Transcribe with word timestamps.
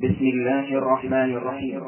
بسم 0.00 0.24
الله 0.24 0.78
الرحمن 0.78 1.36
الرحيم. 1.36 1.82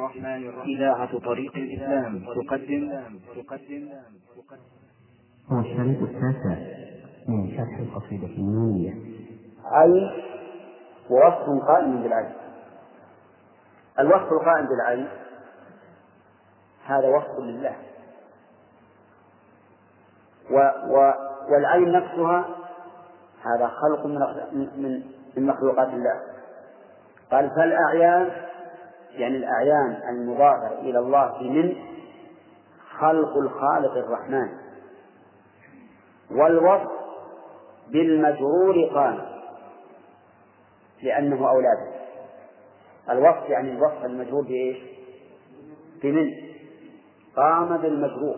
إذاعة 0.64 1.18
طريق 1.18 1.56
الإسلام 1.56 2.18
تقدم. 2.18 3.02
تقدم 3.36 3.88
هو 5.52 5.60
الشريط 5.60 6.02
التاسع 6.02 6.56
من 7.28 7.56
شرح 7.56 7.78
القصيدة 7.78 8.26
النونية. 8.26 8.94
عين 9.64 10.10
ووصف 11.10 11.66
قائم 11.68 12.02
بالعين. 12.02 12.32
الوصف 13.98 14.32
القائم 14.32 14.66
بالعين 14.66 15.08
هذا 16.86 17.08
وصف 17.08 17.38
لله. 17.38 17.76
و 20.50 20.56
و 20.94 21.12
والعين 21.52 21.92
نفسها 21.92 22.48
هذا 23.42 23.66
خلق 23.66 24.06
من 24.06 24.18
من 24.76 25.02
من 25.36 25.46
مخلوقات 25.46 25.88
الله. 25.88 26.31
قال 27.32 27.50
فالأعيان 27.50 28.30
يعني 29.10 29.36
الأعيان 29.36 30.02
المضافة 30.08 30.80
إلى 30.80 30.98
الله 30.98 31.42
من؟ 31.42 31.76
خلق 32.98 33.36
الخالق 33.36 33.92
الرحمن. 33.92 34.48
والوصف 36.30 36.90
بالمجرور 37.88 38.74
قام 38.94 39.18
لأنه 41.02 41.50
أولاده 41.50 41.92
الوصف 43.10 43.48
يعني 43.48 43.72
الوصف 43.72 44.04
المجرور 44.04 44.42
بإيش؟ 44.42 44.78
بمن 46.02 46.30
قام 47.36 47.76
بالمجرور. 47.76 48.36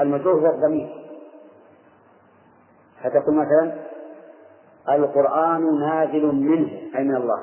المجرور 0.00 0.40
هو 0.40 0.54
الضمير. 0.54 1.06
فتقول 3.02 3.34
مثلا 3.34 3.85
القرآن 4.90 5.80
نازل 5.80 6.26
منه 6.34 6.70
أي 6.96 7.04
من 7.04 7.16
الله. 7.16 7.42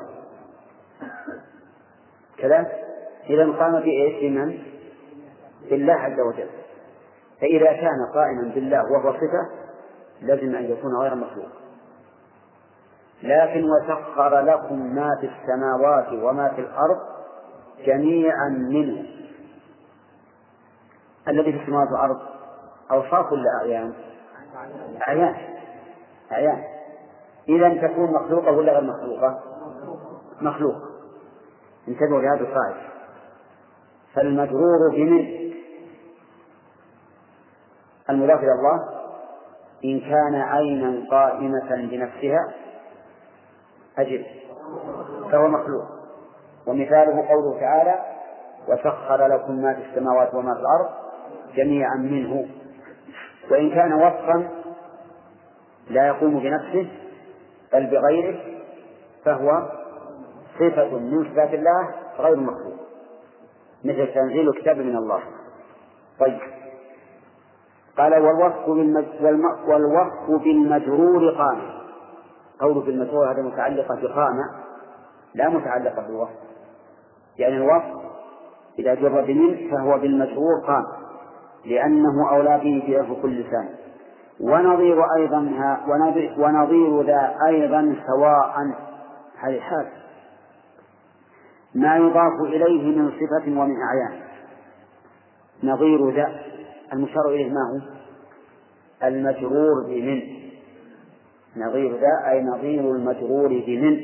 كذا؟ 2.38 2.72
إذا 3.30 3.52
قام 3.52 3.80
بإيش 3.80 4.22
بمن؟ 4.22 4.60
بالله 5.70 5.94
عز 5.94 6.20
وجل. 6.20 6.50
فإذا 7.42 7.74
كان 7.74 8.06
قائما 8.14 8.54
بالله 8.56 8.92
وهو 8.92 9.14
صفة 9.14 9.50
لازم 10.22 10.56
أن 10.56 10.64
يكون 10.64 10.92
غير 11.02 11.16
مخلوق. 11.16 11.50
لكن 13.24 13.64
وسخر 13.64 14.40
لكم 14.40 14.96
ما 14.96 15.10
في 15.22 15.30
السماوات 15.30 16.24
وما 16.24 16.50
في 16.50 16.62
الأرض 16.62 17.00
جميعا 17.86 18.50
منه. 18.50 19.06
الذي 21.28 21.52
في 21.52 21.62
السماوات 21.62 21.88
والأرض 21.92 22.20
أوصاف 22.92 23.32
ولا 23.32 23.50
أعيان؟ 23.62 23.94
أعيان. 25.08 25.36
أعيان. 26.32 26.73
إذا 27.50 27.88
تكون 27.88 28.14
مخلوقة 28.14 28.52
ولا 28.52 28.74
غير 28.74 28.84
مخلوقة؟ 28.84 29.40
مخلوقة 30.42 30.82
انتبهوا 31.88 32.22
لهذا 32.22 32.42
القاعدة. 32.42 32.82
فالمجرور 34.14 34.90
بمن؟ 34.92 35.54
المضاف 38.10 38.40
إلى 38.40 38.52
الله. 38.52 38.90
إن 39.86 40.00
كان 40.00 40.36
عينا 40.36 41.04
قائمة 41.12 41.76
بنفسها 41.76 42.54
أجل. 43.98 44.26
فهو 45.32 45.48
مخلوق. 45.48 45.86
ومثاله 46.68 47.28
قوله 47.28 47.60
تعالى 47.60 48.06
وسخر 48.68 49.28
لكم 49.28 49.62
ما 49.62 49.74
في 49.74 49.82
السماوات 49.90 50.34
وما 50.34 50.54
في 50.54 50.60
الأرض 50.60 50.90
جميعا 51.56 51.96
منه. 51.96 52.48
وإن 53.52 53.70
كان 53.70 53.94
وصفا 53.94 54.50
لا 55.90 56.08
يقوم 56.08 56.40
بنفسه 56.40 57.03
بل 57.74 57.86
بغيره 57.86 58.40
فهو 59.26 59.70
صفة 60.60 60.98
من 60.98 61.24
صفات 61.24 61.54
الله 61.54 61.90
غير 62.20 62.36
مخلوق 62.36 62.74
مثل 63.84 64.14
تنزيل 64.14 64.50
الكتاب 64.50 64.78
من 64.78 64.96
الله. 64.98 65.20
طيب. 66.20 66.40
قال 67.98 68.14
والوصف. 68.14 68.68
والوصف 69.68 70.44
بالمجرور 70.44 71.30
قام. 71.30 71.62
قوله 72.60 72.82
بالمجرور 72.82 73.32
هذا 73.32 73.42
متعلقة 73.42 73.96
بقام 74.02 74.36
لا 75.34 75.50
متعلقة 75.50 76.02
بالوصف. 76.02 76.40
يعني 77.38 77.58
الوصف 77.58 78.04
إذا 78.80 78.94
جر 78.96 79.22
بمن 79.22 79.72
فهو 79.72 79.98
بالمجرور 79.98 80.66
قام 80.68 80.86
لأنه 81.66 82.30
أولى 82.32 82.58
به 82.58 83.04
في 83.08 83.22
كل 83.22 83.42
لسان. 83.42 83.83
ونظير 84.44 85.04
أيضا 85.18 85.40
ونظير, 86.38 87.02
ذا 87.02 87.36
أيضا 87.48 87.96
سواء 88.08 88.54
هذه 89.40 89.60
حال. 89.60 89.88
ما 91.76 91.98
يضاف 91.98 92.42
إليه 92.42 92.98
من 92.98 93.12
صفة 93.12 93.62
ومن 93.62 93.76
أعيان. 93.82 94.22
نظير 95.64 96.10
ذا 96.10 96.32
المشار 96.94 97.30
إليه 97.30 97.52
ما 97.52 97.60
هو؟ 97.74 97.82
المجرور 99.08 99.84
بمن. 99.88 100.22
نظير 101.58 101.92
ذا 101.92 102.32
أي 102.32 102.44
نظير 102.44 102.92
المجرور 102.92 103.64
بمن. 103.68 103.98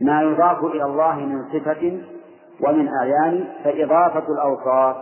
ما 0.00 0.22
يضاف 0.22 0.64
إلى 0.64 0.84
الله 0.84 1.16
من 1.16 1.44
صفة 1.52 2.00
ومن 2.60 2.88
أعيان 2.88 3.44
فإضافة 3.64 4.32
الأوصاف 4.32 4.96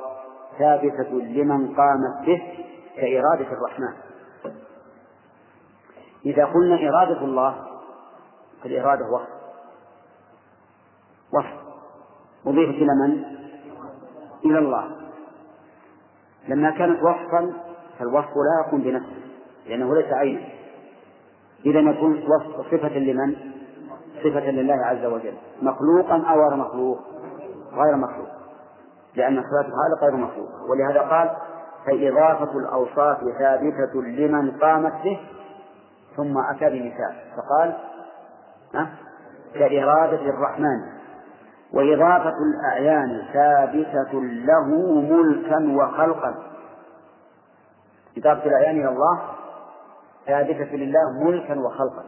ثابتة 0.59 1.11
لمن 1.13 1.75
قامت 1.75 2.27
به 2.27 2.43
كإرادة 2.97 3.53
الرحمن. 3.53 3.95
إذا 6.27 6.45
قلنا 6.45 6.89
إرادة 6.89 7.21
الله 7.21 7.67
فالإرادة 8.63 9.05
وصف 9.07 9.29
وصف 11.35 11.67
أضيفت 12.47 12.75
إلى 12.75 12.93
من؟ 13.03 13.25
إلى 14.45 14.59
الله. 14.59 14.97
لما 16.49 16.71
كانت 16.71 17.03
وصفا 17.03 17.53
فالوصف 17.99 18.29
لا 18.29 18.67
يكون 18.67 18.81
بنفسه 18.81 19.17
لأنه 19.67 19.95
ليس 19.95 20.13
عينا. 20.13 20.41
إذا 21.67 21.81
يكون 21.81 22.13
وصف 22.13 22.67
صفة 22.67 22.99
لمن؟ 22.99 23.37
صفة 24.25 24.51
لله 24.51 24.75
عز 24.75 25.05
وجل. 25.05 25.35
مخلوقا 25.63 26.23
أو 26.31 26.49
غير 26.49 26.57
مخلوق؟ 26.57 26.99
غير 27.73 27.97
مخلوق. 27.97 28.29
لأن 29.15 29.43
صفات 29.43 29.67
الخالق 29.67 30.05
غير 30.05 30.17
مخلوق 30.17 30.49
ولهذا 30.71 31.01
قال 31.01 31.37
فإضافة 31.87 32.59
الأوصاف 32.59 33.19
ثابتة 33.39 34.03
لمن 34.03 34.51
قامت 34.51 34.93
به 35.05 35.21
ثم 36.17 36.39
أتى 36.39 36.71
بمثال. 36.71 37.15
فقال 37.37 37.77
كإرادة 39.55 40.31
الرحمن. 40.31 40.97
وإضافة 41.73 42.35
الأعيان 42.39 43.23
ثابتة 43.33 44.21
له 44.23 45.01
ملكا 45.01 45.85
وخلقا. 45.85 46.35
إضافة 48.19 48.47
الأعيان 48.47 48.81
إلى 48.81 48.89
الله 48.89 49.21
ثابتة 50.27 50.77
لله 50.77 51.25
ملكا 51.25 51.61
وخلقا. 51.61 52.05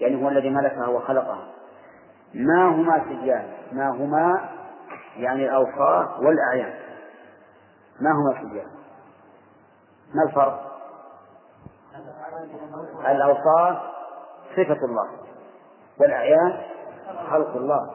يعني 0.00 0.24
هو 0.24 0.28
الذي 0.28 0.50
ملكها 0.50 0.86
وخلقها. 0.86 1.46
ما 2.34 2.68
هما 2.68 3.04
سجان 3.04 3.44
ما 3.72 3.88
هما 3.90 4.48
يعني 5.16 5.44
الأوصاف 5.44 6.20
والأعيان؟ 6.20 6.74
ما 8.00 8.10
هما 8.10 8.40
سجان 8.40 8.79
ما 10.14 10.22
الفرق؟ 10.22 10.70
الأوصاف 13.08 13.78
صفة 14.56 14.84
الله 14.84 15.08
والأعيان 16.00 16.62
خلق 17.30 17.56
الله 17.56 17.90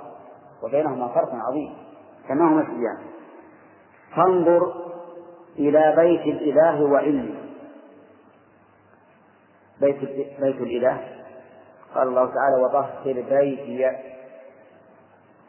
وبينهما 0.64 1.08
فرق 1.08 1.30
عظيم 1.34 1.78
كما 2.28 2.48
هما 2.48 2.64
سجان 2.64 2.98
فانظر 4.16 4.74
إلى 5.60 5.94
بيت 5.96 6.22
الإله 6.22 6.84
وعلمه. 6.84 7.36
بيت 9.82 10.00
بيت 10.40 10.62
الإله. 10.62 11.24
قال 11.96 12.08
الله 12.08 12.26
تعالى 12.26 12.64
وطهر 12.64 13.14
بيتي 13.30 13.92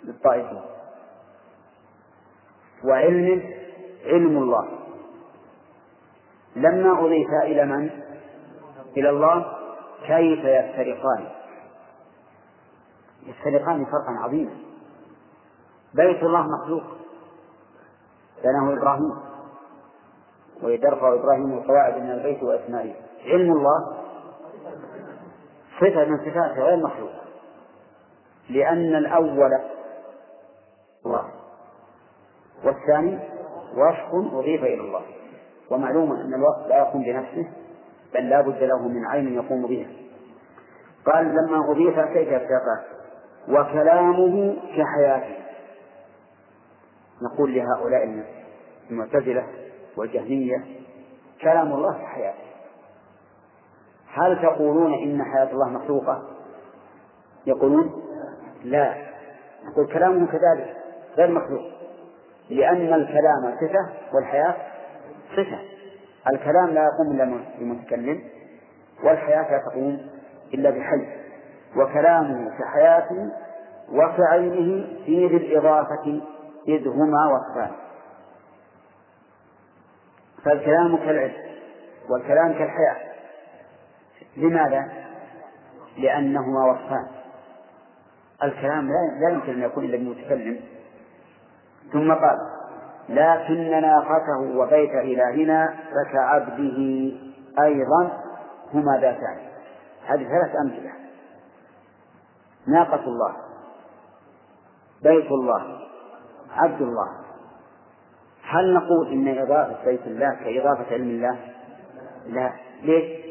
للطائفين 0.05 0.63
وعلمه 2.85 3.43
علم 4.05 4.39
الله. 4.43 4.76
لما 6.57 7.01
أضيف 7.01 7.29
إلى 7.43 7.65
من؟ 7.65 7.91
إلى 8.97 9.11
الله. 9.11 9.57
كيف 10.07 10.45
يفترقان؟ 10.45 11.29
يفترقان 13.27 13.85
فرقا 13.85 14.25
عظيما. 14.25 14.57
بيت 15.95 16.23
الله 16.23 16.47
مخلوق. 16.47 16.83
بناه 18.45 18.73
إبراهيم. 18.79 19.13
ويدرفع 20.63 21.15
إبراهيم 21.15 21.53
القواعد 21.53 22.03
من 22.03 22.11
البيت 22.11 22.43
وأسمائه. 22.43 22.95
علم 23.25 23.53
الله. 23.53 23.97
صفة 25.81 26.05
من 26.05 26.19
صفاته 26.19 26.63
غير 26.63 26.77
مخلوق. 26.77 27.13
لأن 28.51 28.95
الأول 28.95 29.51
الله. 31.07 31.31
والثاني 32.65 33.19
وصف 33.75 34.35
أضيف 34.35 34.63
إلى 34.63 34.81
الله. 34.81 35.03
ومعلوم 35.71 36.13
أن 36.13 36.35
الوصف 36.35 36.67
لا 36.69 36.77
يقوم 36.79 37.03
بنفسه 37.03 37.49
بل 38.15 38.29
لا 38.29 38.41
بد 38.41 38.63
له 38.63 38.89
من 38.89 39.07
عين 39.07 39.35
يقوم 39.35 39.67
بها. 39.67 39.87
قال 41.07 41.25
لما 41.27 41.71
أضيف 41.71 42.01
كيف 42.01 42.29
يفتقى 42.29 42.85
وكلامه 43.49 44.57
كحياته 44.77 45.37
نقول 47.23 47.55
لهؤلاء 47.55 48.25
المعتزلة 48.91 49.47
والجهمية 49.97 50.65
كلام 51.43 51.73
الله 51.73 51.93
كحياته 51.99 52.47
هل 54.09 54.43
تقولون 54.43 54.95
إن 54.95 55.23
حياة 55.23 55.51
الله 55.53 55.69
مخلوقة؟ 55.69 56.23
يقولون 57.47 58.03
لا. 58.65 58.95
نقول 59.65 59.87
كلامه 59.87 60.27
كذلك 60.27 60.77
غير 61.17 61.31
مخلوق 61.31 61.63
لأن 62.51 62.95
الكلام 62.95 63.57
صفة 63.61 64.15
والحياة 64.15 64.55
صفة 65.37 65.59
الكلام 66.33 66.71
لا 66.71 66.85
يقوم 66.85 67.13
إلا 67.13 67.41
بمتكلم 67.59 68.23
والحياة 69.05 69.51
لا 69.51 69.59
تقوم 69.71 70.07
إلا 70.55 70.71
بحي. 70.71 71.07
وكلامه 71.77 72.59
كحياته 72.59 73.33
وكعينه 73.93 74.87
في 75.07 75.27
ذي 75.27 75.37
الإضافة 75.37 76.23
إذ 76.69 76.89
هما 76.89 77.19
وصفان. 77.35 77.71
فالكلام 80.45 80.97
كالعلم 80.97 81.33
والكلام 82.11 82.53
كالحياة. 82.53 82.97
لماذا؟ 84.37 84.93
لأنهما 85.99 86.65
وصفان. 86.67 87.07
الكلام 88.43 88.89
لا 89.21 89.31
يمكن 89.31 89.53
أن 89.53 89.63
يكون 89.63 89.85
إلا 89.85 89.97
بمتكلم. 89.97 90.61
ثم 91.93 92.13
قال 92.13 92.56
لكن 93.09 93.71
ناقته 93.71 94.57
وبيت 94.57 94.91
إلهنا 94.91 95.75
فكعبده 95.91 96.79
أيضا 97.63 98.23
هما 98.75 98.99
ذاتان. 99.01 99.39
هذه 100.07 100.25
ثلاث 100.25 100.57
أمثلة. 100.65 100.93
ناقة 102.67 103.05
الله 103.05 103.37
بيت 105.03 105.31
الله 105.31 105.79
عبد 106.53 106.83
الله. 106.83 107.09
هل 108.43 108.75
نقول 108.75 109.13
إن 109.13 109.39
إضافة 109.39 109.85
بيت 109.85 110.07
الله 110.07 110.35
كإضافة 110.35 110.95
علم 110.95 111.11
الله؟ 111.11 111.39
لا. 112.27 112.53
ليش؟ 112.83 113.27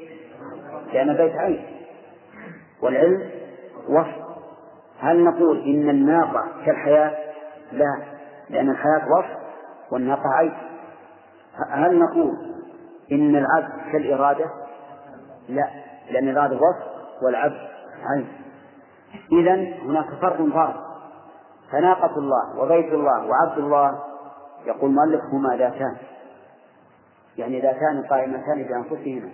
لأن 0.94 1.14
بيت 1.14 1.36
عين. 1.36 1.66
والعلم 2.82 3.30
وصف. 3.90 4.26
هل 5.00 5.24
نقول 5.24 5.64
إن 5.64 5.90
الناقة 5.90 6.44
كالحياة؟ 6.66 7.18
لا. 7.72 8.04
لأن 8.50 8.70
الحياة 8.70 9.08
وصف. 9.18 9.45
والناقة 9.92 10.30
عين 10.38 10.54
هل 11.70 12.00
نقول 12.00 12.56
إن 13.12 13.36
العبد 13.36 13.92
كالإرادة؟ 13.92 14.46
لا 15.50 15.70
لأن 16.12 16.30
الإرادة 16.30 16.56
وصف 16.56 17.24
والعبد 17.24 17.58
عين. 18.04 18.28
إذا 19.32 19.54
هناك 19.84 20.06
فرق 20.22 20.42
ظاهر. 20.42 20.86
فناقة 21.72 22.18
الله 22.18 22.60
وبيت 22.60 22.94
الله 22.94 23.28
وعبد 23.28 23.58
الله 23.58 24.00
يقول 24.66 24.90
المؤلف 24.90 25.22
هما 25.34 25.58
ذاتان. 25.58 25.96
يعني 27.38 27.62
ذاتان 27.62 28.04
قائمتان 28.10 28.64
بأنفسهما. 28.64 29.30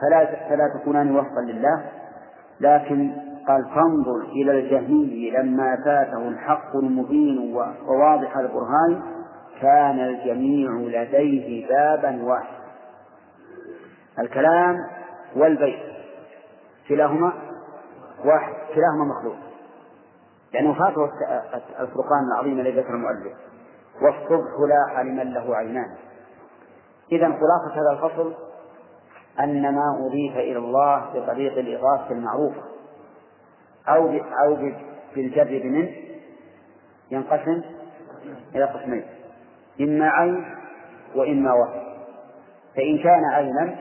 فلا 0.00 0.48
فلا 0.48 0.78
تكونان 0.78 1.16
وصفا 1.16 1.40
لله. 1.40 1.84
لكن 2.60 3.12
قال 3.48 3.64
فانظر 3.64 4.20
إلى 4.20 4.52
الجهمي 4.52 5.30
لما 5.30 5.76
فاته 5.84 6.28
الحق 6.28 6.76
المبين 6.76 7.54
وواضح 7.88 8.36
البرهان. 8.36 9.17
كان 9.62 10.00
الجميع 10.00 10.70
لديه 10.70 11.68
بابا 11.68 12.22
واحدا. 12.22 12.58
الكلام 14.18 14.76
والبيت 15.36 15.82
كلاهما 16.88 17.32
واحد 18.24 18.52
كلاهما 18.74 19.04
مخلوق. 19.04 19.36
لأنه 20.54 20.74
فاته 20.74 21.10
الفرقان 21.80 22.24
العظيم 22.32 22.60
الذي 22.60 22.80
ذكر 22.80 22.94
المؤلف. 22.94 23.36
والصبح 24.02 24.50
لاح 24.68 25.00
لمن 25.00 25.32
له 25.32 25.56
عينان. 25.56 25.96
إذا 27.12 27.26
خلاصة 27.26 27.80
هذا 27.80 27.90
الفصل 27.92 28.34
أن 29.40 29.74
ما 29.74 30.06
أضيف 30.06 30.36
إلى 30.36 30.58
الله 30.58 31.10
بطريق 31.14 31.58
الإضافة 31.58 32.10
المعروفة. 32.10 32.62
أو 33.88 34.08
أو 34.44 34.72
بالجر 35.14 35.60
بمن؟ 35.62 35.88
ينقسم 37.10 37.62
إلى 38.54 38.64
قسمين. 38.64 39.04
إما 39.80 40.08
عين 40.08 40.54
وإما 41.14 41.52
وصف 41.52 41.88
فإن 42.76 42.98
كان 43.02 43.24
عينا 43.24 43.76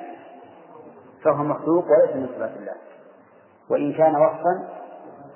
فهو 1.24 1.44
مخلوق 1.44 1.86
وليس 1.86 2.16
من 2.16 2.28
صفات 2.36 2.52
الله. 2.58 2.76
وإن 3.70 3.94
كان 3.94 4.16
وصفا 4.16 4.70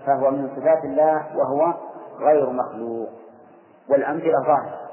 فهو 0.06 0.32
من 0.32 0.50
صفات 0.56 0.84
الله 0.84 1.38
وهو 1.38 1.74
غير 2.20 2.50
مخلوق. 2.50 3.10
والأمثلة 3.90 4.44
ظاهرة. 4.46 4.90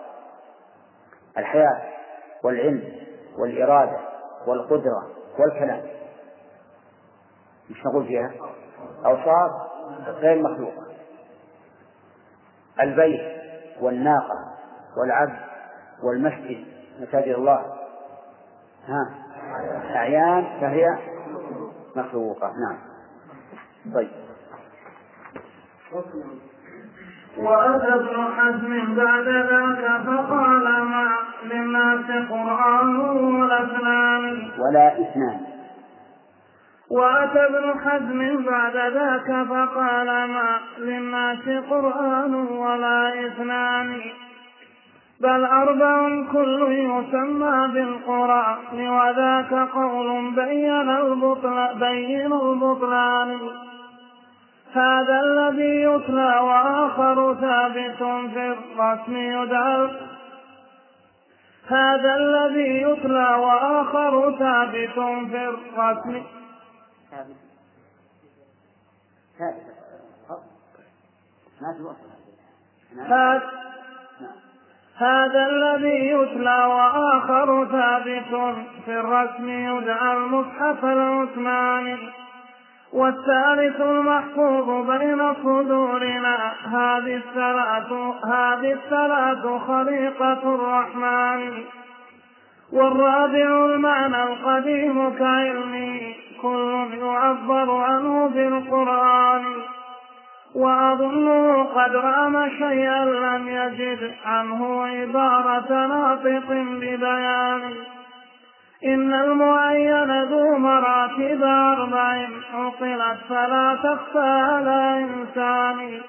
الحياة 1.38 1.82
والعلم 2.44 2.82
والإرادة 3.38 3.98
والقدرة 4.46 5.06
والكلام. 5.38 5.82
مش 7.70 7.86
نقول 7.86 8.06
فيها. 8.06 8.30
أوصاف 9.06 9.50
غير 10.08 10.42
مخلوقة. 10.42 10.82
البيت 12.80 13.20
والناقة 13.80 14.54
والعبد 14.96 15.47
والمسجد 16.02 16.64
مساجد 17.00 17.34
الله. 17.34 17.64
ها؟ 18.88 19.14
أعيان 19.96 20.46
فهي 20.60 20.98
مخلوقة. 21.96 22.46
نعم. 22.46 22.78
طيب. 23.94 24.10
وأتى 27.38 27.94
ابن 27.94 28.24
حزم 28.36 28.94
بعد 28.94 29.28
ذاك 29.28 30.02
فقال 30.06 30.64
ما 30.64 31.08
للناس 31.44 32.28
قرآن 32.30 32.96
ولا 33.40 33.62
اثنان 33.62 34.50
ولا 34.58 34.92
اثنان 34.92 35.40
وأتى 36.90 37.46
ابن 37.46 37.80
حزم 37.80 38.44
بعد 38.44 38.76
ذاك 38.76 39.46
فقال 39.48 40.06
ما 40.06 40.60
للناس 40.78 41.64
قرآن 41.70 42.34
ولا 42.34 43.26
اثنان 43.26 44.00
بل 45.20 45.44
أربع 45.44 46.24
كل 46.32 46.62
يسمى 46.72 47.68
بالقرآن 47.72 48.88
وذاك 48.88 49.54
قول 49.54 50.34
بين 50.34 50.90
البطلان 50.90 51.78
بين 51.78 52.32
البطلان. 52.32 53.38
هذا 54.72 55.20
الذي 55.20 55.82
يتلى 55.82 56.38
وآخر 56.40 57.34
ثابت 57.34 57.96
في 58.32 58.52
الرسم 58.52 59.16
يدعى 59.16 59.90
هذا 61.68 62.14
الذي 62.16 62.82
يتلى 62.82 63.34
وآخر 63.34 64.38
ثابت 64.38 64.94
في 65.30 65.48
الرسم. 65.48 66.22
ثابت. 67.10 67.36
ثابت. 69.38 69.78
ما 71.60 73.34
هذا 73.34 73.68
هذا 75.00 75.46
الذي 75.46 76.08
يتلى 76.08 76.64
وآخر 76.64 77.64
ثابت 77.64 78.56
في 78.84 79.00
الرسم 79.00 79.48
يدعى 79.48 80.16
المصحف 80.16 80.84
العثماني 80.84 81.98
والثالث 82.92 83.80
المحفوظ 83.80 84.90
بين 84.90 85.34
صدورنا 85.34 86.52
هذه 86.64 87.16
الثلاث 87.16 87.92
هذه 88.24 88.72
الثلاث 88.72 89.62
خليقة 89.68 90.54
الرحمن. 90.54 91.64
والرابع 92.72 93.64
المعنى 93.64 94.22
القديم 94.22 95.10
كعلمه 95.18 96.14
كل 96.42 96.88
يعبر 96.92 97.70
عنه 97.70 98.28
بالقرآن. 98.28 99.44
وأظنه 100.54 101.64
قد 101.64 101.96
رام 101.96 102.48
شيئا 102.48 103.04
لم 103.04 103.48
يجد 103.48 104.14
عنه 104.24 104.86
عبارة 104.86 105.86
ناطق 105.86 106.48
ببيان. 106.50 107.62
إن 108.84 109.14
المعين 109.14 110.22
ذو 110.22 110.58
مراتب 110.58 111.42
أربع 111.42 112.28
عقلت 112.54 113.18
فلا 113.28 113.78
تخفى 113.82 114.28
على 114.28 115.06
إنسان. 115.08 116.00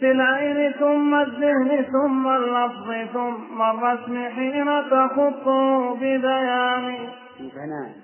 في 0.00 0.10
العين 0.10 0.72
ثم 0.72 1.14
الذهن 1.14 1.84
ثم 1.92 2.28
اللفظ 2.28 2.92
ثم 3.12 3.62
الرسم 3.62 4.28
حين 4.36 4.82
تخطه 4.90 5.94
ببيان. 5.94 7.08
بنان 7.40 8.01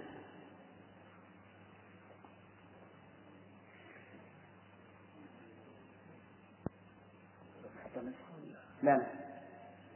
لا 8.83 9.01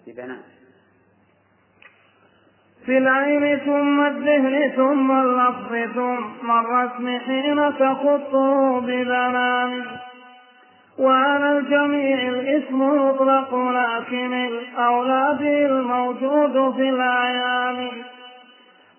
ببنان 0.06 0.42
في 2.86 2.98
العين 2.98 3.58
ثم 3.58 4.06
الذهن 4.06 4.72
ثم 4.76 5.10
اللفظ 5.10 5.94
ثم 5.94 6.50
الرسم 6.50 7.18
حين 7.18 7.78
تخطه 7.78 8.80
ببنان. 8.80 9.84
الجميع 11.44 12.28
الاسم 12.28 13.08
يطلق 13.08 13.54
لكن 13.54 14.32
الأولى 14.32 15.36
به 15.40 15.66
الموجود 15.66 16.74
في 16.74 16.88
الأعيان. 16.88 17.88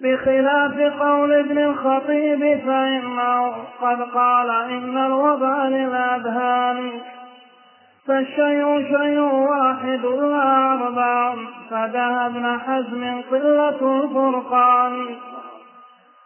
بخلاف 0.01 0.79
قول 0.99 1.33
ابن 1.33 1.57
الخطيب 1.57 2.39
فإنه 2.39 3.53
قد 3.81 4.01
قال 4.01 4.49
إن 4.49 4.97
الوباء 4.97 5.67
للأذهان. 5.67 6.91
فالشيء 8.07 8.97
شيء 8.97 9.19
واحد 9.19 10.05
لا 10.05 10.73
أربع 10.73 11.35
فذهب 11.69 12.35
ابن 12.35 12.59
حزم 12.59 13.21
قلة 13.31 14.03
الفرقان 14.03 15.15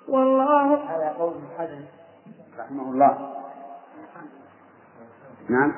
والله 0.10 0.76
هذا 0.76 1.16
قول 1.18 1.34
ابن 1.34 1.48
حزم 1.58 1.86
رحمه 2.60 2.92
الله. 2.92 3.34
نعم. 5.50 5.74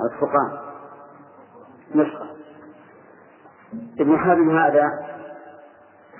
الفقهاء. 0.00 0.74
نسخة. 1.94 2.26
ابن 4.00 4.18
حزم 4.18 4.58
هذا 4.58 4.82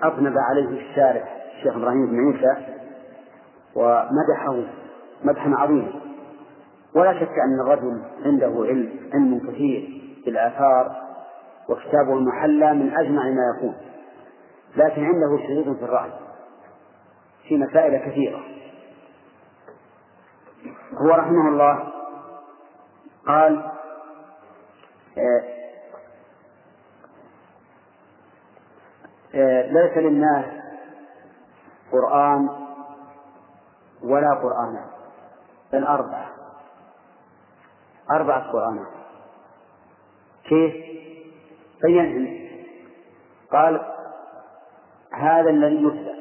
أطنب 0.02 0.34
عليه 0.38 0.90
الشارع 0.90 1.24
الشيخ 1.56 1.76
إبراهيم 1.76 2.06
بن 2.06 2.32
عيسى 2.32 2.74
ومدحه 3.74 4.62
مدحا 5.24 5.50
عظيما. 5.56 6.07
ولا 6.98 7.20
شك 7.20 7.32
أن 7.38 7.60
الرجل 7.60 8.02
عنده 8.24 8.46
علم 8.46 9.10
علم 9.14 9.38
كثير 9.38 10.02
في 10.24 10.30
الآثار 10.30 10.96
وكتابه 11.68 12.12
المحلى 12.12 12.74
من 12.74 12.96
أجمع 12.96 13.22
ما 13.22 13.54
يكون. 13.56 13.76
لكن 14.76 15.04
عنده 15.04 15.46
شذوذ 15.46 15.78
في 15.78 15.84
الرأي 15.84 16.10
في 17.48 17.56
مسائل 17.56 18.10
كثيرة. 18.10 18.40
هو 20.94 21.08
رحمه 21.10 21.48
الله 21.48 21.92
قال 23.26 23.70
آه، 25.18 25.42
آه، 29.34 29.72
ليس 29.72 29.96
للناس 29.96 30.44
قرآن 31.92 32.48
ولا 34.02 34.34
قرآن 34.34 34.80
بل 35.72 35.84
أربعة. 35.84 36.37
أربعة 38.10 38.52
قرآنات 38.52 38.86
كيف؟ 40.48 40.74
بينهم. 41.82 42.48
قال 43.52 43.80
هذا 45.12 45.50
الذي 45.50 45.84
يتلى 45.84 46.14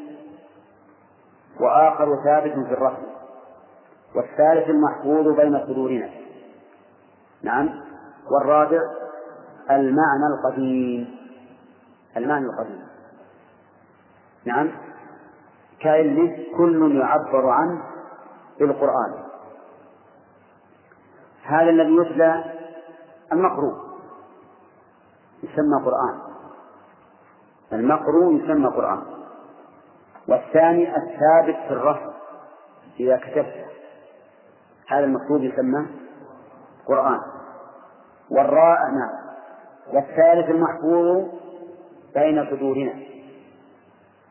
وآخر 1.60 2.24
ثابت 2.24 2.52
في 2.52 2.74
الرسم. 2.74 3.08
والثالث 4.16 4.70
المحفوظ 4.70 5.28
بين 5.28 5.66
صدورنا. 5.68 6.10
نعم. 7.42 7.70
والرابع 8.32 8.80
المعنى 9.72 10.26
القديم. 10.38 11.18
المعنى 12.18 12.46
القديم. 12.46 12.88
نعم. 14.46 14.72
كعلمه 15.80 16.46
كل 16.58 17.00
يعبر 17.00 17.50
عنه 17.50 17.82
بالقرآن. 18.60 19.27
هذا 21.48 21.70
الذي 21.70 21.96
يتلى 21.96 22.44
المقروء 23.32 23.76
يسمى 25.44 25.86
قرآن. 25.86 26.20
المقروء 27.74 28.34
يسمى 28.34 28.68
قرآن. 28.68 29.04
والثاني 30.28 30.98
الثابت 30.98 31.56
في 31.68 31.74
الرفع 31.74 32.14
إذا 33.00 33.18
كتبته 33.18 33.66
هذا 34.88 35.06
المكتوب 35.06 35.44
يسمى 35.44 35.88
قرآن. 36.88 37.20
والراء 38.32 38.80
نعم 38.80 39.28
والثالث 39.94 40.50
المحفوظ 40.50 41.26
بين 42.16 42.46
صدورنا. 42.50 42.94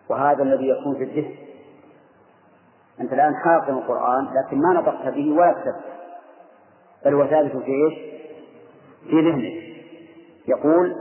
وهذا 0.08 0.42
الذي 0.42 0.68
يكون 0.68 0.94
في 0.94 1.04
الذهن 1.04 1.36
أنت 3.00 3.12
الآن 3.12 3.34
حافظ 3.34 3.70
القرآن 3.70 4.24
لكن 4.34 4.58
ما 4.58 4.80
نطقت 4.80 5.14
به 5.14 5.32
ولا 5.32 5.52
كتبت. 5.52 6.05
بل 7.04 7.14
هو 7.14 7.26
ثابت 7.26 7.52
في 7.52 7.72
إيش؟ 7.72 7.94
في 9.10 9.20
ذهنه. 9.20 9.66
يقول 10.48 10.94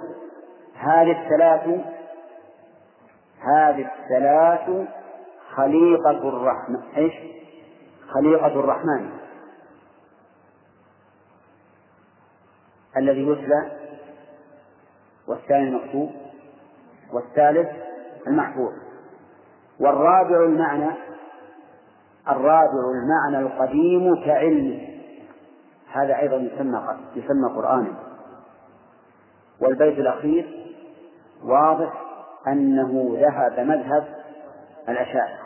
هذه 0.76 1.24
الثلاث 1.24 1.86
هذه 3.40 3.92
الثلاث 3.92 4.88
خليقة 5.56 6.30
الرحمن. 6.30 6.82
إيش؟ 6.98 7.14
خليقة 8.10 8.48
الرحمن. 8.60 9.10
الذي 12.98 13.28
يتلى 13.28 13.72
والثاني 15.28 15.68
المكتوب 15.68 16.12
والثالث 17.14 17.70
المحفوظ. 18.28 18.74
والرابع 19.80 20.46
المعنى 20.46 20.92
الرابع 22.30 22.82
المعنى 22.96 23.48
القديم 23.48 24.26
كعلمه. 24.26 24.95
هذا 25.96 26.20
أيضا 26.20 26.36
يسمى 26.36 26.98
يسمى 27.16 27.50
قرآنا. 27.56 27.94
والبيت 29.62 30.00
الأخير 30.00 30.74
واضح 31.44 32.02
أنه 32.48 33.18
ذهب 33.22 33.60
مذهب 33.60 34.08
الأشاعرة 34.90 35.46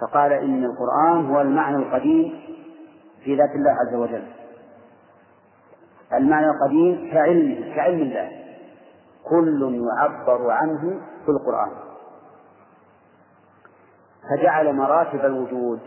فقال 0.00 0.32
إن 0.32 0.64
القرآن 0.64 1.30
هو 1.30 1.40
المعنى 1.40 1.76
القديم 1.76 2.40
في 3.24 3.36
ذات 3.36 3.50
الله 3.54 3.70
عز 3.70 3.94
وجل. 3.94 4.24
المعنى 6.12 6.46
القديم 6.46 7.10
كعلمه 7.12 7.74
كعلم 7.76 8.02
الله. 8.02 8.42
كل 9.24 9.86
يعبر 9.88 10.50
عنه 10.50 11.00
في 11.24 11.28
القرآن. 11.28 11.70
فجعل 14.30 14.72
مراتب 14.72 15.24
الوجود 15.24 15.80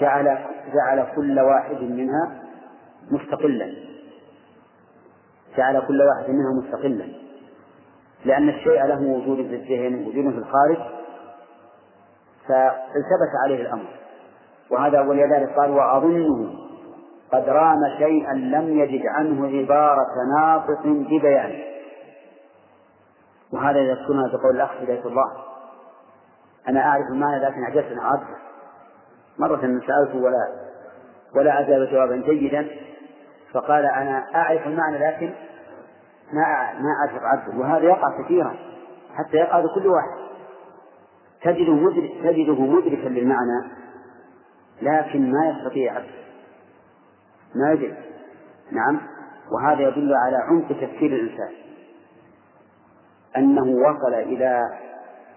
جعل 0.00 0.38
جعل 0.74 1.06
كل 1.16 1.40
واحد 1.40 1.82
منها 1.82 2.42
مستقلا. 3.10 3.74
جعل 5.56 5.80
كل 5.80 6.02
واحد 6.02 6.30
منها 6.30 6.62
مستقلا. 6.62 7.08
لأن 8.24 8.48
الشيء 8.48 8.84
له 8.84 9.02
وجود 9.02 9.36
في 9.36 9.54
الذهن 9.54 9.94
وجود 9.94 10.32
في 10.32 10.38
الخارج 10.38 10.78
فالتبس 12.48 13.32
عليه 13.44 13.62
الأمر. 13.62 13.88
وهذا 14.70 15.00
ولذلك 15.00 15.58
قال 15.58 15.70
وأظنه 15.70 16.54
قد 17.32 17.48
رام 17.48 17.78
شيئا 17.98 18.32
لم 18.34 18.78
يجد 18.78 19.06
عنه 19.06 19.58
عبارة 19.58 20.08
ناطق 20.36 20.86
ببيان. 20.86 21.70
وهذا 23.52 23.78
يذكرنا 23.78 24.28
بقول 24.32 24.56
الأخ 24.56 24.70
هداية 24.82 25.04
الله 25.06 25.32
أنا 26.68 26.80
أعرف 26.80 27.06
المعنى 27.12 27.44
لكن 27.44 27.64
عجزت 27.64 27.92
أن 27.92 27.98
أعرفه 27.98 28.36
مرة 29.40 29.80
سألته 29.86 30.18
ولا 30.18 30.48
ولا 31.36 31.60
أجاب 31.60 31.88
جوابا 31.88 32.16
جيدا 32.16 32.68
فقال 33.52 33.84
أنا 33.84 34.26
أعرف 34.34 34.66
المعنى 34.66 34.98
لكن 34.98 35.32
ما 36.32 36.72
ما 36.72 36.90
أعرف 37.00 37.22
عبده. 37.22 37.58
وهذا 37.58 37.84
يقع 37.84 38.22
كثيرا 38.22 38.56
حتى 39.14 39.36
يقع 39.36 39.58
لكل 39.58 39.86
واحد. 39.86 40.20
تجده 41.42 41.74
مدرك 41.74 42.10
تجده 42.22 42.60
مدركا 42.60 43.08
للمعنى 43.08 43.70
لكن 44.82 45.32
ما 45.32 45.48
يستطيع 45.48 45.92
عبده. 45.92 46.20
ما 47.54 47.72
يدرك 47.72 47.98
نعم. 48.72 49.00
وهذا 49.52 49.80
يدل 49.80 50.14
على 50.14 50.36
عمق 50.36 50.68
تفكير 50.68 51.12
الإنسان. 51.12 51.50
أنه 53.36 53.62
وصل 53.62 54.14
إلى 54.14 54.62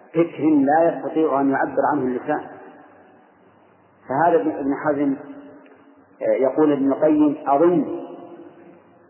فكر 0.10 0.44
لا 0.44 0.90
يستطيع 0.90 1.42
أن 1.42 1.52
يعبر 1.52 1.82
عنه 1.94 2.02
اللسان. 2.02 2.48
فهذا 4.10 4.36
ابن 4.36 4.76
حزم 4.86 5.16
آه، 6.22 6.34
يقول 6.34 6.72
ابن 6.72 6.92
القيم 6.92 7.38
أظن 7.48 8.04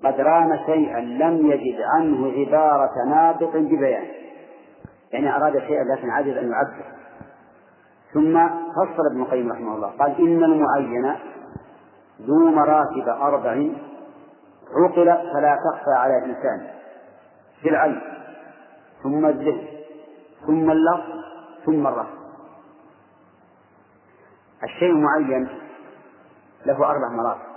قد 0.04 0.20
رام 0.20 0.60
شيئا 0.66 1.00
لم 1.00 1.52
يجد 1.52 1.82
عنه 1.82 2.32
عبارة 2.32 2.92
ناطق 3.08 3.58
ببيان. 3.58 4.06
يعني 5.12 5.36
أراد 5.36 5.60
شيئا 5.60 5.84
لكن 5.84 6.10
عجز 6.10 6.38
أن 6.38 6.52
يعبر. 6.52 6.94
ثم 8.14 8.48
فصل 8.48 9.06
ابن 9.12 9.22
القيم 9.22 9.52
رحمه 9.52 9.76
الله 9.76 9.88
قال 9.88 10.18
إن 10.20 10.44
المعين 10.44 11.16
ذو 12.22 12.52
مراتب 12.52 13.10
أربع 13.10 13.52
عقلت 14.76 15.22
فلا 15.34 15.58
تخفى 15.66 15.92
على 15.92 16.18
الإنسان 16.18 16.68
في 17.62 17.70
العين 17.70 18.02
ثم 19.04 19.26
الذهن 19.26 19.68
ثم 20.48 20.72
اللفظ 20.72 21.12
ثم 21.66 21.88
الرفض 21.88 22.23
الشيء 24.64 24.90
المعين 24.90 25.50
له 26.66 26.76
أربع 26.76 27.10
مراتب. 27.10 27.54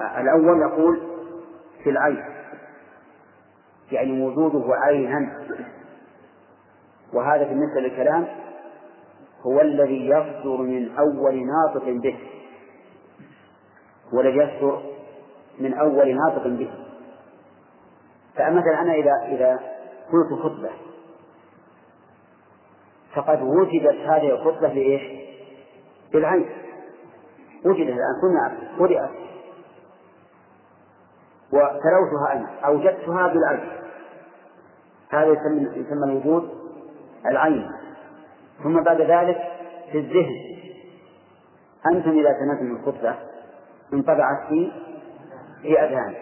الأول 0.00 0.60
يقول 0.60 1.00
في 1.84 1.90
العين 1.90 2.24
يعني 3.92 4.22
وجوده 4.22 4.74
عينا. 4.74 5.46
وهذا 7.12 7.44
بالنسبة 7.44 7.80
للكلام 7.80 8.26
هو 9.46 9.60
الذي 9.60 10.06
يصدر 10.06 10.56
من 10.56 10.98
أول 10.98 11.46
ناطق 11.46 11.84
به. 11.84 12.18
هو 14.14 14.20
الذي 14.20 14.36
يصدر 14.36 14.82
من 15.58 15.74
أول 15.74 16.16
ناطق 16.16 16.46
به. 16.46 16.70
فمثلا 18.34 18.80
أنا 18.80 18.94
إذا 18.94 19.12
إذا 19.28 19.60
قلت 20.12 20.42
خطبة 20.42 20.70
فقد 23.14 23.42
وجدت 23.42 23.96
هذه 23.96 24.30
الخطبة 24.30 24.68
لإيش؟ 24.68 25.02
بالعين. 26.12 26.50
وجدت 27.64 27.88
الآن 27.88 28.14
سمعت 28.22 28.78
قرأت. 28.78 29.10
وتلوتها 31.52 32.32
أنا 32.32 32.48
أوجدتها 32.66 33.26
بالعين 33.26 33.70
هذا 35.10 35.26
يسمى 35.26 35.80
يسمى 35.80 36.04
الوجود 36.04 36.50
العين. 37.26 37.70
ثم 38.62 38.82
بعد 38.82 39.00
ذلك 39.00 39.38
في 39.92 39.98
الذهن. 39.98 40.56
أنتم 41.92 42.10
إذا 42.10 42.36
سمعتم 42.40 42.76
الخطبة 42.76 43.16
انطبعت 43.92 44.48
في 44.48 44.72
في 45.62 45.80
أذهان. 45.80 46.14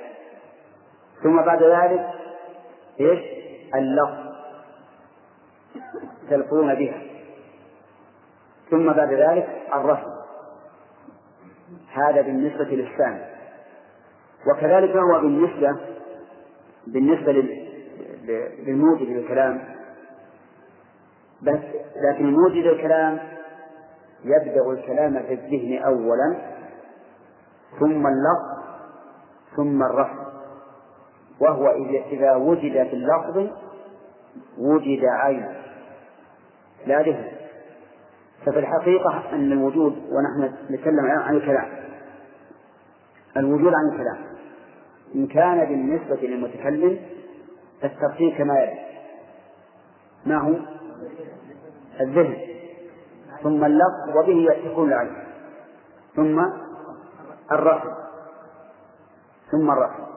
ثم 1.23 1.43
بعد 1.43 1.63
ذلك 1.63 2.11
إيش؟ 3.01 3.19
اللفظ. 3.75 4.29
تلقون 6.31 6.75
بها. 6.75 7.03
ثم 8.71 8.93
بعد 8.93 9.13
ذلك 9.13 9.49
الرسم 9.75 10.11
هذا 11.93 12.21
بالنسبة 12.21 12.65
للسامع 12.65 13.25
وكذلك 14.47 14.97
هو 14.97 15.21
بالنسبة 15.21 15.77
بالنسبة 16.87 17.33
للموجد 18.67 19.09
للكلام. 19.09 19.79
بس 21.43 21.61
لكن 21.97 22.33
موجد 22.33 22.65
الكلام 22.65 23.19
يبدأ 24.25 24.71
الكلام 24.71 25.23
في 25.23 25.33
الذهن 25.35 25.83
أولا 25.83 26.37
ثم 27.81 28.07
اللفظ 28.07 28.59
ثم 29.57 29.83
الرفع 29.83 30.29
وهو 31.41 31.69
إذا 32.13 32.35
وجد 32.35 32.73
في 32.73 32.93
اللفظ 32.93 33.49
وجد 34.59 35.05
عين. 35.05 35.47
لا 36.87 37.03
ذهن 37.03 37.29
ففي 38.47 38.59
الحقيقة 38.59 39.23
أن 39.33 39.53
الوجود 39.53 39.93
ونحن 39.93 40.55
نتكلم 40.71 41.07
عن 41.11 41.37
الكلام. 41.37 41.69
الوجود 43.37 43.73
عن 43.75 43.93
الكلام. 43.93 44.29
إن 45.15 45.27
كان 45.27 45.65
بالنسبة 45.65 46.17
للمتكلم 46.17 47.01
فالتفصيل 47.83 48.35
كما 48.39 48.61
يلي. 48.61 48.79
ما 50.27 50.39
هو؟ 50.39 50.55
الذهن. 52.01 52.37
ثم 53.43 53.65
اللفظ 53.65 54.17
وبه 54.17 54.47
يكون 54.65 54.89
العلم. 54.89 55.17
ثم 56.17 56.41
الرفع 57.53 57.99
ثم 59.51 59.71
الرفع 59.71 60.09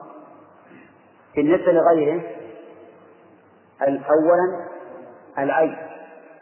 بالنسبة 1.36 1.72
لغيره 1.72 2.22
أولا 3.82 4.66
العين. 5.38 5.76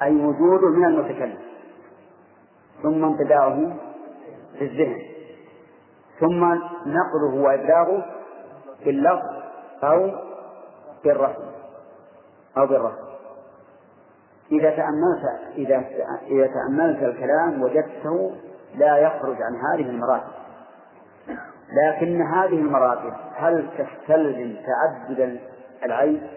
أي 0.02 0.16
وجوده 0.16 0.69
من 0.69 0.85
المتكلم. 0.85 1.38
ثم 2.83 3.04
انطباعه 3.04 3.76
في 4.59 4.64
الذهن. 4.64 5.02
ثم 6.21 6.45
نقله 6.87 7.35
وإبلاغه 7.35 8.07
باللفظ 8.85 9.26
أو 9.85 10.11
بالرسم 11.04 11.50
أو 12.59 12.66
بالرسم 12.66 13.11
إذا 14.52 14.71
تأملت 14.71 15.25
إذا 15.57 15.85
إذا 16.26 16.47
تأملت 16.47 17.02
الكلام 17.02 17.62
وجدته 17.62 18.37
لا 18.75 18.97
يخرج 18.97 19.37
عن 19.42 19.57
هذه 19.57 19.90
المراتب. 19.90 20.33
لكن 21.72 22.22
هذه 22.22 22.55
المراتب 22.55 23.12
هل 23.35 23.68
تستلزم 23.79 24.57
تعدد 24.66 25.40
العين؟ 25.85 26.29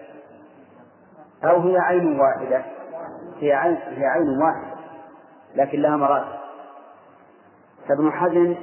أو 1.44 1.60
هي 1.60 1.78
عين 1.78 2.20
واحدة؟ 2.20 2.64
هي 3.40 3.52
عين 3.52 3.76
هي 3.76 4.06
عين 4.06 4.28
واحدة 4.42 4.74
لكن 5.54 5.80
لها 5.80 5.96
مراتب. 5.96 6.38
فابن 7.88 8.12
حزم 8.12 8.56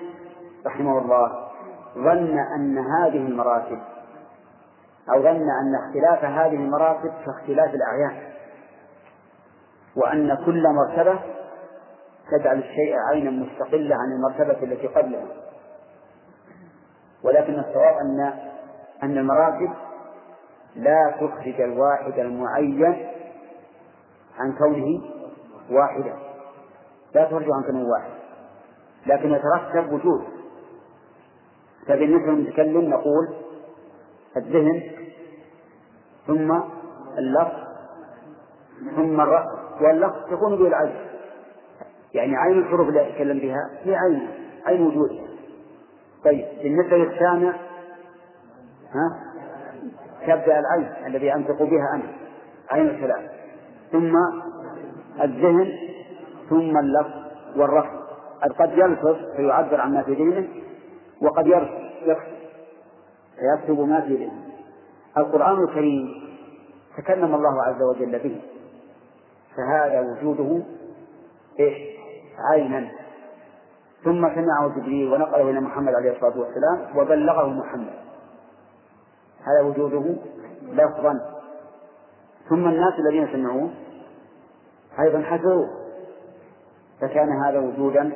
رحمه 0.66 1.00
الله 1.00 1.48
ظن 1.96 2.38
أن 2.56 2.78
هذه 2.78 3.28
المراتب 3.28 3.80
أو 5.16 5.22
ظن 5.22 5.50
أن 5.50 5.76
اختلاف 5.86 6.26
هذه 6.26 6.56
المراتب 6.56 7.12
كاختلاف 7.26 7.76
الأعيان 7.76 8.32
وأن 9.96 10.46
كل 10.46 10.64
مرتبة 10.68 11.20
تجعل 12.32 12.58
الشيء 12.58 12.96
عينا 13.10 13.32
مستقلة 13.32 13.96
عن 13.96 14.12
المرتبة 14.12 14.64
التي 14.64 14.88
قبلها. 14.88 15.28
ولكن 17.24 17.60
الصواب 17.60 17.96
أن 17.98 18.34
أن 19.04 19.18
المراتب 19.18 19.74
لا 20.76 21.12
تخرج 21.12 21.62
الواحد 21.62 22.20
المعين 22.20 23.11
عن 24.42 24.54
كونه 24.58 25.02
واحدا. 25.72 26.14
لا 27.16 27.26
تخرج 27.26 27.46
عن 27.52 27.64
كونه 27.64 27.88
واحد. 27.90 28.12
لكن 29.06 29.32
يترتب 29.32 29.94
وجود. 29.94 30.24
فبالنسبة 31.88 32.32
للمتكلم 32.32 32.90
نقول 32.90 33.34
الذهن 34.38 34.92
ثم 36.28 36.60
اللفظ 37.18 37.62
ثم 38.96 39.22
الرأس. 39.22 39.48
واللفظ 39.82 40.30
تكون 40.32 40.56
به 40.56 40.68
العين. 40.68 40.96
يعني 42.14 42.38
عين 42.38 42.60
الحروف 42.60 42.90
اللي 42.90 43.10
يتكلم 43.10 43.40
بها 43.40 43.70
هي 43.84 43.96
عين 43.96 44.30
عين 44.66 44.82
وجودها 44.88 45.28
طيب 46.26 46.46
بالنسبة 46.64 46.98
للسامع 46.98 47.56
ها؟ 48.94 49.32
تبدأ 50.22 50.60
العين 50.60 51.06
الذي 51.08 51.34
أنطق 51.34 51.64
بها 51.64 51.96
أنا. 51.96 52.14
عين 52.70 52.88
الكلام. 52.88 53.28
ثم 53.92 54.16
الذهن 55.22 55.78
ثم 56.50 56.78
اللفظ 56.78 57.22
والرفض 57.56 58.02
قد 58.60 58.72
يلفظ 58.72 59.16
فيعبر 59.36 59.82
عما 59.82 60.04
في 60.04 60.14
ذهنه 60.14 60.48
وقد 61.22 61.48
يكتب. 61.48 62.18
ما 63.80 64.02
في 64.02 64.16
ذهنه. 64.16 64.44
القرآن 65.18 65.64
الكريم 65.64 66.22
تكلم 66.98 67.36
الله 67.36 67.64
عز 67.64 67.82
وجل 67.82 68.20
به. 68.20 68.42
فهذا 69.58 70.02
وجوده 70.02 70.64
إيش؟ 71.60 71.78
عينا. 72.52 72.92
ثم 74.04 74.36
سمعه 74.36 74.68
جبريل 74.78 75.14
ونقله 75.14 75.50
إلى 75.50 75.60
محمد 75.60 75.94
عليه 75.94 76.12
الصلاة 76.12 76.40
والسلام 76.40 76.98
وبلغه 76.98 77.48
محمد. 77.48 77.94
هذا 79.44 79.68
وجوده 79.68 80.16
لفظا. 80.72 81.20
ثم 82.50 82.68
الناس 82.68 82.94
الذين 83.00 83.28
سمعوه 83.32 83.70
أيضا 85.00 85.22
حسروه 85.22 85.70
فكان 87.02 87.30
هذا 87.46 87.60
وجودا 87.60 88.12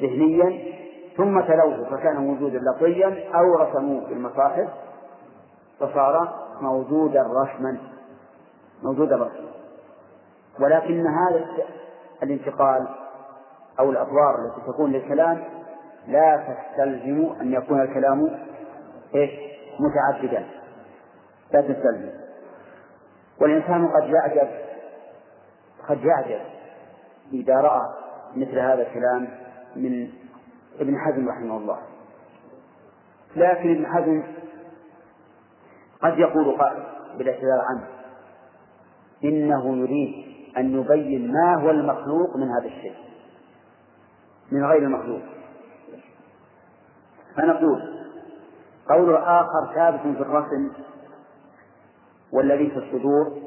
ذهنيا 0.00 0.70
ثم 1.16 1.40
تلوه 1.40 1.84
فكان 1.90 2.30
وجودا 2.30 2.58
لفظيا 2.58 3.24
أو 3.34 3.56
رسموه 3.56 4.06
في 4.06 4.12
المصاحف 4.12 4.68
فصار 5.80 6.34
موجودا 6.60 7.22
رسما. 7.22 7.78
موجودا 8.82 9.16
رسما. 9.16 9.50
ولكن 10.60 11.06
هذا 11.06 11.44
الانتقال 12.22 12.88
أو 13.78 13.90
الأطوار 13.90 14.34
التي 14.44 14.72
تكون 14.72 14.92
للكلام 14.92 15.44
لا 16.08 16.36
تستلزم 16.36 17.32
أن 17.40 17.52
يكون 17.52 17.80
الكلام 17.80 18.38
إيش؟ 19.14 19.30
متعددا. 19.80 20.46
لا 21.52 21.60
تستلزم. 21.60 22.10
والإنسان 23.40 23.88
قد 23.88 24.08
يعجب 24.08 24.48
قد 25.90 26.04
يعجب 26.04 26.40
إذا 27.32 27.54
رأى 27.54 27.88
مثل 28.36 28.58
هذا 28.58 28.88
الكلام 28.88 29.28
من 29.76 30.08
ابن 30.80 30.98
حزم 30.98 31.28
رحمه 31.28 31.56
الله. 31.56 31.78
لكن 33.36 33.70
ابن 33.70 33.86
حزم 33.86 34.22
قد 36.02 36.18
يقول 36.18 36.58
قائل 36.58 36.84
بالاعتذار 37.18 37.60
عنه 37.70 37.86
إنه 39.24 39.76
يريد 39.76 40.24
أن 40.56 40.80
يبين 40.80 41.32
ما 41.32 41.62
هو 41.62 41.70
المخلوق 41.70 42.36
من 42.36 42.48
هذا 42.48 42.66
الشيء 42.66 42.96
من 44.52 44.64
غير 44.64 44.82
المخلوق. 44.82 45.22
فنقول 47.36 47.82
قول 48.88 49.16
آخر 49.16 49.74
ثابت 49.74 50.00
في 50.00 50.22
الرسم 50.22 50.72
والذي 52.32 52.70
في 52.70 52.76
الصدور 52.76 53.38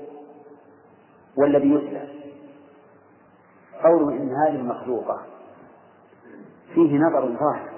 والذي 1.37 1.71
يتلى. 1.73 2.22
قوله 3.83 4.09
إن 4.09 4.35
هذه 4.35 4.55
المخلوقة 4.55 5.21
فيه 6.73 6.97
نظر 6.97 7.27
ظاهر. 7.27 7.69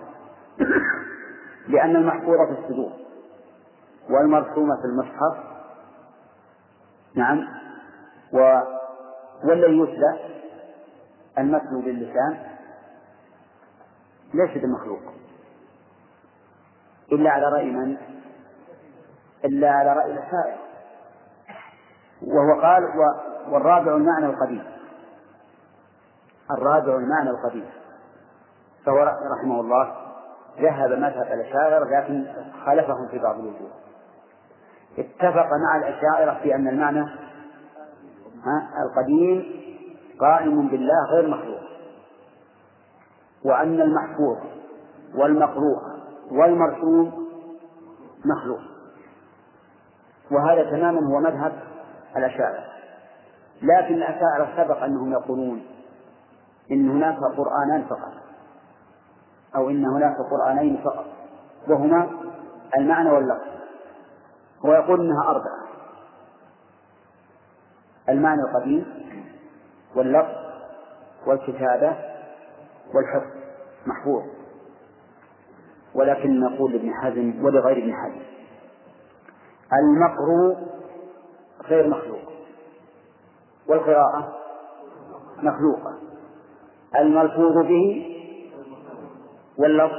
لأن 1.68 1.96
المحفوظة 1.96 2.46
في 2.46 2.60
الصدور 2.60 2.92
والمرسومة 4.10 4.76
في 4.82 4.86
المصحف. 4.86 5.38
نعم. 7.16 7.48
و 8.34 8.62
والذي 9.44 9.80
يتلى 9.80 10.20
المتلو 11.38 11.82
باللسان 11.82 12.38
ليس 14.34 14.64
بمخلوق. 14.64 15.02
إلا 17.12 17.30
على 17.30 17.46
رأي 17.46 17.72
من؟ 17.72 17.98
إلا 19.46 19.72
على 19.72 19.94
رأي 19.94 20.12
الأشاعرة 20.12 20.58
وهو 22.22 22.62
قال 22.62 22.84
والرابع 23.50 23.96
المعنى 23.96 24.26
القديم. 24.26 24.75
الرابع 26.52 26.96
المعنى 26.96 27.30
القديم 27.30 27.70
فهو 28.86 29.18
رحمه 29.38 29.60
الله 29.62 29.96
ذهب 30.62 30.92
مذهب 30.92 31.28
الأشاعرة 31.34 31.86
لكن 31.86 32.26
خالفهم 32.66 33.08
في 33.08 33.20
بعض 33.20 33.40
الوجوه. 33.40 33.72
اتفق 34.98 35.48
مع 35.68 35.78
الأشاعرة 35.78 36.40
في 36.44 36.56
أن 36.56 36.68
المعنى 36.68 37.06
القديم 38.86 39.46
قائم 40.20 40.68
بالله 40.68 41.06
غير 41.12 41.28
مخلوق. 41.28 41.62
وأن 43.46 43.82
المحفوظ 43.82 44.38
والمقروء 45.16 45.82
والمرسوم 46.32 47.28
مخلوق. 48.26 48.60
وهذا 50.32 50.64
تماما 50.64 51.00
هو 51.08 51.20
مذهب 51.20 51.54
الأشاعرة 52.18 52.64
لكن 53.62 53.96
الأشاعرة 53.96 54.48
سبق 54.58 54.84
أنهم 54.84 55.12
يقولون 55.12 55.66
إن 56.72 56.90
هناك 56.90 57.18
قرآنان 57.38 57.86
فقط 57.90 58.14
أو 59.56 59.70
إن 59.70 59.86
هناك 59.86 60.16
قرآنين 60.32 60.82
فقط 60.84 61.06
وهما 61.68 62.10
المعنى 62.78 63.10
واللفظ. 63.10 63.48
هو 64.66 64.74
يقول 64.74 65.02
إنها 65.02 65.30
أربعة 65.30 65.66
المعنى 68.10 68.42
القديم 68.42 68.86
واللفظ 69.96 70.36
والكتابة 71.28 71.96
والحفظ 72.94 73.32
محفوظ. 73.86 74.24
ولكن 75.96 76.40
نقول 76.40 76.72
لابن 76.72 76.94
حزم 76.94 77.46
ولغير 77.46 77.78
ابن 77.78 77.94
حزم. 77.94 78.22
المقروء 79.74 80.58
غير 81.66 81.88
مخلوق 81.88 82.32
والقراءة 83.68 84.36
مخلوقة. 85.38 86.05
الملفوظ 87.00 87.58
به 87.68 88.06
واللفظ 89.58 89.96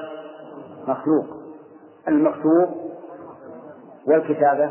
مخلوق. 0.88 1.26
المكتوب 2.08 2.68
والكتابة 4.08 4.70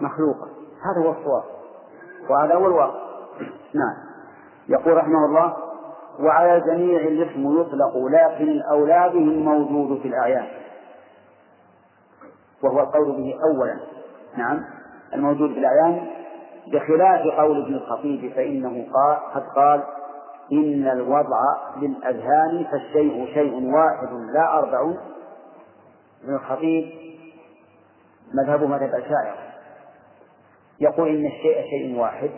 مخلوقة 0.00 0.48
هذا 0.84 1.06
هو 1.06 1.10
الصواب. 1.10 1.44
وهذا 2.30 2.54
هو 2.54 2.66
الواقع. 2.66 3.00
نعم. 3.74 3.96
يقول 4.68 4.96
رحمه 4.96 5.24
الله 5.28 5.56
وعلى 6.20 6.56
الجميع 6.56 7.00
الاسم 7.00 7.60
يطلق 7.60 7.96
لكن 7.96 8.48
الأولى 8.48 9.10
به 9.12 9.18
الموجود 9.18 10.00
في 10.00 10.08
الأعيان. 10.08 10.46
وهو 12.62 12.80
القول 12.80 13.12
به 13.12 13.34
أولا. 13.44 13.80
نعم. 14.36 14.64
الموجود 15.14 15.52
في 15.52 15.58
الأعيان 15.58 16.06
بخلاف 16.72 17.20
قول 17.38 17.62
ابن 17.62 17.74
الخطيب 17.74 18.32
فإنه 18.32 18.86
قال 18.92 19.16
قد 19.34 19.42
قال 19.56 19.82
إن 20.52 20.88
الوضع 20.88 21.40
للأذهان 21.76 22.64
فالشيء 22.70 23.34
شيء 23.34 23.74
واحد 23.74 24.12
لا 24.12 24.58
أربع 24.58 24.94
ابن 26.24 26.34
الخطيب 26.34 26.92
مذهب 28.34 28.62
مذهب 28.62 28.94
الشاعر. 28.94 29.36
يقول 30.80 31.08
إن 31.08 31.26
الشيء 31.26 31.62
شيء 31.70 32.00
واحد 32.00 32.30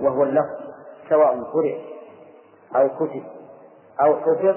وهو 0.00 0.22
اللفظ 0.22 0.60
سواء 1.08 1.42
قرئ 1.42 1.78
أو 2.76 2.88
كتب 2.88 3.24
أو 4.00 4.20
حفظ 4.20 4.56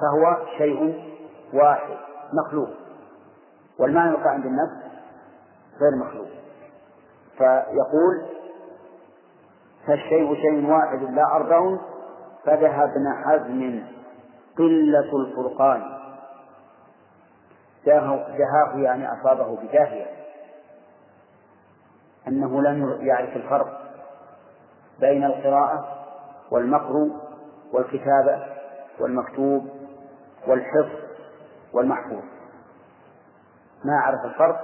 فهو 0.00 0.46
شيء 0.58 1.04
واحد 1.54 1.96
مخلوق. 2.32 2.68
والمعنى 3.78 4.10
القائم 4.10 4.42
بالنفس 4.42 4.82
غير 5.80 6.06
مخلوق. 6.06 6.28
فيقول 7.38 8.31
فالشيء 9.86 10.34
شيء 10.34 10.70
واحد 10.70 11.02
لا 11.02 11.24
أربع 11.36 11.78
فذهب 12.44 12.90
ابن 12.90 13.24
حزم 13.24 13.82
قلة 14.58 15.16
الفرقان. 15.16 15.82
جهاه 17.86 18.76
يعني 18.76 19.12
أصابه 19.12 19.56
بداهية 19.56 20.06
أنه 22.28 22.62
لم 22.62 23.06
يعرف 23.06 23.36
الفرق 23.36 23.80
بين 25.00 25.24
القراءة 25.24 26.04
والمقر 26.50 27.10
والكتابة 27.72 28.46
والمكتوب 29.00 29.68
والحفظ 30.46 30.98
والمحفوظ. 31.72 32.22
ما 33.84 34.00
عرف 34.00 34.24
الفرق 34.24 34.60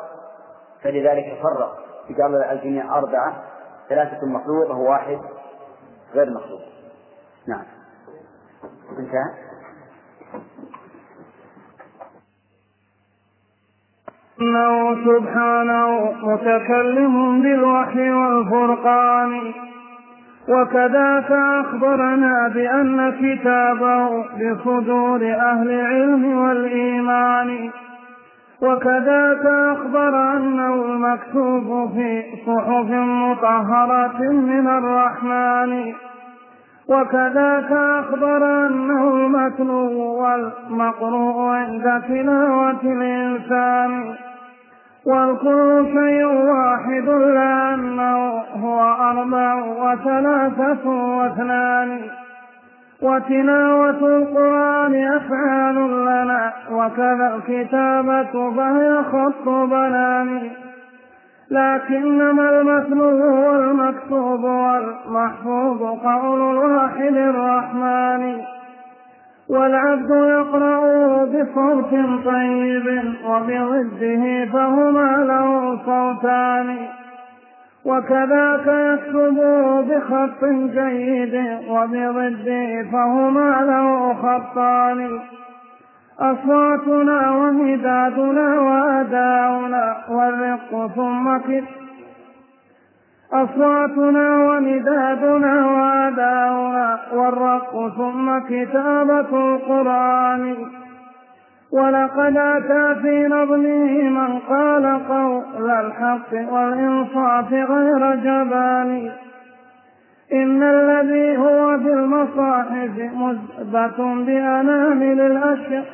فلذلك 0.83 1.43
فرق. 1.43 1.79
قال 2.23 2.45
الجميع 2.45 2.99
أربعة 2.99 3.48
ثلاثة 3.89 4.27
مخلوق 4.27 4.71
وهو 4.71 4.91
واحد 4.91 5.19
غير 6.15 6.31
مخلوق. 6.31 6.61
نعم. 7.49 7.65
انتهى. 8.99 9.49
إنه 14.41 14.95
سبحانه 15.05 16.13
متكلم 16.13 17.43
بالوحي 17.43 18.11
والفرقان. 18.11 19.55
وكذاك 20.49 21.33
أخبرنا 21.33 22.49
بأن 22.49 23.11
كتابه 23.11 24.23
بصدور 24.23 25.35
أهل 25.35 25.71
العلم 25.71 26.39
والإيمان. 26.39 27.71
وكذاك 28.63 29.47
أخبر 29.47 30.37
أنه 30.37 30.75
المكتوب 30.75 31.93
في 31.95 32.23
صحف 32.47 32.91
مطهرة 32.91 34.23
من 34.33 34.69
الرحمن. 34.69 35.95
وكذاك 36.89 37.73
أخبر 37.73 38.67
أنه 38.67 39.09
المتلو 39.09 40.23
والمقروء 40.23 41.51
عند 41.51 42.03
تلاوة 42.09 42.83
الإنسان. 42.83 44.15
والكل 45.07 45.87
شيء 45.93 46.25
واحد 46.25 47.09
لأنه 47.09 48.29
هو 48.65 48.81
أربع 48.81 49.55
وثلاثة 49.55 50.89
واثنان. 50.89 52.01
وتلاوة 53.03 54.17
القرآن 54.17 54.95
أفعال 55.17 55.75
لنا 56.03 56.53
وكذا 56.71 57.35
الكتابة 57.37 58.51
فهي 58.57 59.03
خط 59.03 59.49
بنان 59.49 60.51
لكنما 61.51 62.51
المثل 62.51 63.01
هو 63.01 63.55
المكتوب 63.55 64.45
والمحفوظ 64.45 65.83
قول 65.83 66.41
الواحد 66.57 67.17
الرحمن. 67.17 68.41
والعبد 69.51 70.11
يقرأ 70.11 70.81
بصوت 71.25 71.91
طيب 72.25 73.15
وبضده 73.25 74.45
فهما 74.53 75.17
له 75.17 75.79
صوتان. 75.87 76.77
وكذاك 77.89 78.67
يكتب 78.67 79.39
بخط 79.89 80.45
جيد 80.45 81.35
وبضده 81.69 82.83
فهما 82.93 83.51
له 83.71 84.15
خطان. 84.15 85.21
أصواتنا 86.21 87.31
ومدادنا 87.31 88.61
وأداؤنا 88.61 89.97
والرق 90.11 90.91
ثم 90.97 91.37
كت 91.39 91.65
أصواتنا 93.33 94.27
ومدادنا 94.49 95.67
وأداؤنا 95.67 96.99
والرق 97.13 97.73
ثم 97.97 98.39
كتابة 98.39 99.55
القرآن. 99.55 100.57
ولقد 101.73 102.37
أتى 102.37 103.01
في 103.03 103.27
نظمه 103.27 104.03
من 104.09 104.39
قال 104.39 105.07
قول 105.09 105.71
الحق 105.71 106.53
والإنصاف 106.53 107.53
غير 107.53 108.15
جبان. 108.15 109.11
إن 110.33 110.63
الذي 110.63 111.37
هو 111.37 111.79
في 111.79 111.93
المصاحف 111.93 112.99
مثبت 113.15 114.01
بأنامل 114.01 115.21
الأشياء 115.21 115.85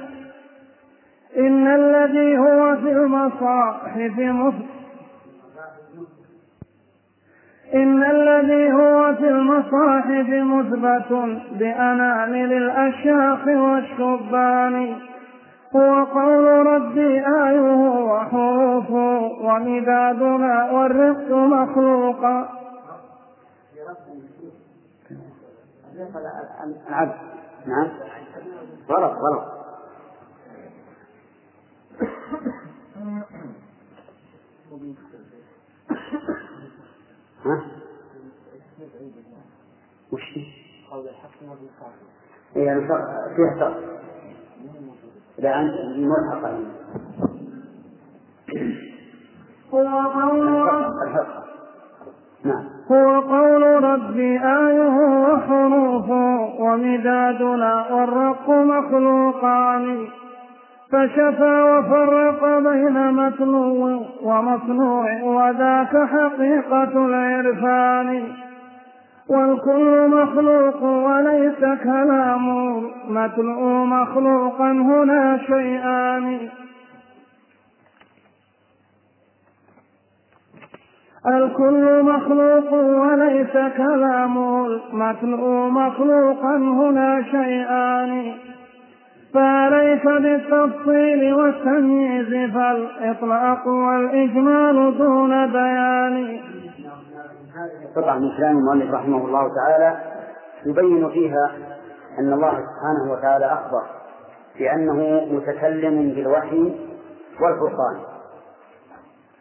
إن 1.38 1.66
الذي 1.66 2.38
هو 2.38 2.76
في 2.76 2.92
المصاحف 2.92 4.18
إن 7.74 8.02
الذي 8.02 8.72
هو 8.72 9.14
في 9.14 9.28
المصاحف 9.28 10.28
مثبت 10.28 11.12
بأنامل 11.58 12.52
الأشياخ 12.52 13.46
والشبان. 13.46 14.96
هو 15.76 16.04
قول 16.04 16.66
ربي 16.66 17.26
آيه 17.26 17.60
وحروفه 18.04 19.20
ومدادنا 19.44 20.70
والرزق 20.72 21.30
مخلوقا. 21.32 22.48
العبد 26.88 27.14
نعم. 27.66 27.88
غلط 28.88 29.12
غلط 29.12 29.44
ها؟ 37.44 37.64
وش 40.12 40.38
قول 40.90 41.08
الحق 41.08 41.30
يعني 42.56 42.80
فيها 43.36 43.54
فرق 43.58 44.03
لا 45.44 45.60
أنت 45.60 45.74
ملحقة 45.96 46.58
هو 49.74 50.08
قول 50.08 50.48
الحق. 50.48 51.44
نعم. 52.44 52.64
هو 52.92 53.20
قول 53.20 53.84
ربي 53.84 54.40
آية 54.40 55.22
وحروفه 55.22 56.54
ومدادنا 56.60 57.86
والرق 57.90 58.50
مخلوقان. 58.50 60.06
فشفى 60.92 61.62
وفرق 61.62 62.58
بين 62.58 63.12
متلو 63.12 64.02
ومصنوع 64.22 65.22
وذاك 65.22 65.96
حقيقة 65.96 67.06
العرفان. 67.06 68.22
والكل 69.28 70.08
مخلوق 70.08 70.82
وليس 70.82 71.60
كلام. 71.84 72.46
متلو 73.08 73.84
مخلوقا 73.84 74.70
هنا 74.72 75.38
شيئان. 75.46 76.38
الكل 81.26 82.02
مخلوق 82.02 82.72
وليس 82.72 83.52
كلام. 83.76 84.64
المتلو 84.64 85.70
مخلوقا 85.70 86.56
هنا 86.56 87.22
شيئان. 87.30 88.32
فعليك 89.34 90.06
بالتفصيل 90.06 91.34
والتمييز 91.34 92.50
فالإطلاق 92.54 93.66
والإجمال 93.66 94.98
دون 94.98 95.46
بيان. 95.46 96.38
طبعا 97.94 98.18
من 98.18 98.36
كلام 98.36 98.58
المؤلف 98.58 98.94
رحمه 98.94 99.24
الله 99.26 99.54
تعالى 99.54 100.00
يبين 100.66 101.10
فيها 101.10 101.56
أن 102.18 102.32
الله 102.32 102.50
سبحانه 102.50 103.12
وتعالى 103.12 103.46
أخبر 103.46 103.82
بأنه 104.58 105.24
متكلم 105.34 106.14
بالوحي 106.14 106.80
والفرقان. 107.40 108.00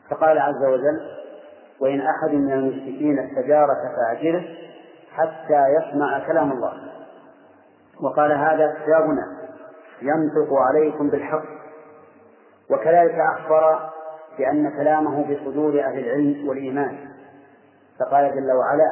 فقال 0.09 0.39
عز 0.39 0.63
وجل 0.65 0.99
وإن 1.79 2.01
أحد 2.01 2.33
من 2.33 2.51
المشركين 2.53 3.19
استجارك 3.19 3.77
فأجره 3.95 4.43
حتى 5.13 5.63
يسمع 5.77 6.27
كلام 6.27 6.51
الله. 6.51 6.73
وقال 8.03 8.31
هذا 8.31 8.73
كتابنا 8.73 9.23
ينطق 10.01 10.53
عليكم 10.53 11.09
بالحق. 11.09 11.43
وكذلك 12.71 13.15
أخبر 13.38 13.79
بأن 14.38 14.69
كلامه 14.69 15.23
بصدور 15.23 15.79
أهل 15.79 15.99
العلم 15.99 16.47
والإيمان. 16.47 17.12
فقال 17.99 18.36
جل 18.36 18.51
وعلا 18.51 18.91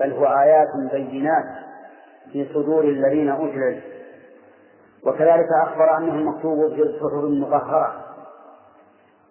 بل 0.00 0.12
هو 0.12 0.26
آيات 0.26 0.68
بينات 0.92 1.44
في 2.32 2.48
صدور 2.54 2.84
الذين 2.84 3.30
العلم. 3.56 3.82
وكذلك 5.06 5.48
أخبر 5.62 5.96
أنه 5.96 6.30
مكتوب 6.30 6.74
في 6.74 6.82
الصحف 6.82 7.24
المطهرة. 7.24 8.04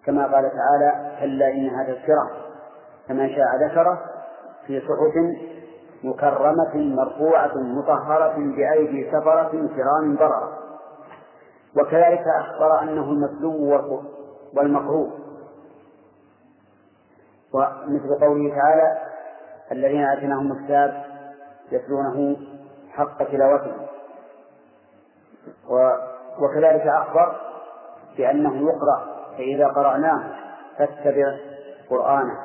كما 0.06 0.22
قال 0.22 0.50
تعالى 0.50 1.16
كلا 1.20 1.48
إنها 1.48 1.84
تذكرة 1.84 2.30
كما 3.08 3.28
شاء 3.28 3.68
ذكره 3.68 3.98
في 4.66 4.80
صحف 4.80 5.14
مكرمة 6.04 6.74
مرفوعة 6.74 7.52
مطهرة 7.56 8.34
بأيدي 8.36 9.10
سفرة 9.10 9.50
كرام 9.76 10.16
بررة 10.16 10.58
وكذلك 11.76 12.24
أخبر 12.40 12.82
أنه 12.82 13.02
المتلو 13.02 13.80
والمقروء 14.56 15.10
ومثل 17.54 18.20
قوله 18.20 18.54
تعالى 18.54 18.98
الذين 19.72 20.04
آتيناهم 20.04 20.52
الكتاب 20.52 21.04
يتلونه 21.72 22.36
حق 22.90 23.22
تلاوته. 23.22 23.74
وكذلك 26.40 26.86
أخبر 26.86 27.36
بأنه 28.16 28.56
يقرأ 28.56 29.18
فإذا 29.36 29.66
قرأناه 29.66 30.34
فاتبع 30.78 31.36
قرآنه. 31.90 32.38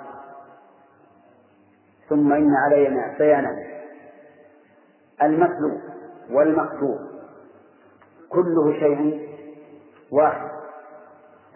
ثم 2.09 2.33
إن 2.33 2.55
علينا 2.55 3.15
بيانه. 3.17 3.55
المتلو 5.21 5.79
والمكتوب 6.31 6.99
كله 8.29 8.73
شيء 8.79 9.29
واحد. 10.11 10.49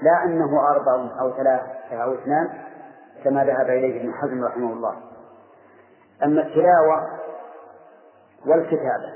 لا 0.02 0.24
أنه 0.26 0.70
أربع 0.72 1.22
أو 1.22 1.32
ثلاثة 1.32 2.04
أو 2.04 2.14
اثنان 2.14 2.68
كما 3.24 3.44
ذهب 3.44 3.70
إليه 3.70 4.02
ابن 4.02 4.14
حزم 4.14 4.44
رحمه 4.46 4.74
الله. 4.74 4.96
أما 6.24 6.42
التلاوة 6.42 7.20
والكتابة 8.46 9.14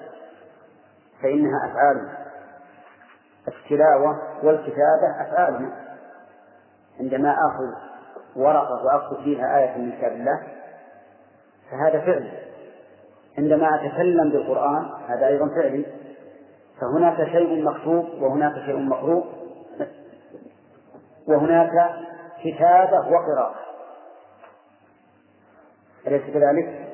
فإنها 1.22 1.72
أفعال. 1.72 2.10
التلاوة 3.48 4.22
والكتابة 4.44 5.22
أفعال. 5.22 5.70
عندما 7.00 7.32
آخذ 7.32 7.92
ورقة 8.36 8.86
وأكتب 8.86 9.24
فيها 9.24 9.60
آية 9.60 9.78
من 9.78 9.92
كتاب 9.92 10.12
الله 10.12 10.44
فهذا 11.72 12.00
فعل. 12.00 12.32
عندما 13.38 13.76
أتكلم 13.76 14.30
بالقرآن 14.30 14.90
هذا 15.08 15.28
أيضا 15.28 15.48
فعلي. 15.48 15.86
فهناك 16.82 17.24
شيء 17.24 17.64
مكتوب 17.64 18.22
وهناك 18.22 18.54
شيء 18.66 18.80
مقروء. 18.80 19.26
وهناك 21.28 21.90
كتابة 22.44 22.98
وقراءة. 22.98 23.71
أليس 26.08 26.22
كذلك؟ 26.22 26.92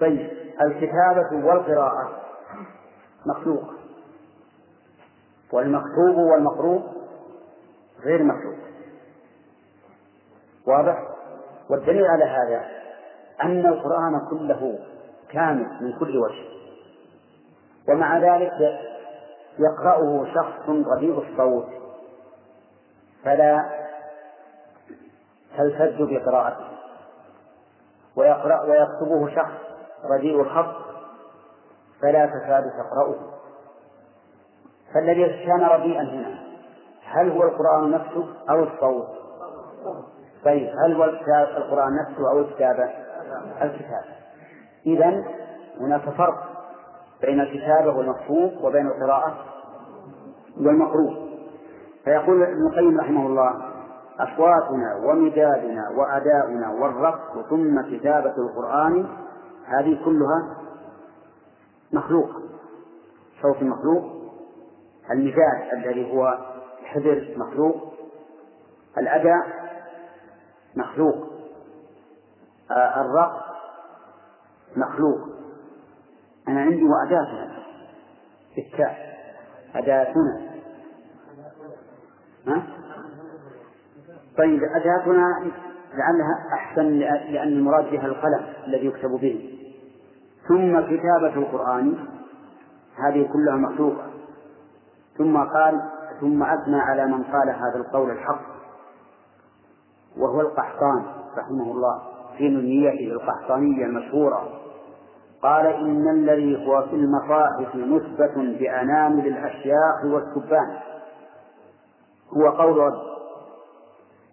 طيب 0.00 0.30
الكتابة 0.60 1.46
والقراءة 1.46 2.20
مخلوقة. 3.26 3.74
والمكتوب 5.52 6.16
والمقروء 6.16 6.82
غير 8.04 8.22
مخلوق. 8.22 8.58
واضح؟ 10.66 11.08
والدليل 11.70 12.04
على 12.04 12.24
هذا 12.24 12.64
أن 13.42 13.66
القرآن 13.66 14.28
كله 14.30 14.78
كامل 15.32 15.78
من 15.80 15.98
كل 15.98 16.18
وجه. 16.18 16.44
ومع 17.88 18.18
ذلك 18.18 18.80
يقرأه 19.58 20.26
شخص 20.34 20.68
رديء 20.68 21.18
الصوت. 21.18 21.68
فلا 23.24 23.70
تلتج 25.56 26.02
بقراءته. 26.02 26.80
ويقرأ 28.16 28.62
ويكتبه 28.62 29.34
شخص 29.34 29.60
رديء 30.10 30.40
الخط 30.40 30.76
فلا 32.02 32.26
تكاد 32.26 32.64
تقرأه 32.70 33.14
فالذي 34.94 35.46
كان 35.46 35.62
رديئا 35.62 36.02
هنا 36.02 36.38
هل 37.04 37.30
هو 37.30 37.42
القرآن 37.42 37.90
نفسه 37.90 38.26
أو 38.50 38.62
الصوت؟ 38.62 39.08
طيب 40.44 40.70
هل 40.84 40.94
هو 40.94 41.04
القرآن 41.04 41.96
نفسه 41.96 42.30
أو 42.30 42.38
الكتابة؟ 42.38 42.90
الكتابة 43.62 44.20
إذا 44.86 45.24
هناك 45.80 46.08
فرق 46.10 46.50
بين 47.20 47.40
الكتابة 47.40 47.96
والمكتوب 47.96 48.64
وبين 48.64 48.86
القراءة 48.86 49.36
والمقروء 50.56 51.30
فيقول 52.04 52.42
ابن 52.42 52.66
القيم 52.66 53.00
رحمه 53.00 53.26
الله 53.26 53.69
أصواتنا 54.18 54.96
ومدادنا 55.04 55.90
وأداؤنا 55.96 56.70
والرق 56.70 57.48
ثم 57.50 57.80
كتابة 57.80 58.34
القرآن 58.38 59.08
هذه 59.66 60.04
كلها 60.04 60.56
مخلوقة. 61.92 62.42
صوت 63.42 63.62
مخلوق 63.62 64.04
المداد 65.10 65.72
الذي 65.76 66.12
هو 66.12 66.38
حذر 66.84 67.34
مخلوق 67.36 67.92
الأداء 68.98 69.46
مخلوق 70.76 71.30
آه، 72.70 73.00
الرق 73.00 73.46
مخلوق. 74.76 75.18
أنا 76.48 76.60
عندي 76.60 76.84
وأداتنا 76.84 77.58
بالتاء 78.56 79.10
أداتنا 79.74 80.50
ها؟ 82.46 82.79
طيب 84.40 84.62
أداتنا 84.62 85.52
لعلها 85.94 86.54
أحسن 86.54 86.82
لأن 87.32 87.48
المراد 87.48 87.90
بها 87.90 88.06
القلم 88.06 88.40
الذي 88.66 88.86
يكتب 88.86 89.10
به. 89.10 89.58
ثم 90.48 90.80
كتابة 90.80 91.34
القرآن 91.34 91.94
هذه 92.96 93.28
كلها 93.32 93.56
مخلوقة. 93.56 94.06
ثم 95.18 95.36
قال 95.36 95.80
ثم 96.20 96.42
أثنى 96.42 96.80
على 96.80 97.06
من 97.06 97.22
قال 97.22 97.48
هذا 97.48 97.76
القول 97.76 98.10
الحق 98.10 98.42
وهو 100.18 100.40
القحطان 100.40 101.04
رحمه 101.38 101.72
الله 101.72 102.02
في 102.38 102.48
نونيته 102.48 103.12
القحطانية 103.12 103.84
المشهورة. 103.84 104.48
قال 105.42 105.66
إن 105.66 106.08
الذي 106.08 106.66
هو 106.66 106.82
في 106.82 106.96
المصاحف 106.96 107.74
مثبت 107.74 108.32
بأنامل 108.36 109.26
الأشياخ 109.26 110.04
والسبان 110.04 110.76
هو 112.36 112.48
قول 112.48 112.76
رب 112.76 113.09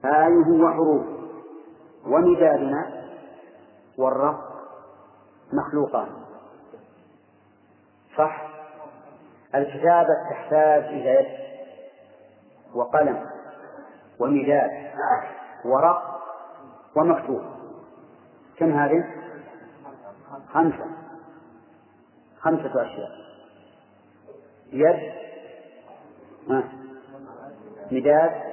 آيه 0.05 0.63
وحروف. 0.63 1.05
ومدادنا 2.05 3.03
والرق 3.97 4.39
مخلوقان. 5.53 6.07
صح. 8.17 8.47
الكتابة 9.55 10.09
تحتاج 10.29 10.83
إلى 10.83 11.09
يد 11.09 11.27
وقلم 12.75 13.29
ومداد 14.19 14.91
ورق 15.65 16.21
ومكتوب. 16.97 17.41
كم 18.57 18.71
هذه؟ 18.71 19.03
خمسة. 20.53 20.85
خمسة 22.39 22.81
أشياء. 22.81 23.11
يد. 24.71 25.13
مداد. 27.91 28.46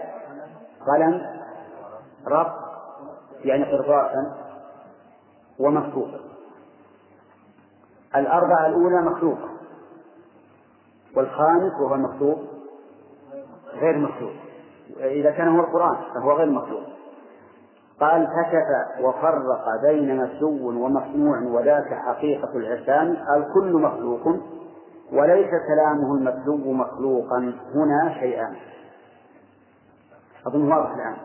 قلم 0.86 1.26
رق 2.26 2.54
يعني 3.44 3.64
قرطاسا 3.64 4.36
ومكتوب 5.58 6.08
الأربعة 8.16 8.66
الأولى 8.66 9.02
مخلوقة 9.02 9.48
والخامس 11.16 11.72
وهو 11.80 11.94
المخلوق 11.94 12.38
غير 13.74 13.98
مخلوق. 13.98 14.32
إذا 15.00 15.30
كان 15.30 15.48
هو 15.48 15.60
القرآن 15.60 15.96
فهو 16.14 16.32
غير 16.32 16.50
مخلوق. 16.50 16.82
قال 18.00 18.26
كشف 18.26 19.04
وفرق 19.04 19.64
بين 19.82 20.16
مسلو 20.16 20.84
ومصنوع 20.84 21.38
وذاك 21.38 21.94
حقيقة 21.94 22.56
العرفان 22.56 23.16
الكل 23.36 23.72
مخلوق 23.72 24.26
وليس 25.12 25.50
كلامه 25.68 26.14
المسلو 26.14 26.72
مخلوقا 26.72 27.54
هنا 27.74 28.14
شيئان 28.20 28.54
أظن 30.46 30.72
واضح 30.72 30.90
الآن 30.94 31.16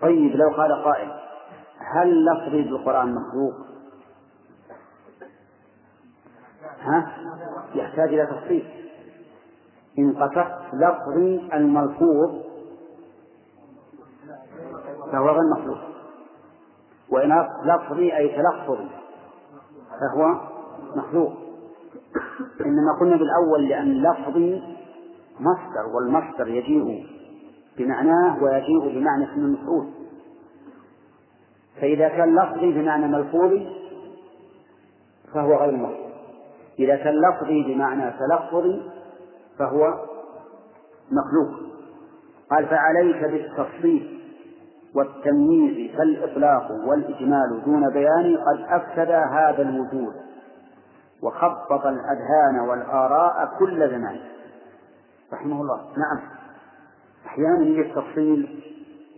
طيب 0.00 0.36
لو 0.36 0.48
قال 0.56 0.84
قائل 0.84 1.10
هل 1.78 2.24
لفظي 2.24 2.62
بالقرآن 2.62 3.14
مخلوق؟ 3.14 3.54
ها؟ 6.80 7.12
يحتاج 7.74 8.08
إلى 8.08 8.26
تفصيل 8.26 8.68
إن 9.98 10.12
قصدت 10.16 10.58
لفظي 10.72 11.48
الملفوظ 11.54 12.42
فهو 15.12 15.28
غير 15.28 15.42
مخلوق 15.58 15.78
وإن 17.10 17.48
لفظي 17.64 18.16
أي 18.16 18.28
تلفظي 18.28 18.88
فهو 20.00 20.40
مخلوق 20.96 21.32
إنما 22.60 22.98
قلنا 23.00 23.16
بالأول 23.16 23.68
لأن 23.68 24.02
لفظي 24.02 24.62
مصدر 25.40 25.86
والمصدر 25.94 26.48
يجيء 26.48 27.06
بمعناه 27.84 28.42
ويجيء 28.42 28.98
بمعنى 28.98 29.24
اسم 29.24 29.40
المفعول. 29.40 29.86
فإذا 31.80 32.08
كان 32.08 32.34
لفظي 32.34 32.72
بمعنى 32.72 33.06
ملفوظي 33.06 33.68
فهو 35.34 35.54
غير 35.54 35.76
مخلوق 35.76 36.10
إذا 36.78 36.96
كان 36.96 37.14
لفظي 37.14 37.74
بمعنى 37.74 38.10
تلفظي 38.10 38.82
فهو 39.58 39.94
مخلوق. 41.10 41.70
قال 42.50 42.66
فعليك 42.66 43.24
بالتفصيل 43.24 44.20
والتمييز 44.94 45.96
فالإطلاق 45.96 46.70
والإجمال 46.86 47.62
دون 47.64 47.92
بيان 47.92 48.36
قد 48.36 48.60
أفسد 48.68 49.10
هذا 49.10 49.62
الوجود 49.62 50.14
وخبط 51.22 51.86
الأذهان 51.86 52.68
والآراء 52.68 53.58
كل 53.58 53.90
زمان. 53.90 54.20
رحمه 55.32 55.60
الله. 55.62 55.76
نعم. 55.76 56.40
أحيانا 57.30 57.66
يجي 57.66 57.80
التفصيل 57.80 58.62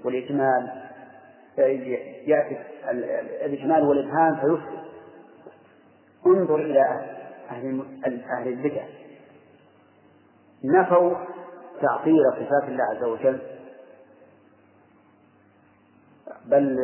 والإجمال 0.05 0.83
يأتي 2.27 2.59
الإجمال 3.45 3.83
والإبهام 3.83 4.37
فيفسد 4.37 4.83
انظر 6.27 6.57
إلى 6.57 6.81
أهل 7.51 7.85
أهل 8.05 8.49
البدع. 8.49 8.85
نفوا 10.65 11.15
تعطيل 11.81 12.23
صفات 12.33 12.69
الله 12.69 12.85
عز 12.85 13.05
وجل. 13.05 13.39
بل 16.47 16.77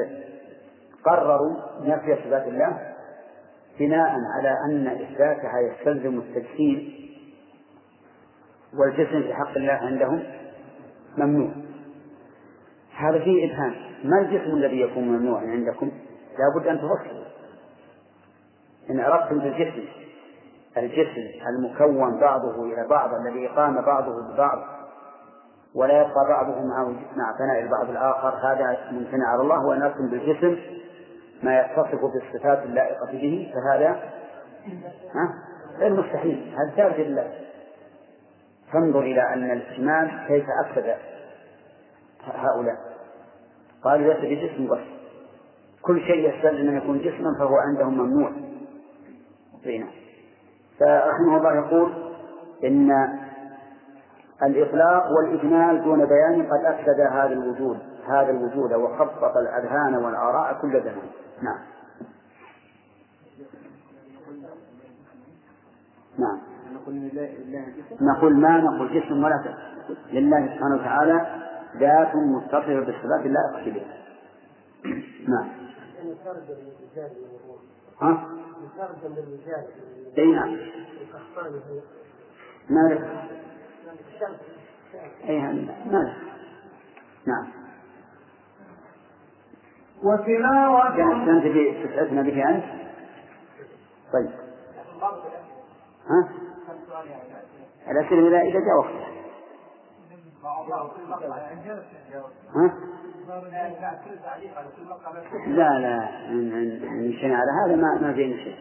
قرروا 1.05 1.57
نفي 1.81 2.17
صفات 2.25 2.47
الله 2.49 2.95
بناء 3.79 4.11
على 4.37 4.55
أن 4.71 4.87
إثباتها 4.87 5.61
يستلزم 5.61 6.19
التجسيم 6.19 7.09
والجسم 8.79 9.23
في 9.23 9.35
حق 9.35 9.57
الله 9.57 9.73
عندهم. 9.73 10.38
ممنوع. 11.19 11.51
هذا 12.97 13.19
فيه 13.19 13.47
إبهام 13.47 13.75
ما 14.05 14.21
الجسم 14.21 14.51
الذي 14.51 14.81
يكون 14.81 15.05
ممنوعا 15.05 15.43
عندكم؟ 15.43 15.91
لا 16.39 16.61
بد 16.61 16.67
أن 16.67 16.77
تفصلوا 16.77 17.25
إن 18.91 19.01
أردتم 19.01 19.39
بالجسم 19.39 19.85
الجسم 20.77 21.47
المكون 21.49 22.21
بعضه 22.21 22.65
إلى 22.65 22.87
بعض 22.91 23.11
الذي 23.15 23.47
قام 23.47 23.81
بعضه 23.81 24.33
ببعض 24.33 24.59
ولا 25.75 26.01
يبقى 26.01 26.29
بعضه 26.29 26.63
مع 26.65 26.85
مع 27.17 27.39
فناء 27.39 27.63
البعض 27.63 27.91
الآخر 27.91 28.29
هذا 28.29 28.79
ممتنع 28.93 29.29
على 29.29 29.43
الله. 29.43 29.67
وأن 29.67 29.83
أردتم 29.83 30.11
بالجسم 30.11 30.57
ما 31.43 31.61
يتصف 31.61 32.01
بالصفات 32.05 32.63
اللائقة 32.63 33.07
به 33.13 33.53
فهذا 33.55 34.01
غير 35.79 35.93
مستحيل. 35.93 36.55
هذا 36.59 36.77
ثابت 36.77 36.99
لله. 36.99 37.48
فانظر 38.73 39.01
إلى 39.01 39.35
أن 39.35 39.51
الإجمال 39.51 40.27
كيف 40.29 40.45
أفسد 40.65 40.95
هؤلاء. 42.25 42.77
قالوا 43.85 44.15
ليس 44.15 44.39
بجسم 44.39 44.67
بس. 44.67 44.79
كل 45.83 46.01
شيء 46.01 46.35
يستلزم 46.35 46.69
أن 46.69 46.77
يكون 46.77 46.99
جسما 46.99 47.35
فهو 47.39 47.57
عندهم 47.57 47.99
ممنوع. 47.99 48.31
هنا 49.67 49.87
فرحمه 50.81 51.37
الله 51.37 51.55
يقول 51.55 51.93
إن 52.65 52.91
الإطلاق 54.43 55.11
والإجمال 55.11 55.85
دون 55.85 56.07
بيان 56.07 56.47
قد 56.47 56.65
أفسد 56.65 57.01
هذا 57.01 57.33
الوجود 57.33 57.79
هذا 58.07 58.31
الوجود 58.31 58.73
وخبط 58.73 59.37
الأذهان 59.37 59.95
والآراء 59.95 60.61
كل 60.63 60.81
زمان. 60.83 61.11
نعم. 61.43 61.59
نعم. 66.19 66.58
نقول 68.01 68.37
ما 68.37 68.59
نقول 68.59 69.01
جسم 69.01 69.25
ولا 69.25 69.37
جسم 69.37 69.95
لله 70.13 70.47
سبحانه 70.47 70.75
وتعالى 70.75 71.27
ذات 71.77 72.15
متصفة 72.15 72.81
بالصفات 72.81 73.27
لا 73.27 73.65
بها 73.65 73.99
نعم 75.29 75.49
ها؟ 78.03 78.29
اي 80.19 80.27
نعم 80.27 80.57
ما 82.71 83.15
اي 85.29 85.41
ما 85.87 86.15
نعم 87.27 87.47
وتلاوة 90.03 90.97
كانت 90.97 91.45
تسعدنا 91.87 92.23
به 92.23 92.49
أنت 92.49 92.65
طيب 94.13 94.31
ها؟ 96.09 96.48
الأسئلة 97.91 98.41
إذا 98.41 98.61
جاء 98.61 98.77
وقتها 98.79 99.09
ها؟ 102.55 102.75
لا 105.47 105.79
لا 105.79 106.09
نمشي 106.31 107.35
على 107.35 107.51
هذا 107.65 107.77
ما 107.77 107.99
ما 108.01 108.13
في 108.13 108.39
شيء؟ 108.45 108.57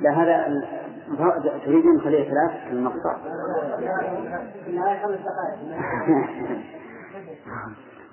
لا 0.00 0.10
هذا 0.10 0.60
تريدون 1.64 1.96
نخليه 1.96 2.30
ثلاث؟ 2.30 2.50
في 2.68 2.72
المقطع 2.72 3.16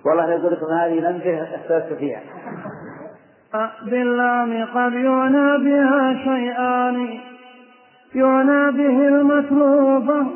والله 0.05 0.25
لو 0.25 0.47
قلت 0.47 0.63
هذه 0.63 0.99
لمسة 0.99 1.43
احسست 1.55 1.93
فيها. 1.93 2.21
باللام 3.53 4.65
قد 4.65 4.93
يعنى 4.93 5.57
بها 5.57 6.13
شيئان 6.23 7.19
يعنى 8.15 8.71
به 8.71 9.07
المطلوب. 9.07 10.27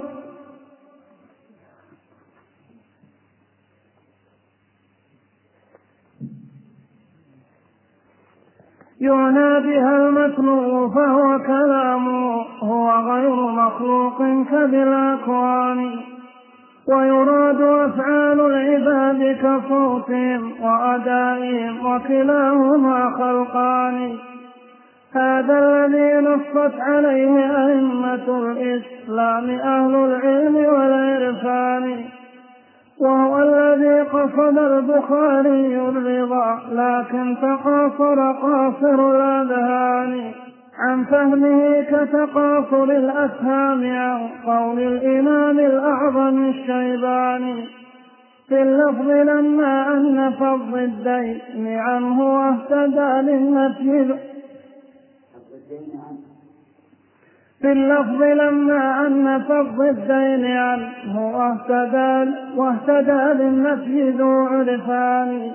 يعنى 9.02 9.60
بها 9.60 9.96
المطلوب 9.98 10.94
فهو 10.96 11.40
كلام 11.40 12.08
هو 12.60 12.92
غير 12.92 13.36
مخلوق 13.36 14.18
كبالأكوان 14.52 16.13
ويراد 16.88 17.62
أفعال 17.62 18.40
العباد 18.40 19.38
كصوتهم 19.38 20.52
وأدائهم 20.62 21.86
وكلاهما 21.86 23.12
خلقان. 23.18 24.16
هذا 25.16 25.60
الذي 25.60 26.28
نصت 26.28 26.74
عليه 26.80 27.66
أئمة 27.66 28.52
الإسلام 28.52 29.50
أهل 29.50 29.96
العلم 29.96 30.56
والعرفان. 30.56 32.06
وهو 33.00 33.44
الذي 33.44 34.02
قصد 34.02 34.58
البخاري 34.58 35.80
الرضا 35.80 36.60
لكن 36.72 37.36
تقاصر 37.42 38.32
قاصر 38.32 39.12
الأذهان. 39.16 40.43
عن 40.80 41.06
فهمه 41.06 41.82
كتقاصر 41.82 42.84
الأفهام 42.84 43.84
عن 43.84 44.30
قول 44.46 44.80
الإمام 44.80 45.60
الأعظم 45.60 46.50
الشيباني 46.50 47.66
في 48.48 48.62
اللفظ 48.62 49.10
لما 49.10 49.94
أن 49.94 50.32
فض 50.32 50.76
الدين 50.76 51.68
عنه 51.68 52.22
واهتدى 52.22 53.32
للنفي 53.32 54.16
في 57.62 57.72
اللفظ 57.72 58.22
لما 58.24 59.08
أن 59.08 59.42
فض 59.44 59.82
الدين 59.82 60.46
عنه 60.46 61.38
واهتدى 61.38 62.32
واهتدى 62.58 63.44
للنفي 63.44 64.10
ذو 64.10 64.46
عرفان 64.46 65.52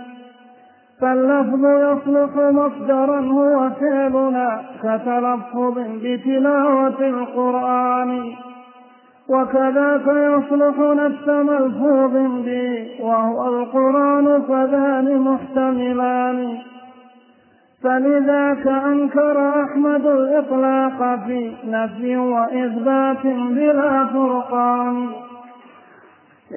فاللفظ 1.00 1.64
يصلح 1.64 2.36
مصدرا 2.36 3.20
هو 3.20 3.70
فعلنا 3.70 4.62
كتلفظ 4.82 5.78
بتلاوة 6.02 7.00
القرآن. 7.00 8.32
وكذاك 9.28 10.06
يصلح 10.06 10.78
نفس 10.78 11.28
ملفوظ 11.28 12.12
به 12.44 12.88
وهو 13.00 13.48
القرآن 13.48 14.42
فذان 14.42 15.18
محتملان. 15.20 16.58
فلذاك 17.82 18.66
أنكر 18.66 19.62
أحمد 19.64 20.06
الإطلاق 20.06 21.18
في 21.26 21.56
نفي 21.64 22.16
وإثبات 22.16 23.26
بلا 23.26 24.04
فرقان. 24.04 25.08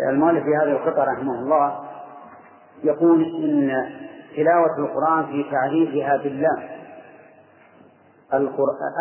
المؤلف 0.10 0.44
في 0.44 0.56
هذه 0.64 0.72
القطعة 0.72 1.04
رحمه 1.14 1.40
الله 1.40 1.72
يقول 2.84 3.24
إن 3.44 3.72
تلاوة 4.36 4.78
القرآن 4.78 5.26
في 5.26 5.46
تعريفها 5.52 6.18
بالله. 6.18 6.70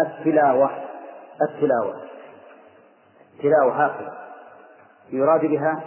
التلاوة 0.03 0.71
التلاوة. 1.43 2.03
تلاوة 3.43 3.85
هكذا. 3.85 4.19
يراد 5.13 5.41
بها 5.41 5.83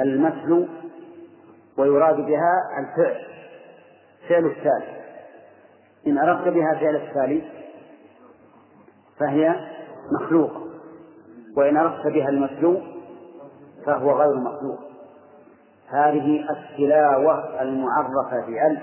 المثل 0.00 0.68
ويراد 1.78 2.16
بها 2.16 2.52
الفعل 2.78 3.24
فعل 4.28 4.46
الثالث 4.46 5.02
إن 6.06 6.18
أردت 6.18 6.48
بها 6.48 6.74
فعل 6.74 6.96
التالي 6.96 7.42
فهي 9.18 9.54
مخلوقة 10.20 10.62
وإن 11.56 11.76
أردت 11.76 12.06
بها 12.06 12.28
المسلوق 12.28 12.82
فهو 13.86 14.12
غير 14.12 14.34
مخلوق. 14.34 14.91
هذه 15.92 16.46
التلاوة 16.50 17.62
المعرفة 17.62 18.46
بألف. 18.46 18.82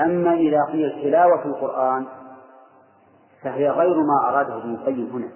أما 0.00 0.34
إذا 0.34 0.64
قيل 0.72 1.02
تلاوة 1.02 1.44
القرآن 1.44 2.06
فهي 3.42 3.70
غير 3.70 3.96
ما 3.96 4.28
أراده 4.28 4.56
ابن 4.56 4.74
القيم 4.74 5.10
هنا. 5.12 5.28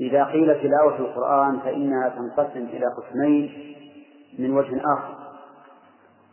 إذا 0.00 0.24
قيل 0.24 0.62
تلاوة 0.62 0.98
القرآن 0.98 1.58
فإنها 1.58 2.08
تنقسم 2.08 2.60
إلى 2.60 2.86
قسمين 2.86 3.74
من 4.38 4.56
وجه 4.56 4.80
آخر. 4.94 5.14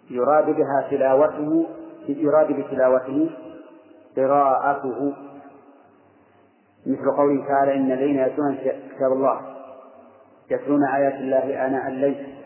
يراد 0.10 0.46
بها 0.46 0.88
تلاوته 0.90 1.68
يراد 2.08 2.52
بتلاوته 2.52 3.30
قراءته. 4.18 5.14
مثل 6.88 7.12
قوله 7.18 7.48
تعالى 7.48 7.76
إن 7.76 7.92
الذين 7.92 8.20
يتلون 8.20 8.56
كتاب 8.56 9.12
الله 9.12 9.42
يتلون 10.52 10.88
آيات 10.88 11.14
الله 11.14 11.66
آناء 11.66 11.88
الليل. 11.88 12.40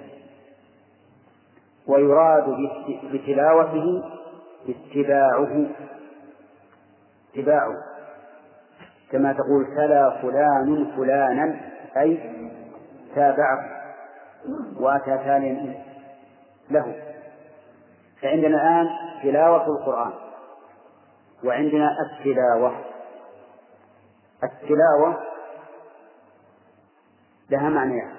ويراد 1.88 2.43
بتلاوته 3.13 4.03
اتباعه. 4.69 5.65
اتباعه. 7.36 7.75
كما 9.11 9.34
تقول 9.34 9.65
تلا 9.75 10.21
فلان 10.21 10.91
فلانا 10.97 11.61
أي 11.97 12.19
تابعه 13.15 13.84
وأتى 14.79 15.17
تاليا 15.17 15.84
له. 16.69 16.95
فعندنا 18.21 18.47
الآن 18.47 18.88
تلاوة 19.23 19.67
القرآن 19.67 20.13
وعندنا 21.43 21.89
التلاوة. 22.01 22.73
التلاوة 24.43 25.23
لها 27.49 27.69
معنيان. 27.69 28.12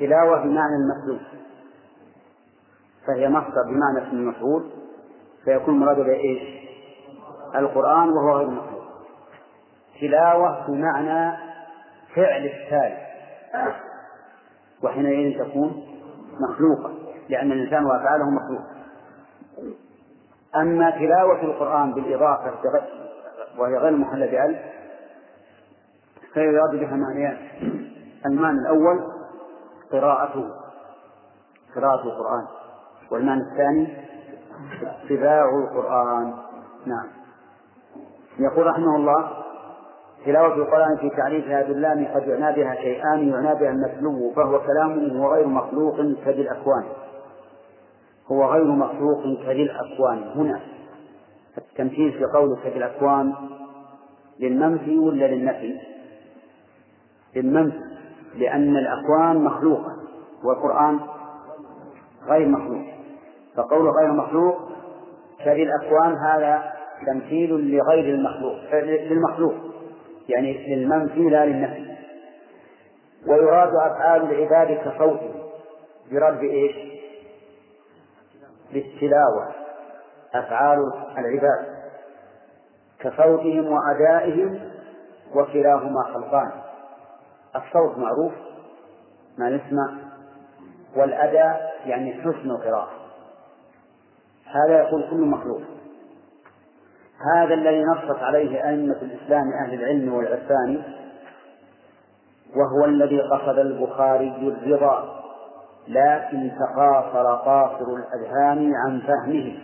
تلاوة 0.00 0.42
بمعنى 0.42 0.76
المتلو 0.76 1.18
فهي 3.06 3.28
مصدر 3.28 3.62
بمعنى 3.66 4.08
اسم 4.08 4.16
المفعول 4.16 4.70
فيكون 5.44 5.78
مراد 5.78 5.96
بها 5.96 6.14
إيش؟ 6.14 6.68
القرآن 7.54 8.08
وهو 8.08 8.38
غير 8.38 8.46
مفعول 8.46 8.84
تلاوة 10.00 10.66
بمعنى 10.66 11.36
فعل 12.14 12.46
التالي 12.46 13.08
وحينئذ 14.82 15.38
تكون 15.38 15.86
مخلوقة 16.40 16.94
لأن 17.28 17.52
الإنسان 17.52 17.84
وأفعاله 17.84 18.30
مخلوق. 18.30 18.62
أما 20.56 20.90
تلاوة 20.90 21.42
القرآن 21.42 21.92
بالإضافة 21.92 22.54
وهي 23.58 23.76
غير 23.76 23.92
محلة 23.92 24.26
بألف 24.26 24.58
فيراد 26.34 26.70
بها 26.70 26.96
معنيان. 26.96 27.36
المعنى 28.26 28.58
الأول 28.58 29.17
قراءته 29.92 30.44
قراءة 31.74 32.02
القرآن. 32.02 32.46
والمعنى 33.10 33.40
الثاني 33.52 33.96
اتباع 34.82 35.48
القرآن. 35.58 36.34
نعم. 36.86 37.06
يقول 38.38 38.66
رحمه 38.66 38.96
الله 38.96 39.30
تلاوة 40.24 40.54
القرآن 40.54 40.96
في 40.96 41.10
تعريفها 41.10 41.62
باللام 41.62 42.06
قد 42.14 42.28
يعنى 42.28 42.56
بها 42.56 42.74
شيئان 42.74 43.28
يعنى 43.28 43.60
بها 43.60 43.70
المتلو 43.70 44.32
فهو 44.36 44.60
كلام 44.60 45.16
هو 45.16 45.34
غير 45.34 45.46
مخلوق 45.46 45.96
كذي 45.96 46.42
الأكوان 46.42 46.84
هو 48.26 48.52
غير 48.52 48.64
مخلوق 48.64 49.22
كذي 49.22 49.62
الأكوان 49.62 50.18
هنا 50.34 50.60
التمثيل 51.58 52.12
في 52.12 52.24
قوله 52.24 52.56
كذي 52.56 52.76
الأكوان 52.76 53.34
للمنفي 54.40 54.98
ولا 54.98 55.24
للنفي؟ 55.24 55.80
للمنفي. 57.36 57.87
لأن 58.38 58.76
الأكوان 58.76 59.44
مخلوقة 59.44 59.96
والقرآن 60.44 61.00
غير 62.26 62.48
مخلوق. 62.48 62.82
فقول 63.56 63.88
غير 63.88 64.12
مخلوق 64.12 64.56
كذي 65.44 65.62
الأكوان 65.62 66.16
هذا 66.16 66.72
تمثيل 67.06 67.76
لغير 67.76 68.14
المخلوق 68.14 68.74
للمخلوق. 68.82 69.54
يعني 70.28 70.76
للمنفي 70.76 71.20
لا 71.20 71.46
للنفي. 71.46 71.88
ويراد 73.26 73.68
أفعال 73.74 74.22
العباد 74.22 74.78
كصوته 74.78 75.34
يراد 76.10 76.40
بإيش؟ 76.40 76.76
بالتلاوة 78.72 79.48
أفعال 80.34 80.78
العباد 81.18 81.78
كصوتهم 83.00 83.72
وأدائهم 83.72 84.60
وكلاهما 85.34 86.02
خلقان. 86.02 86.50
الصوت 87.56 87.98
معروف 87.98 88.32
ما 89.38 89.50
نسمع 89.50 90.08
والأداء 90.96 91.74
يعني 91.86 92.14
حسن 92.14 92.50
القراءة. 92.50 92.90
هذا 94.46 94.78
يقول 94.78 95.10
كل 95.10 95.20
مخلوق. 95.20 95.60
هذا 97.36 97.54
الذي 97.54 97.84
نصت 97.84 98.22
عليه 98.22 98.68
أئمة 98.68 98.96
الإسلام 99.02 99.52
أهل 99.64 99.74
العلم 99.74 100.14
والعرفان 100.14 100.82
وهو 102.56 102.84
الذي 102.84 103.20
قصد 103.20 103.58
البخاري 103.58 104.28
الرضا 104.28 105.18
لكن 105.88 106.50
تقاصر 106.58 107.34
قاصر 107.34 107.84
الأذهان 107.84 108.72
عن 108.74 109.00
فهمه. 109.00 109.58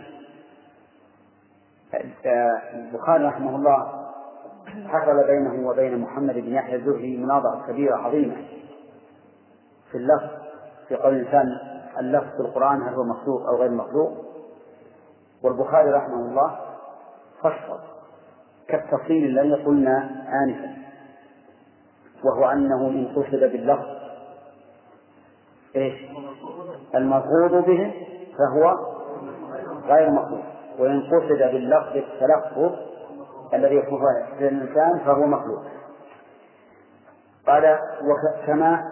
البخاري 2.75 3.23
رحمه 3.23 3.55
الله 3.55 4.04
حصل 4.87 5.27
بينه 5.27 5.69
وبين 5.69 5.97
محمد 5.97 6.33
بن 6.33 6.53
يحيى 6.53 6.75
الزهري 6.75 7.17
مناظرة 7.17 7.65
كبيرة 7.67 7.95
عظيمة. 7.95 8.35
في 9.91 9.97
اللفظ 9.97 10.29
في 10.87 10.95
قول 10.95 11.13
الإنسان 11.13 11.47
اللفظ 11.99 12.27
في 12.35 12.39
القرآن 12.39 12.81
هل 12.81 12.93
هو 12.93 13.03
مخلوق 13.03 13.47
أو 13.47 13.55
غير 13.55 13.71
مخلوق؟ 13.71 14.11
والبخاري 15.43 15.91
رحمه 15.91 16.29
الله 16.29 16.59
فصل 17.41 17.79
كالتفصيل 18.67 19.25
الذي 19.25 19.63
قلنا 19.63 20.25
آنفا 20.43 20.75
وهو 22.23 22.45
أنه 22.45 22.87
إن 22.87 23.07
قصد 23.15 23.39
باللفظ 23.39 23.85
إيش؟ 25.75 25.93
الملفوظ 26.95 27.65
به 27.65 27.93
فهو 28.37 28.75
غير 29.87 30.11
مخلوق 30.11 30.43
وإن 30.79 31.01
قصد 31.01 31.37
باللفظ 31.37 31.95
التلفظ 31.95 32.75
الذي 33.55 33.75
يكون 33.75 33.99
في 34.37 34.47
الإنسان 34.47 34.99
فهو 34.99 35.27
مخلوق. 35.27 35.61
قال 37.47 37.79
وكما 38.03 38.91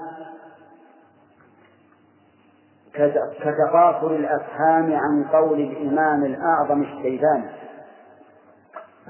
كتقاصر 3.39 4.07
الأفهام 4.07 4.95
عن 4.95 5.23
قول 5.23 5.59
الإمام 5.59 6.23
الأعظم 6.23 6.81
الشيباني. 6.81 7.49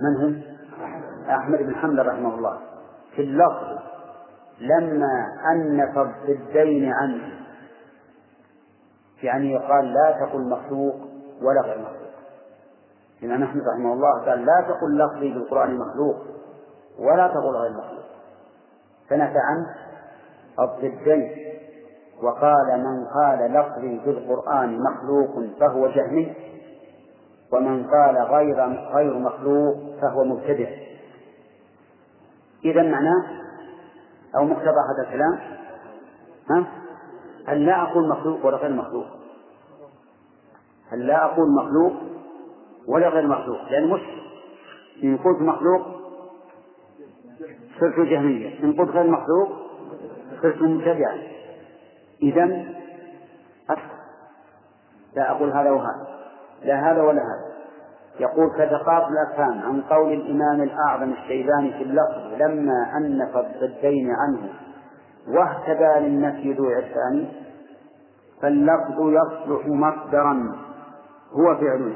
من 0.02 0.22
هو؟ 0.22 0.54
أحمد 1.30 1.60
بن 1.60 1.76
حنبل 1.76 2.08
رحمه 2.08 2.36
الله. 2.36 2.60
في 3.16 3.22
اللفظ 3.22 3.80
لما 4.60 5.28
أنف 5.52 5.98
الضدين 5.98 6.94
عنه. 6.94 7.32
يعني 9.24 9.52
يقال 9.52 9.94
لا 9.94 10.18
تقل 10.20 10.50
مخلوق 10.50 10.96
ولا 11.42 11.62
غير 11.62 11.80
مخلوق. 11.80 12.03
الإمام 13.24 13.44
أحمد 13.44 13.62
رحمه 13.68 13.94
الله 13.94 14.26
قال 14.26 14.46
لا 14.46 14.66
تقل 14.68 14.98
لفظي 14.98 15.34
بالقرآن 15.34 15.78
مخلوق 15.78 16.16
ولا 17.00 17.28
تقل 17.28 17.56
غير 17.56 17.72
مخلوق. 17.72 18.04
فنفى 19.10 19.38
عنه 19.38 19.76
الضدين 20.60 21.32
وقال 22.24 22.84
من 22.84 23.06
قال 23.06 23.54
لفظي 23.54 24.00
بالقرآن 24.06 24.80
مخلوق 24.84 25.60
فهو 25.60 25.88
جهمي 25.88 26.34
ومن 27.54 27.88
قال 27.88 28.18
غير 28.18 28.58
غير 28.96 29.20
مخلوق 29.20 29.76
فهو 30.02 30.24
مبتدع. 30.24 30.70
إذا 32.66 32.84
معناه 32.84 33.24
أو 34.36 34.46
مقتضى 34.46 34.70
هذا 34.70 35.08
الكلام؟ 35.08 35.40
ها؟ 36.50 36.66
أن 37.50 37.58
لا 37.58 37.82
أقول 37.82 38.10
مخلوق 38.10 38.46
ولا 38.46 38.58
غير 38.58 38.72
مخلوق؟ 38.72 39.06
أن 40.94 41.00
لا 41.00 41.26
أقول 41.26 41.56
مخلوق؟ 41.56 42.13
ولا 42.88 43.10
غير 43.10 43.28
مخلوق 43.28 43.58
لأن 43.72 43.90
مشكل 43.90 44.24
إن 45.04 45.18
قلت 45.18 45.42
مخلوق 45.42 45.82
صرت 47.80 48.00
جهمية 48.00 48.64
إن 48.64 48.74
قلت 48.74 48.90
غير 48.90 49.08
مخلوق 49.08 49.50
صرت 50.42 50.62
مبتدعا 50.62 51.18
إذا 52.24 52.46
لا 55.16 55.32
أقول 55.32 55.52
هذا 55.52 55.72
وهذا. 55.72 56.08
لا 56.64 56.92
هذا 56.92 57.02
ولا 57.02 57.22
هذا. 57.22 57.54
يقول 58.20 58.50
كتقاط 58.50 59.08
الأفهام 59.08 59.60
عن 59.60 59.82
قول 59.82 60.14
الإمام 60.14 60.62
الأعظم 60.62 61.12
الشيباني 61.12 61.74
في 61.74 61.84
اللفظ 61.84 62.42
لما 62.42 62.98
أنف 62.98 63.38
الضدين 63.38 64.12
عنه 64.12 64.50
واهتدى 65.28 66.08
للنفي 66.08 66.54
ذو 66.54 66.66
عرفان 66.66 67.28
فاللفظ 68.42 69.00
يصلح 69.00 69.68
مصدرا 69.68 70.56
هو 71.32 71.56
فعله 71.56 71.94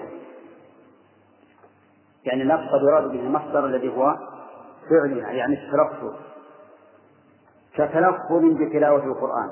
يعني 2.27 2.43
قد 2.53 2.81
يراد 2.81 3.11
به 3.11 3.19
المصدر 3.19 3.65
الذي 3.65 3.97
هو 3.97 4.15
فعلها 4.89 5.31
يعني 5.31 5.53
التلفظ 5.53 6.13
كتلفظ 7.73 8.43
بتلاوة 8.61 9.03
القرآن. 9.03 9.49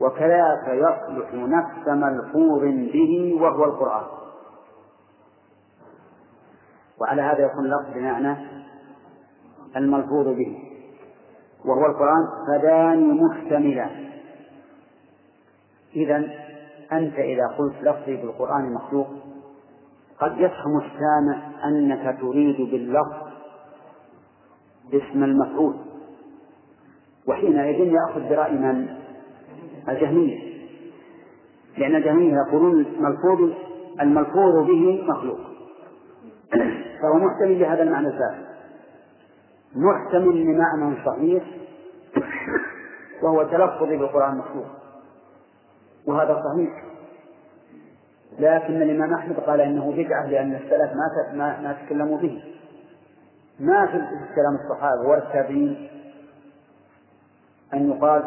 وكذاك 0.00 0.68
يصلح 0.68 1.34
نفس 1.34 1.88
ملفوظ 1.88 2.62
به 2.62 3.38
وهو 3.40 3.64
القرآن. 3.64 4.06
وعلى 7.00 7.22
هذا 7.22 7.38
يكون 7.38 7.64
اللفظ 7.64 7.94
بمعنى 7.94 8.36
الملفوظ 9.76 10.26
به 10.26 10.58
وهو 11.64 11.86
القرآن. 11.86 12.28
فدان 12.48 13.24
محتملان 13.24 14.10
إذا 15.96 16.16
أنت 16.92 17.18
إذا 17.18 17.46
قلت 17.58 17.74
لفظي 17.82 18.16
بالقرآن 18.16 18.74
مخلوق 18.74 19.08
قد 20.20 20.32
يفهم 20.40 20.78
السامع 20.78 21.64
أنك 21.64 22.20
تريد 22.20 22.70
باللفظ 22.70 23.30
اسم 24.92 25.24
المفعول. 25.24 25.74
وحينئذ 27.28 27.92
يأخذ 27.92 28.28
برأي 28.28 28.52
من؟ 28.52 28.88
الجهمية. 29.88 30.38
لأن 31.78 31.96
الجهمية 31.96 32.34
يقولون 32.34 32.80
الملفوظ 32.80 33.52
الملفوظ 34.00 34.66
به 34.66 35.04
مخلوق. 35.08 35.40
فهو 37.02 37.18
محتمل 37.18 37.60
لهذا 37.60 37.82
المعنى 37.82 38.08
الثاني 38.08 38.50
محتمل 39.74 40.44
لمعنى 40.44 40.96
صحيح 41.06 41.44
وهو 43.22 43.42
تلفظ 43.42 43.88
بالقرآن 43.88 44.38
مخلوق 44.38 44.66
وهذا 46.06 46.42
صحيح. 46.44 46.89
لكن 48.38 48.82
الإمام 48.82 49.14
أحمد 49.14 49.36
قال 49.36 49.60
إنه 49.60 49.92
بدعة 49.92 50.26
لأن 50.26 50.54
السلف 50.54 50.92
ما 50.92 51.32
ما, 51.32 51.60
ما 51.60 51.76
تكلموا 51.86 52.18
به. 52.18 52.42
ما 53.60 53.86
في 53.86 53.92
كلام 54.34 54.54
الصحابة 54.64 55.08
ولا 55.08 55.18
التابعين 55.18 55.90
أن 57.74 57.90
يقال 57.90 58.24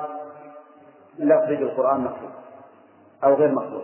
لفظ 1.19 1.47
بالقرآن 1.47 1.99
مخلوق 1.99 2.31
أو 3.23 3.33
غير 3.33 3.51
مخلوق 3.51 3.83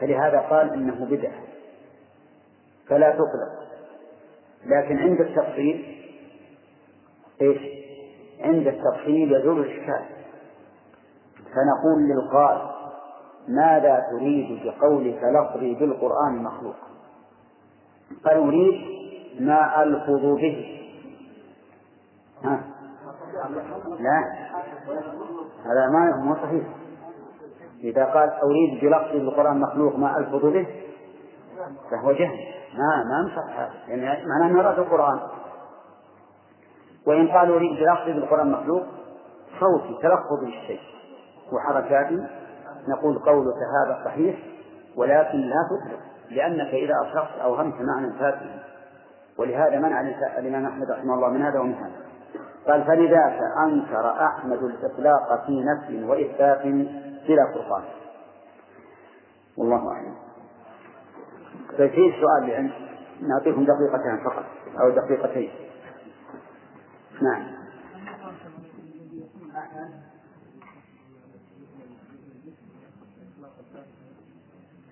فلهذا 0.00 0.38
قال 0.38 0.72
إنه 0.72 1.04
بدعة. 1.04 1.42
فلا 2.88 3.10
تطلق. 3.10 3.64
لكن 4.66 4.98
عند 4.98 5.20
التفصيل 5.20 6.00
إيش؟ 7.42 7.58
عند 8.40 8.66
التفصيل 8.66 9.32
يزول 9.32 9.60
الإشكال. 9.60 10.04
فنقول 11.36 12.08
للقائل 12.08 12.73
ماذا 13.48 14.06
تريد 14.10 14.62
بقولك 14.64 15.20
لفظي 15.24 15.74
بالقرآن 15.74 16.42
مخلوق؟ 16.42 16.74
قال 18.24 18.36
أريد 18.36 18.80
ما 19.40 19.82
ألفظ 19.82 20.22
به. 20.22 20.80
ها؟ 22.44 22.64
لا. 23.98 24.20
هذا 25.64 25.88
ما 25.92 26.16
مو 26.24 26.34
صحيح. 26.34 26.64
إذا 27.84 28.04
قال 28.04 28.30
أريد 28.30 28.80
بلفظي 28.80 29.18
بالقرآن 29.18 29.60
مخلوق 29.60 29.96
ما 29.96 30.18
ألفظ 30.18 30.46
به 30.46 30.66
فهو 31.90 32.12
جهل. 32.12 32.38
ما 32.74 33.04
ما 33.04 33.30
نصح 33.30 33.58
هذا. 33.58 33.72
يعني 33.88 34.26
معناه 34.26 34.46
أنه 34.46 34.62
رأس 34.62 34.78
القرآن. 34.78 35.20
وإن 37.06 37.28
قال 37.28 37.50
أريد 37.50 37.80
بلفظي 37.80 38.12
بالقرآن 38.12 38.52
مخلوق 38.52 38.82
صوتي 39.60 39.98
تلفظ 40.02 40.44
بالشيء. 40.44 40.80
وحركاتي 41.52 42.43
نقول 42.88 43.18
قولك 43.18 43.56
هذا 43.56 44.04
صحيح 44.04 44.36
ولكن 44.96 45.38
لا 45.38 45.68
تطلق 45.70 46.00
لأنك 46.30 46.68
إذا 46.68 46.94
أطلقت 47.00 47.38
أوهمت 47.38 47.74
معنى 47.80 48.12
فاتحا 48.12 48.58
ولهذا 49.38 49.78
منع 49.78 50.00
الإمام 50.38 50.66
أحمد 50.66 50.90
رحمه 50.90 51.14
الله 51.14 51.28
من 51.28 51.42
هذا 51.42 51.60
ومن 51.60 51.74
هذا. 51.74 52.04
قال 52.66 52.84
فلذاك 52.84 53.38
أنكر 53.64 54.24
أحمد 54.26 54.62
الإطلاق 54.62 55.46
في 55.46 55.64
نفي 55.64 56.04
وإثبات 56.04 56.62
بلا 57.28 57.52
فرقان 57.54 57.82
والله 59.58 59.92
أعلم. 59.92 60.14
ففي 61.72 62.12
سؤال 62.20 62.46
لأن 62.46 62.70
نعطيكم 63.28 63.64
دقيقتين 63.64 64.24
فقط 64.24 64.44
أو 64.80 64.90
دقيقتين. 64.90 65.50
نعم. 67.22 67.53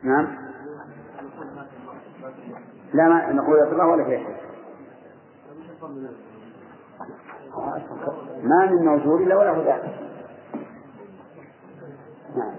نعم. 0.03 0.29
لا 2.95 3.09
ما 3.09 3.33
نقول 3.33 3.61
الله 3.73 3.87
ولا 3.87 4.05
في 4.05 4.27
ما 8.43 8.67
من 8.67 8.85
موجود 8.85 9.21
إلا 9.21 9.37
وله 9.37 9.65
ذات 9.65 9.83
نعم. 12.37 12.55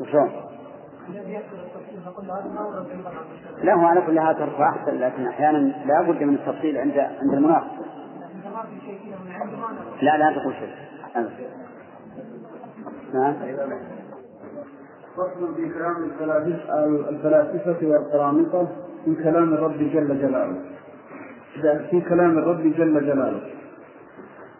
وشون؟ 0.00 0.32
لا 3.62 3.74
هو 3.74 3.86
على 3.86 4.00
كل 4.00 4.18
هذا 4.18 4.32
ترفع 4.32 4.68
أحسن 4.68 4.94
لكن 4.94 5.26
أحيانا 5.26 5.58
لا 5.58 6.02
بد 6.02 6.22
من 6.22 6.34
التفصيل 6.34 6.78
عند 6.78 6.98
عند 6.98 7.34
المناقشة 7.34 7.84
لا 10.02 10.16
لا 10.16 10.38
تقول 10.38 10.54
شيء. 10.54 10.74
نعم. 13.14 13.34
فصل 15.16 15.54
في 15.56 15.68
كلام 15.68 15.96
الفلاسفة 17.08 17.86
والقرامطة 17.86 18.68
في 19.04 19.14
كلام 19.14 19.54
الرب 19.54 19.78
جل 19.78 20.18
جلاله. 20.18 20.56
في 21.90 22.00
كلام 22.00 22.38
الرب 22.38 22.62
جل 22.62 23.06
جلاله. 23.06 23.40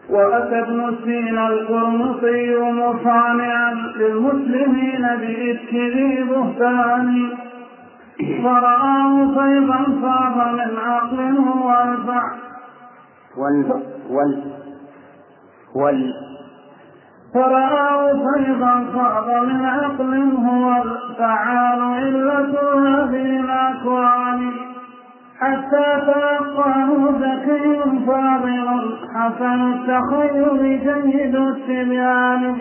وأتى 0.09 0.59
ابن 0.59 0.95
سينا 1.03 1.47
القرمطي 1.47 2.57
مصانعا 2.57 3.73
للمسلمين 3.73 5.01
بإفك 5.01 5.73
ذي 5.73 6.23
بهتان. 6.23 7.29
فرآه 8.43 9.27
صيدا 9.35 9.85
صاب 10.01 10.37
من 10.53 10.77
عقل 10.77 11.37
هو 11.37 11.83
الفع 11.83 12.23
وال 13.37 13.83
وال 14.09 14.53
وال 15.75 16.13
فرآه 17.35 18.11
صيدا 18.11 18.85
صاب 18.93 19.27
من 19.47 19.65
عقل 19.65 20.13
هو 20.47 20.83
الفعال 20.83 21.81
علة 21.81 22.53
هذه 22.87 23.39
الأكوان. 23.39 24.51
حتى 25.39 25.87
تلقاه 26.07 26.89
ذكي 27.19 27.81
فاضل 28.07 28.97
حسن 29.15 29.73
التخيل 29.73 30.79
جيد 30.79 31.35
التبيان. 31.35 32.57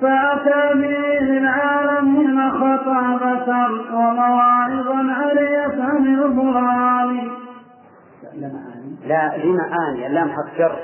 فأتى 0.00 0.74
به 0.74 1.20
للعالمين 1.20 2.50
خطابة 2.50 3.48
ومواعظا 3.94 5.00
عرية 5.12 5.98
البرهان. 5.98 7.30
لا 9.06 9.36
لمعاني 9.44 10.06
اللام 10.06 10.28
حرف 10.28 10.58
شر. 10.58 10.76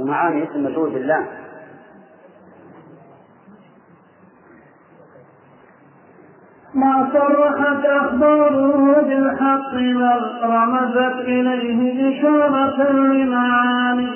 ومعاني 0.00 0.44
اسم 0.44 0.64
مجرور 0.64 0.88
باللام. 0.88 1.24
ما 6.74 7.08
صرحت 7.12 7.84
أخباره 7.84 9.02
بالحق 9.02 9.72
بل 9.74 10.22
رمزت 10.42 11.20
إليه 11.20 12.18
إشارة 12.18 12.92
لمعاني 12.92 14.10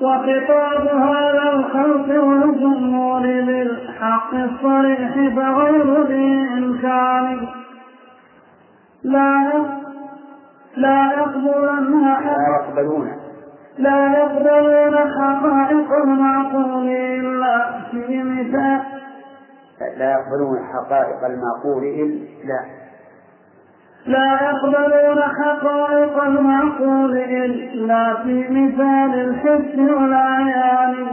وخطاب 0.00 0.88
هذا 0.88 1.52
الخلق 1.52 2.24
والجمهور 2.24 3.20
بالحق 3.20 4.34
الصريح 4.34 5.14
فغير 5.36 6.02
ذي 6.02 6.48
إمكان. 6.58 7.46
لا 9.02 9.52
لا 10.76 11.12
يقبلن 11.12 12.02
لا 12.02 12.18
يقبلون. 12.48 13.08
لا 13.78 14.12
يقبلون 14.12 14.96
حقائق 14.96 15.92
المعقول 16.04 16.88
إلا 16.88 17.70
في 17.90 18.22
مثال 18.22 18.80
لا 19.98 20.10
يقبلون 20.12 20.58
حقائق 20.72 21.24
المعقول 21.24 21.84
إلا 21.84 22.60
لا. 24.06 24.38
يقبلون 24.42 25.22
حقائق 25.22 26.22
المعقول 26.22 27.16
إلا 27.18 28.14
في 28.22 28.46
مثال 28.50 29.14
الحس 29.14 29.78
والعيان. 29.78 31.06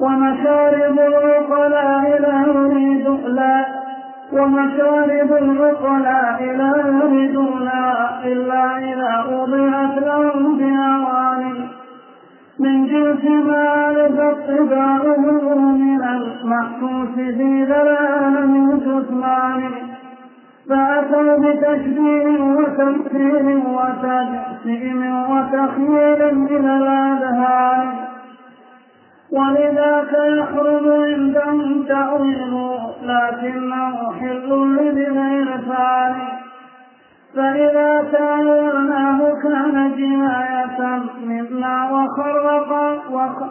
ومشارب 0.00 0.98
العقلاء 0.98 2.18
لا 2.20 2.44
يريد 2.46 3.08
لا. 3.26 3.64
ومشارب 4.32 5.32
العقلاء 5.32 6.42
لا 6.42 6.72
يريدونها 6.86 8.20
إلا 8.24 8.78
إذا 8.78 9.24
وضعت 9.34 10.02
لهم 10.02 10.58
بأواني 10.58 11.81
من 12.58 12.86
جنس 12.86 13.24
ما 13.24 13.68
عرف 13.68 14.20
اتباعه 14.20 15.16
من 15.76 16.02
المحسوس 16.02 17.14
في 17.14 17.64
ذلال 17.64 18.80
جثمان. 18.86 19.62
فأتوا 20.68 21.36
بتشبيه 21.38 22.40
وتمثيل 22.42 23.62
وتجسيم 23.66 25.02
وتخييل 25.30 26.34
من 26.34 26.70
الأذهان. 26.70 27.88
ولذاك 29.32 30.12
يحرم 30.12 31.02
عندهم 31.02 31.82
تأويل 31.82 32.54
لكنه 33.02 34.12
حل 34.20 34.48
لبغير 34.76 35.58
فاني 35.68 36.42
فإذا 37.36 38.08
تأولناه 38.12 39.18
كان 39.42 39.92
جناية 39.96 40.51
وخرق 41.66 42.70
وخ 43.10 43.42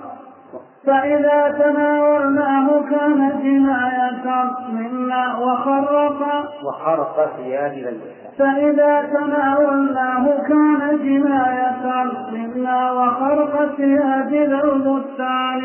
فإذا 0.85 1.51
تناولناه 1.59 2.81
كان 2.89 3.39
جناية 3.43 4.27
منا 4.71 5.37
وخرق 5.37 6.21
وخرق 6.65 7.35
ثياب 7.37 7.71
البستان 7.73 8.31
فإذا 8.37 9.01
تناولناه 9.01 10.25
كان 10.47 10.97
جناية 10.97 12.03
منا 12.31 12.91
وخرق 12.91 13.75
ثياب 13.75 14.33
البستان. 14.33 15.61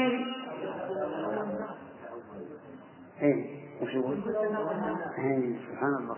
إيه 3.23 3.45
وش 3.83 3.95
يقول؟ 3.95 4.17
إيه 5.19 5.57
سبحان 5.71 5.95
الله. 5.95 6.17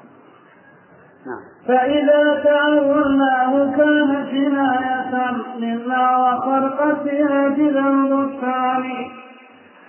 فإذا 1.68 2.43
تأولناه 2.45 3.76
كان 3.76 4.26
جناية 4.33 5.14
مما 5.61 6.16
وخرق 6.16 7.03
ثياب 7.05 7.59
البستان 7.59 8.85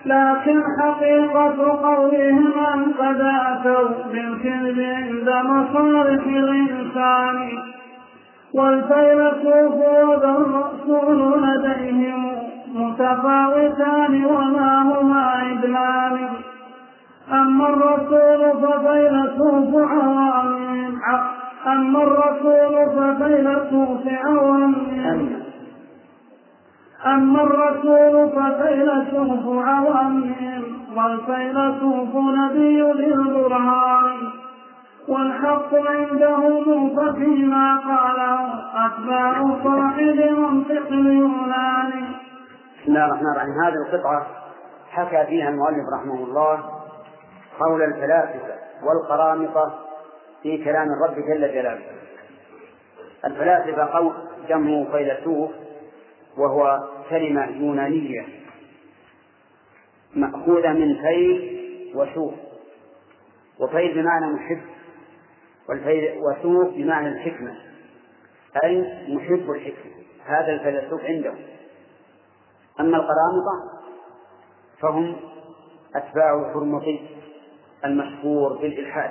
لكن 0.06 0.62
حقيقة 0.80 1.78
قولهم 1.82 2.52
أن 2.74 2.92
قد 2.98 3.20
أتوا 3.20 3.88
بالكذب 4.12 4.80
عند 4.80 5.28
مصالح 5.46 6.26
الإنسان. 6.26 7.50
والفيلسوف 8.54 9.74
والرسول 9.74 11.42
لديهم 11.42 12.32
متفاوتان 12.74 14.24
وما 14.24 14.82
هما 14.82 15.20
عدلان 15.20 16.28
أما 17.32 17.68
الرسول 17.68 18.62
ففيلسوف 18.62 19.90
عوام. 19.90 20.98
أما 21.66 22.02
الرسول 22.02 22.74
ففيلسوف 22.96 24.02
عوام. 24.06 24.74
أما 27.06 27.42
الرسول 27.42 28.30
ففيلسوف 28.30 29.66
عوام. 29.66 30.34
والفيلسوف 30.96 32.16
نبي 32.16 32.80
للبرهان 32.82 34.16
والحق 35.08 35.74
عندهم 35.74 36.96
ففيما 36.96 37.78
قاله 37.78 38.40
أتباع 38.86 39.34
صاحب 39.64 40.38
منطق 40.38 40.86
اليوناني 40.90 42.04
بسم 42.82 42.88
الله 42.88 43.04
الرحمن 43.04 43.32
الرحيم. 43.32 43.54
هذه 43.64 43.74
القطعة 43.86 44.26
حكى 44.90 45.26
فيها 45.26 45.48
المؤلف 45.48 45.84
رحمه 45.94 46.24
الله. 46.24 46.79
قول 47.60 47.82
الفلاسفة 47.82 48.58
والقرامطة 48.82 49.86
في 50.42 50.64
كلام 50.64 50.88
الرب 50.92 51.14
جل 51.14 51.40
جلاله. 51.40 51.82
الفلاسفة 53.24 53.84
قول 53.84 54.12
جمع 54.48 54.84
فيلسوف 54.92 55.50
وهو 56.38 56.88
كلمة 57.10 57.46
يونانية 57.46 58.26
مأخوذة 60.14 60.72
من 60.72 60.96
فيل 61.02 61.60
وشوف 61.94 62.34
وفيل 63.58 64.02
بمعنى 64.02 64.26
محب 64.26 64.60
والفيل 65.68 66.18
وسوف 66.18 66.74
بمعنى 66.74 67.08
الحكمة. 67.08 67.54
أي 68.64 68.80
محب 69.08 69.50
الحكمة. 69.50 69.92
هذا 70.24 70.52
الفيلسوف 70.52 71.04
عنده 71.04 71.34
أما 72.80 72.96
القرامطة 72.96 73.80
فهم 74.80 75.16
أتباع 75.94 76.52
حرمطي. 76.54 77.19
المشهور 77.84 78.58
بالإلحاد 78.58 79.10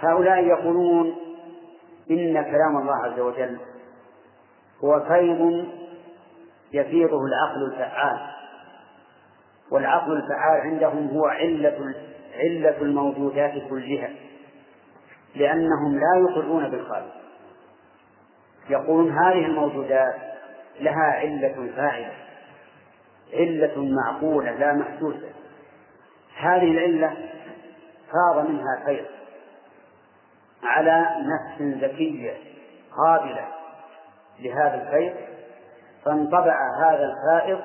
هؤلاء 0.00 0.44
يقولون 0.44 1.16
إن 2.10 2.42
كلام 2.42 2.76
الله 2.82 2.96
عز 3.04 3.20
وجل 3.20 3.58
هو 4.84 5.00
فيض 5.00 5.66
يفيضه 6.72 7.20
العقل 7.24 7.72
الفعال 7.72 8.18
والعقل 9.70 10.12
الفعال 10.12 10.60
عندهم 10.60 11.08
هو 11.08 11.26
علة 11.26 11.94
علة 12.34 12.80
الموجودات 12.80 13.52
كلها 13.70 14.10
لأنهم 15.34 15.94
لا 15.94 16.30
يقرون 16.30 16.68
بالخالق. 16.68 17.14
يقولون 18.70 19.10
هذه 19.12 19.46
الموجودات 19.46 20.14
لها 20.80 21.04
علة 21.04 21.70
فاعلة 21.76 22.12
علة 23.34 23.72
معقولة 23.76 24.50
لا 24.50 24.72
محسوسة. 24.72 25.28
هذه 26.36 26.70
العلة 26.70 27.16
فاض 28.12 28.48
منها 28.48 28.84
خير 28.86 29.06
على 30.62 31.06
نفس 31.18 31.62
ذكية 31.84 32.36
قابلة 32.96 33.48
لهذا 34.40 34.82
الخير 34.82 35.28
فانطبع 36.04 36.56
هذا 36.86 37.04
الفائض 37.04 37.60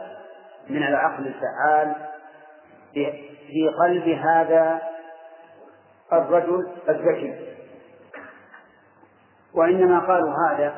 من 0.69 0.83
العقل 0.83 1.27
الفعال 1.27 1.95
في 3.47 3.69
قلب 3.79 4.07
هذا 4.07 4.81
الرجل 6.13 6.67
الذكي. 6.89 7.47
وإنما 9.53 9.99
قالوا 9.99 10.33
هذا 10.49 10.73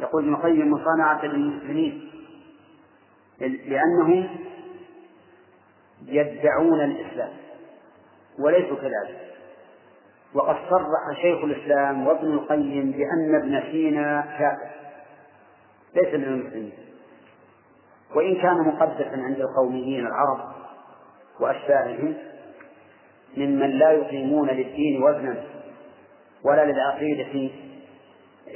يقول 0.00 0.24
ابن 0.24 0.34
القيم 0.34 0.72
مصانعة 0.72 1.24
للمسلمين 1.24 2.10
لأنهم 3.40 4.28
يدعون 6.06 6.80
الإسلام 6.80 7.30
وليسوا 8.38 8.76
كذلك. 8.76 9.20
وقد 10.34 10.56
صرح 10.70 11.22
شيخ 11.22 11.44
الإسلام 11.44 12.06
وابن 12.06 12.32
القيم 12.32 12.90
بأن 12.90 13.34
ابن 13.34 13.72
سينا 13.72 14.20
كافر 14.38 14.70
ليس 15.94 16.14
من 16.14 16.24
المسلمين. 16.24 16.72
وإن 18.14 18.36
كان 18.42 18.56
مقدسا 18.66 19.22
عند 19.24 19.40
القوميين 19.40 20.06
العرب 20.06 20.38
وأشباههم 21.40 22.14
ممن 23.36 23.70
لا 23.70 23.90
يقيمون 23.92 24.48
للدين 24.48 25.02
وزنا 25.02 25.44
ولا 26.44 26.64
للعقيدة 26.64 27.50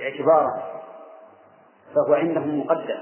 اعتبارا 0.03 0.82
فهو 1.94 2.14
عندهم 2.14 2.61
مقدس 2.61 3.01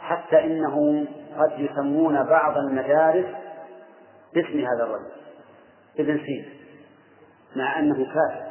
حتى 0.00 0.44
إنهم 0.44 1.06
قد 1.38 1.52
يسمون 1.60 2.22
بعض 2.22 2.58
المدارس 2.58 3.26
باسم 4.34 4.58
هذا 4.58 4.84
الرجل 4.84 5.10
ابن 5.98 6.20
سينا 6.26 6.48
مع 7.56 7.78
أنه 7.78 7.94
كافر. 8.04 8.48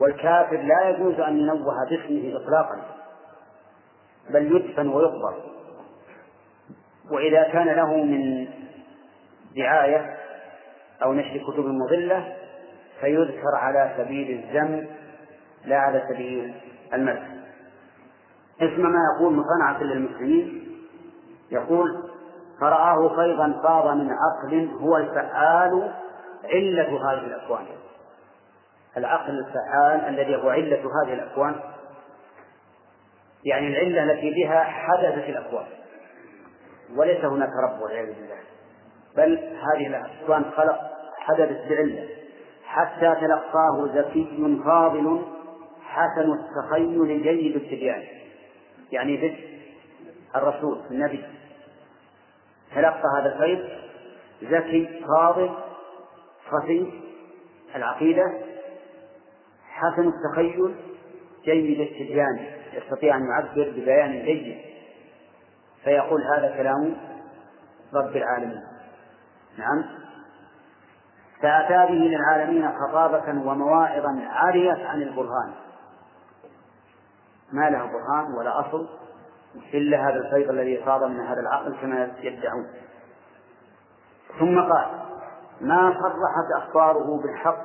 والكافر 0.00 0.56
لا 0.56 0.88
يجوز 0.88 1.20
أن 1.20 1.40
ينوه 1.40 1.74
باسمه 1.90 2.36
إطلاقا 2.36 2.80
بل 4.30 4.56
يدفن 4.56 4.88
ويقبر. 4.88 5.42
وإذا 7.10 7.42
كان 7.42 7.66
له 7.66 7.96
من 7.96 8.48
دعاية 9.56 10.16
أو 11.02 11.12
نشر 11.12 11.38
كتب 11.38 11.64
مضلة 11.64 12.36
فيذكر 13.00 13.54
على 13.54 13.94
سبيل 13.98 14.30
الذم 14.30 14.86
لا 15.64 15.76
على 15.76 16.04
سبيل 16.08 16.54
المدح. 16.94 17.28
اسم 18.60 18.82
ما 18.82 18.98
يقول 19.16 19.32
مصنعة 19.32 19.82
للمسلمين 19.82 20.64
يقول 21.50 22.10
فرآه 22.60 23.08
فيضا 23.08 23.60
فاض 23.62 23.96
من 23.96 24.10
عقل 24.10 24.70
هو 24.80 24.96
الفعال 24.96 25.92
علة 26.44 27.12
هذه 27.12 27.26
الأكوان. 27.26 27.66
العقل 28.96 29.38
الفعال 29.38 30.00
الذي 30.00 30.36
هو 30.36 30.50
علة 30.50 30.90
هذه 31.04 31.14
الأكوان. 31.14 31.54
يعني 33.44 33.68
العلة 33.68 34.12
التي 34.12 34.30
بها 34.30 34.64
حدثت 34.64 35.28
الأكوان. 35.28 35.66
وليس 36.96 37.24
هناك 37.24 37.50
رب 37.64 37.82
والعياذ 37.82 38.06
بالله. 38.06 38.38
بل 39.16 39.38
هذه 39.38 39.86
الأكوان 39.86 40.44
خلق 40.56 40.80
حدثت 41.18 41.68
بعلة. 41.68 42.08
حتى 42.64 43.14
تلقاه 43.20 43.88
ذكي 43.94 44.60
فاضل 44.64 45.22
حسن 45.82 46.32
التخيل 46.32 47.22
جيد 47.22 47.56
التبيان. 47.56 48.02
يعني 48.92 49.16
به 49.16 49.36
الرسول 50.36 50.80
النبي. 50.90 51.24
تلقى 52.74 53.02
هذا 53.20 53.34
الخير 53.34 53.90
ذكي 54.42 55.04
فاضل 55.08 55.54
خفي 56.50 56.92
العقيدة 57.74 58.32
حسن 59.68 60.08
التخيل 60.08 60.74
جيد 61.44 61.80
التبيان 61.80 62.46
يستطيع 62.72 63.16
أن 63.16 63.22
يعبر 63.24 63.70
ببيان 63.70 64.24
جيد. 64.24 64.58
فيقول 65.84 66.22
هذا 66.22 66.56
كلام 66.56 66.96
رب 67.94 68.16
العالمين. 68.16 68.62
نعم. 69.58 69.84
فأتى 71.42 71.92
به 71.92 71.98
للعالمين 71.98 72.72
خطابة 72.72 73.28
ومواعظا 73.28 74.28
عريت 74.30 74.78
عن 74.86 75.02
البرهان. 75.02 75.54
ما 77.52 77.70
له 77.70 77.78
برهان 77.78 78.34
ولا 78.38 78.60
أصل. 78.60 78.88
إلا 79.74 80.08
هذا 80.08 80.16
الفيض 80.16 80.50
الذي 80.50 80.82
صار 80.84 81.08
من 81.08 81.20
هذا 81.20 81.40
العقل 81.40 81.76
كما 81.80 82.12
يدعون. 82.20 82.66
ثم 84.38 84.60
قال 84.60 84.86
ما 85.60 85.92
صرحت 85.92 86.62
أخباره 86.62 87.22
بالحق 87.22 87.64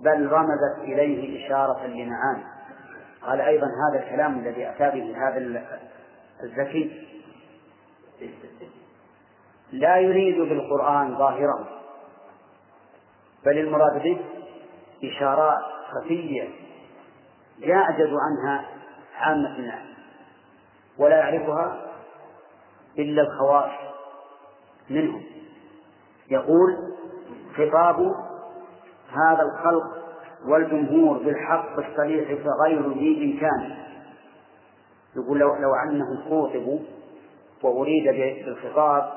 بل 0.00 0.32
رمزت 0.32 0.78
إليه 0.78 1.46
إشارة 1.46 1.86
لمعاني 1.86 2.44
قال 3.22 3.40
أيضا 3.40 3.66
هذا 3.66 4.04
الكلام 4.04 4.38
الذي 4.38 4.68
أتى 4.68 4.90
به 4.90 5.28
هذا 5.28 5.62
الذكي 6.42 7.08
لا 9.72 9.96
يريد 9.96 10.38
بالقرآن 10.48 11.18
ظاهره 11.18 11.68
بل 13.44 13.58
المراد 13.58 14.02
به 14.02 14.20
إشارات 15.04 15.58
خفية 15.90 16.48
يعجز 17.58 18.08
عنها 18.08 18.64
عامة 19.16 19.56
الناس. 19.56 19.97
ولا 20.98 21.16
يعرفها 21.16 21.86
إلا 22.98 23.22
الخواص 23.22 23.70
منهم. 24.90 25.22
يقول 26.30 26.76
خطاب 27.56 27.96
هذا 29.10 29.42
الخلق 29.42 29.98
والجمهور 30.46 31.18
بالحق 31.18 31.78
الصريح 31.78 32.42
فغير 32.44 32.92
ذي 32.92 33.32
إمكان. 33.32 33.76
يقول 35.16 35.38
لو, 35.38 35.48
لو 35.54 35.74
أنهم 35.74 36.22
خوطبوا 36.28 36.78
وأريد 37.62 38.04
بالخطاب 38.44 39.12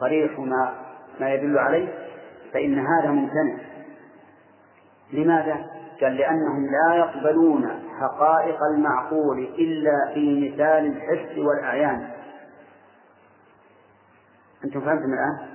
صريح 0.00 0.38
ما 0.38 0.74
ما 1.20 1.34
يدل 1.34 1.58
عليه 1.58 1.98
فإن 2.52 2.78
هذا 2.78 3.10
ممتنع. 3.10 3.58
لماذا؟ 5.12 5.66
قال 6.00 6.16
لأنهم 6.16 6.66
لا 6.66 6.94
يقبلون 6.94 7.83
حقائق 8.00 8.58
المعقول 8.62 9.38
إلا 9.38 10.14
في 10.14 10.50
مثال 10.50 10.86
الحس 10.86 11.38
والأعيان 11.38 12.10
أنتم 14.64 14.80
فهمتم 14.80 15.12
الآن؟ 15.12 15.48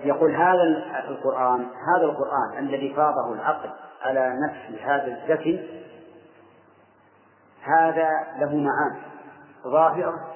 يقول 0.00 0.34
هذا 0.34 0.62
القرآن 1.08 1.60
هذا 1.60 2.04
القرآن 2.04 2.58
الذي 2.58 2.94
فاضه 2.94 3.32
العقل 3.34 3.70
على 4.02 4.32
نفس 4.46 4.82
هذا 4.82 5.06
الذكي 5.06 5.84
هذا 7.62 8.08
له 8.38 8.56
معاني 8.56 9.02
ظاهرة 9.64 10.34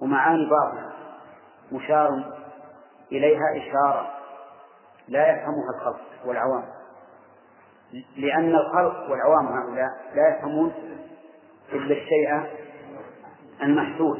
ومعاني 0.00 0.48
باطنة 0.50 0.92
مشار 1.72 2.22
إليها 3.12 3.56
إشارة 3.56 4.10
لا 5.08 5.30
يفهمها 5.30 5.70
الخلق 5.74 6.00
والعوام 6.26 6.64
لأن 8.16 8.54
الخلق 8.54 9.10
والعوام 9.10 9.46
هؤلاء 9.46 9.88
لا 10.14 10.28
يفهمون 10.28 10.72
إلا 11.72 11.94
الشيء 11.94 12.50
المحسوس 13.62 14.18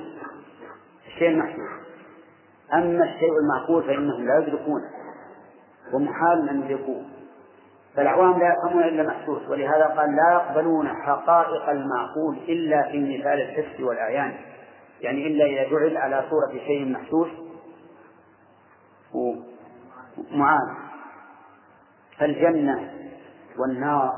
الشيء 1.07 1.29
المحسوس 1.29 1.83
أما 2.75 3.05
الشيء 3.05 3.31
المعقول 3.43 3.83
فإنهم 3.83 4.27
لا 4.27 4.39
يدركونه 4.39 4.91
ومحال 5.93 6.49
أن 6.49 6.63
يدركوه. 6.63 7.03
فالعوام 7.97 8.39
لا 8.39 8.55
يفهمون 8.55 8.85
إلا 8.85 9.03
محسوس 9.03 9.49
ولهذا 9.49 9.87
قال 9.87 10.17
لا 10.17 10.33
يقبلون 10.33 10.89
حقائق 10.89 11.69
المعقول 11.69 12.37
إلا 12.49 12.83
في 12.83 13.01
مثال 13.01 13.41
الحس 13.41 13.81
والأعيان. 13.81 14.35
يعني 15.01 15.27
إلا 15.27 15.45
إذا 15.45 15.71
جعل 15.71 15.97
على 15.97 16.25
صورة 16.31 16.59
شيء 16.67 16.93
محسوس 16.93 17.29
ومعان. 19.15 20.77
فالجنة 22.19 23.02
والنار 23.59 24.13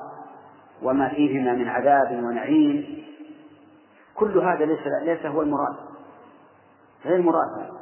وما 0.83 1.09
فيهما 1.09 1.53
من 1.53 1.69
عذاب 1.69 2.25
ونعيم 2.25 3.05
كل 4.15 4.39
هذا 4.39 4.65
ليس 4.65 4.81
ليس 5.03 5.27
هو 5.27 5.43
المراد 5.43 5.77
غير 7.05 7.23
مراد. 7.23 7.75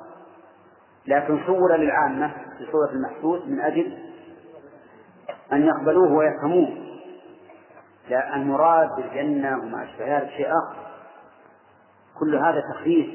لكن 1.07 1.41
صور 1.47 1.77
للعامة 1.77 2.29
في 2.29 2.67
صورة 2.73 2.91
المحسوس 2.93 3.47
من 3.47 3.61
أجل 3.61 3.99
أن 5.53 5.63
يقبلوه 5.63 6.13
ويفهموه. 6.13 6.69
لا 8.09 8.37
المراد 8.37 8.89
بالجنة 8.97 9.59
وما 9.59 9.85
أشبه 9.85 10.19
هذا 10.19 10.29
شيء 10.29 10.47
آخر. 10.47 10.77
كل 12.21 12.37
هذا 12.37 12.61
تخفيف 12.61 13.07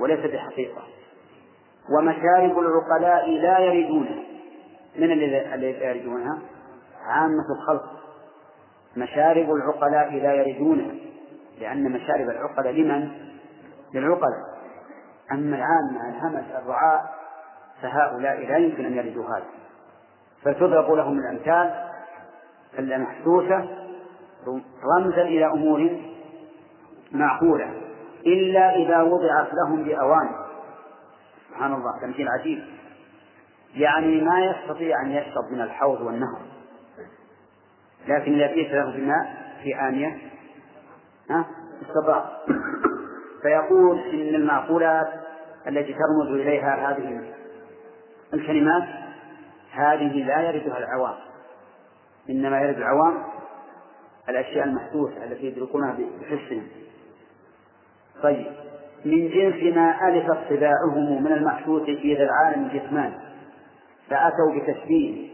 وليس 0.00 0.20
بحقيقة. 0.20 0.82
ومشارب 1.98 2.58
العقلاء 2.58 3.30
لا 3.30 3.58
يردون 3.58 4.24
من 4.96 5.12
الذي 5.12 5.66
يردونها 5.86 6.38
عامة 7.06 7.44
الخلق. 7.58 7.84
مشارب 8.96 9.50
العقلاء 9.50 10.14
لا 10.14 10.34
يردون 10.34 11.00
لأن 11.60 11.92
مشارب 11.92 12.28
العقلاء 12.30 12.72
لمن؟ 12.72 13.10
للعقلاء. 13.94 14.52
أما 15.32 15.56
العامة 15.56 16.08
الهمس 16.08 16.44
الرعاء 16.62 17.14
فهؤلاء 17.82 18.46
لا 18.46 18.56
يمكن 18.56 18.84
أن 18.84 18.92
يردوا 18.92 19.24
هذا. 19.24 19.46
فتضرب 20.42 20.92
لهم 20.92 21.18
الأمثال 21.18 21.88
المحسوسة 22.78 23.68
رمزا 24.96 25.22
إلى 25.22 25.46
أمور 25.46 26.00
معقولة 27.12 27.70
إلا 28.26 28.76
إذا 28.76 29.02
وضعت 29.02 29.48
لهم 29.54 29.84
بأوان. 29.84 30.28
سبحان 31.48 31.74
الله 31.74 32.00
تمثيل 32.02 32.28
عجيب. 32.28 32.64
يعني 33.74 34.20
ما 34.20 34.44
يستطيع 34.44 35.02
أن 35.06 35.10
يشرب 35.10 35.44
من 35.52 35.60
الحوض 35.60 36.00
والنهر. 36.00 36.51
لكن 38.08 38.34
إذا 38.34 38.46
جئت 38.54 38.72
له 38.72 38.96
بماء 38.96 39.34
في 39.62 39.80
آنية. 39.88 40.18
ها؟ 41.30 41.46
استطاع 41.82 42.30
فيقول 43.42 43.98
إن 43.98 44.34
المعقولات 44.34 45.08
التي 45.68 45.92
ترمز 45.94 46.40
إليها 46.40 46.90
هذه 46.90 47.34
الكلمات 48.34 48.88
هذه 49.72 50.24
لا 50.24 50.40
يردها 50.40 50.78
العوام. 50.78 51.14
إنما 52.30 52.60
يرد 52.60 52.76
العوام 52.76 53.22
الأشياء 54.28 54.66
المحسوسة 54.66 55.24
التي 55.24 55.46
يدركونها 55.46 55.96
بحسهم. 56.20 56.66
طيب. 58.22 58.46
من 59.04 59.28
جنس 59.28 59.74
ما 59.76 60.08
ألفت 60.08 60.38
طباعهم 60.50 61.24
من 61.24 61.32
المحسوس 61.32 61.82
في 61.82 62.14
ذا 62.14 62.24
العالم 62.24 62.64
الجسماني 62.64 63.14
فأتوا 64.10 64.54
بتشبيه 64.56 65.31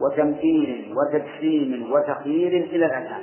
وتمثيل 0.00 0.94
وتجسيم 0.96 1.92
وتخيير 1.92 2.64
إلى 2.64 2.86
الأذهان 2.86 3.22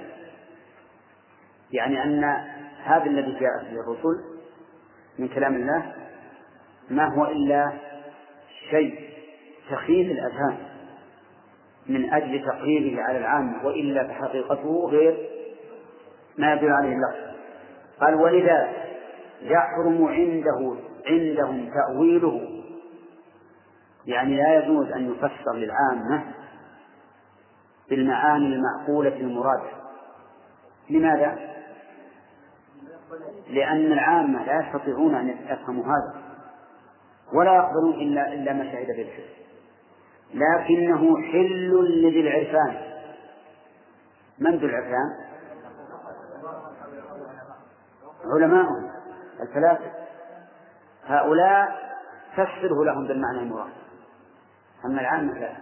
يعني 1.71 2.03
أن 2.03 2.23
هذا 2.83 3.05
الذي 3.05 3.31
جاء 3.31 3.63
به 3.71 3.79
الرسل 3.79 4.23
من 5.19 5.27
كلام 5.27 5.55
الله 5.55 5.93
ما 6.89 7.05
هو 7.05 7.25
إلا 7.25 7.73
شيء 8.69 9.09
تخيل 9.71 10.11
الأذهان 10.11 10.57
من 11.87 12.13
أجل 12.13 12.45
تقريبه 12.45 13.01
على 13.01 13.17
العامة 13.17 13.65
وإلا 13.65 14.07
فحقيقته 14.07 14.87
غير 14.89 15.29
ما 16.37 16.53
يدل 16.53 16.71
عليه 16.71 16.89
اللفظ 16.89 17.37
قال 18.01 18.15
ولذا 18.15 18.69
يحرم 19.41 20.05
عنده 20.05 20.75
عندهم 21.07 21.69
تأويله. 21.73 22.63
يعني 24.05 24.37
لا 24.37 24.59
يجوز 24.59 24.91
أن 24.91 25.11
يفسر 25.11 25.53
للعامة 25.53 26.23
بالمعاني 27.89 28.55
المعقولة 28.55 29.15
المرادة 29.15 29.69
لماذا؟ 30.89 31.37
لأن 33.49 33.91
العامة 33.91 34.45
لا 34.45 34.67
يستطيعون 34.67 35.15
أن 35.15 35.29
يفهموا 35.29 35.83
هذا 35.83 36.21
ولا 37.33 37.55
يقبلون 37.55 37.93
إلا 37.93 38.33
إلا 38.33 38.53
ما 38.53 38.71
شهد 38.71 38.87
بالحس 38.87 39.37
لكنه 40.33 41.21
حل 41.21 42.01
لذي 42.01 42.21
العرفان. 42.21 42.77
من 44.39 44.55
ذو 44.55 44.67
العرفان؟ 44.67 45.27
علماؤهم 48.25 48.91
الفلاسفة. 49.41 49.91
هؤلاء 51.05 51.87
فسره 52.33 52.85
لهم 52.85 53.07
بالمعنى 53.07 53.39
المراد. 53.39 53.71
أما 54.85 55.01
العامة 55.01 55.39
لا. 55.39 55.55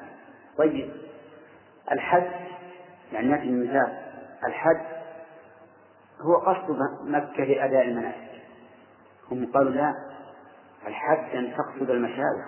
طيب. 0.57 1.04
الحج 1.91 2.31
يعني 3.13 3.27
نأتي 3.27 3.51
مثال 3.51 3.97
الحج 4.45 4.81
هو 6.21 6.35
قصد 6.35 6.77
مكة 7.03 7.43
لأداء 7.43 7.87
المناسك. 7.87 8.31
هم 9.31 9.51
قالوا 9.53 9.71
لا 9.71 9.93
الحج 10.87 11.35
أن 11.35 11.53
تقصد 11.57 11.89
المشايخ. 11.89 12.45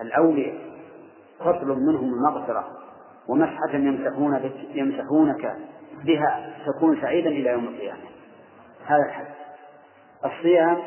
الأولياء 0.00 0.76
تطلب 1.40 1.78
منهم 1.78 2.14
المغفرة 2.14 2.68
ومسحة 3.28 3.74
يمسحون 3.74 4.50
يمسحونك 4.70 5.56
بها 6.04 6.56
تكون 6.66 7.00
سعيدا 7.00 7.28
إلى 7.28 7.50
يوم 7.50 7.64
القيامة. 7.64 8.04
هذا 8.86 9.02
الحج 9.06 9.26
الصيام 10.24 10.82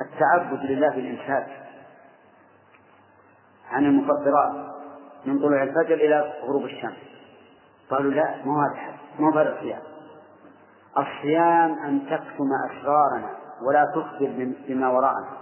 التعبد 0.00 0.64
لله 0.64 0.88
بالإمساك 0.88 1.46
عن 3.70 3.84
المفطرات 3.84 4.79
من 5.26 5.38
طلوع 5.38 5.62
الفجر 5.62 5.94
إلى 5.94 6.32
غروب 6.42 6.64
الشمس. 6.64 6.96
قالوا 7.90 8.12
لا 8.12 8.36
ما 8.44 8.52
هو 8.52 8.60
هذا 8.60 8.96
ما 9.18 9.28
هو 9.28 9.38
هذا 9.38 9.58
الصيام. 9.58 9.80
الصيام 10.98 11.78
أن 11.78 12.06
تكتم 12.06 12.48
أسرارنا 12.70 13.36
ولا 13.62 13.84
تخبر 13.94 14.52
بما 14.68 14.88
وراءنا 14.88 15.36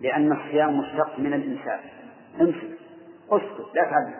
لأن 0.00 0.32
الصيام 0.32 0.78
مشتق 0.78 1.18
من 1.18 1.34
الإنسان. 1.34 1.80
امسك 2.40 2.78
اسكت 3.30 3.74
لا 3.74 3.84
تعلم 3.90 4.14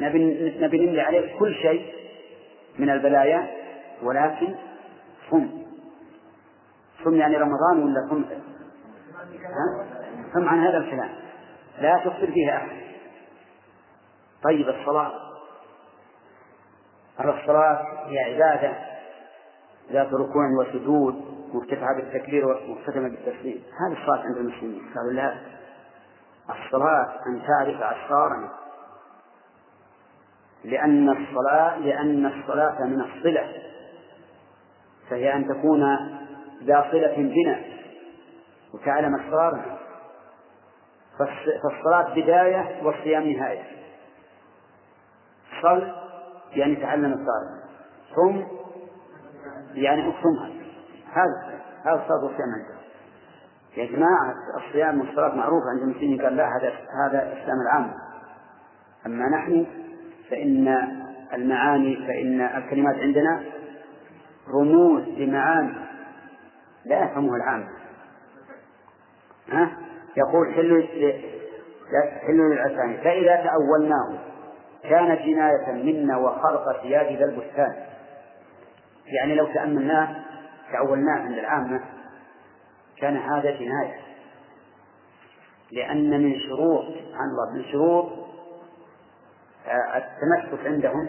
نبي 0.00 0.58
نبي 0.60 0.86
نملي 0.86 1.00
عليك 1.00 1.38
كل 1.38 1.54
شيء 1.54 1.94
من 2.78 2.90
البلايا 2.90 3.50
ولكن 4.02 4.54
صم. 5.30 5.48
صم 7.04 7.14
يعني 7.14 7.36
رمضان 7.36 7.82
ولا 7.82 8.06
صم؟ 8.10 8.24
صم 10.34 10.48
عن 10.48 10.58
هذا 10.58 10.78
الكلام. 10.78 11.10
لا 11.80 11.98
تخبر 11.98 12.26
فيها 12.26 12.56
أحد. 12.56 12.83
طيب 14.44 14.68
الصلاة. 14.68 15.12
الصلاة 17.20 17.86
هي 18.06 18.18
عبادة 18.18 18.76
ذات 19.92 20.12
ركوع 20.12 20.44
وسجود 20.60 21.14
مرتفعة 21.54 21.96
بالتكبير 21.96 22.46
ومختتمة 22.46 23.08
بالتسليم. 23.08 23.62
هذه 23.80 24.00
الصلاة 24.00 24.22
عند 24.24 24.36
المسلمين. 24.36 24.82
قالوا 24.94 25.12
لا. 25.12 25.34
الصلاة 26.50 27.14
أن 27.26 27.42
تعرف 27.46 27.82
أسرارنا 27.82 28.50
لأن 30.64 31.08
الصلاة 31.08 31.78
لأن 31.78 32.26
الصلاة 32.26 32.84
من 32.84 33.00
الصلة. 33.00 33.52
فهي 35.10 35.34
أن 35.34 35.48
تكون 35.48 35.82
ذا 36.62 36.88
صلة 36.90 37.14
بنا 37.16 37.62
وتعلم 38.74 39.14
أسرارنا. 39.14 39.78
فالصلاة 41.62 42.14
بداية 42.14 42.82
والصيام 42.82 43.28
نهاية. 43.28 43.83
صل 45.64 45.92
يعني 46.52 46.76
تعلم 46.76 47.12
الصلاة 47.12 47.64
ثم 48.16 48.42
يعني 49.74 50.08
اكتمها. 50.08 50.50
هذا 51.12 51.60
هذا 51.84 52.02
الصلاة 52.02 52.24
والصيام 52.24 52.48
عندهم 52.54 52.84
يا 53.76 53.86
جماعة 53.86 54.34
الصيام 54.56 55.00
والصلاة 55.00 55.34
معروفة 55.34 55.66
عند 55.70 55.82
المسلمين 55.82 56.22
قال 56.22 56.36
لا 56.36 56.48
هذا 56.56 56.72
هذا 57.06 57.22
الإسلام 57.22 57.56
العام. 57.60 57.94
أما 59.06 59.28
نحن 59.28 59.66
فإن 60.30 60.68
المعاني 61.34 61.96
فإن 61.96 62.40
الكلمات 62.40 62.96
عندنا 62.96 63.42
رموز 64.48 65.02
لمعاني 65.02 65.74
لا 66.84 67.04
يفهمها 67.04 67.36
العام. 67.36 67.68
ها؟ 69.52 69.70
يقول 70.16 70.54
حل 70.54 70.88
حل 72.26 72.36
للعسان 72.36 72.96
فإذا 72.96 73.36
تأولناه 73.36 74.33
كان 74.88 75.16
جناية 75.16 75.72
منا 75.72 76.16
وخرق 76.16 76.82
ثياب 76.82 77.06
ذا 77.16 77.24
البستان. 77.24 77.74
يعني 79.06 79.34
لو 79.34 79.46
تأملناه 79.46 80.16
تأولناه 80.72 81.22
عند 81.22 81.38
العامة 81.38 81.80
كان 82.96 83.16
هذا 83.16 83.50
جناية. 83.50 84.04
لأن 85.72 86.22
من 86.22 86.34
شروط 86.38 86.84
سبحان 86.84 87.28
الله 87.30 87.52
من 87.54 87.64
شروط 87.72 88.12
آه، 89.66 89.96
التمسك 89.96 90.66
عندهم 90.66 91.08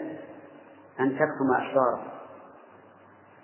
أن 1.00 1.12
تكتم 1.12 1.54
أسرارهم 1.56 2.08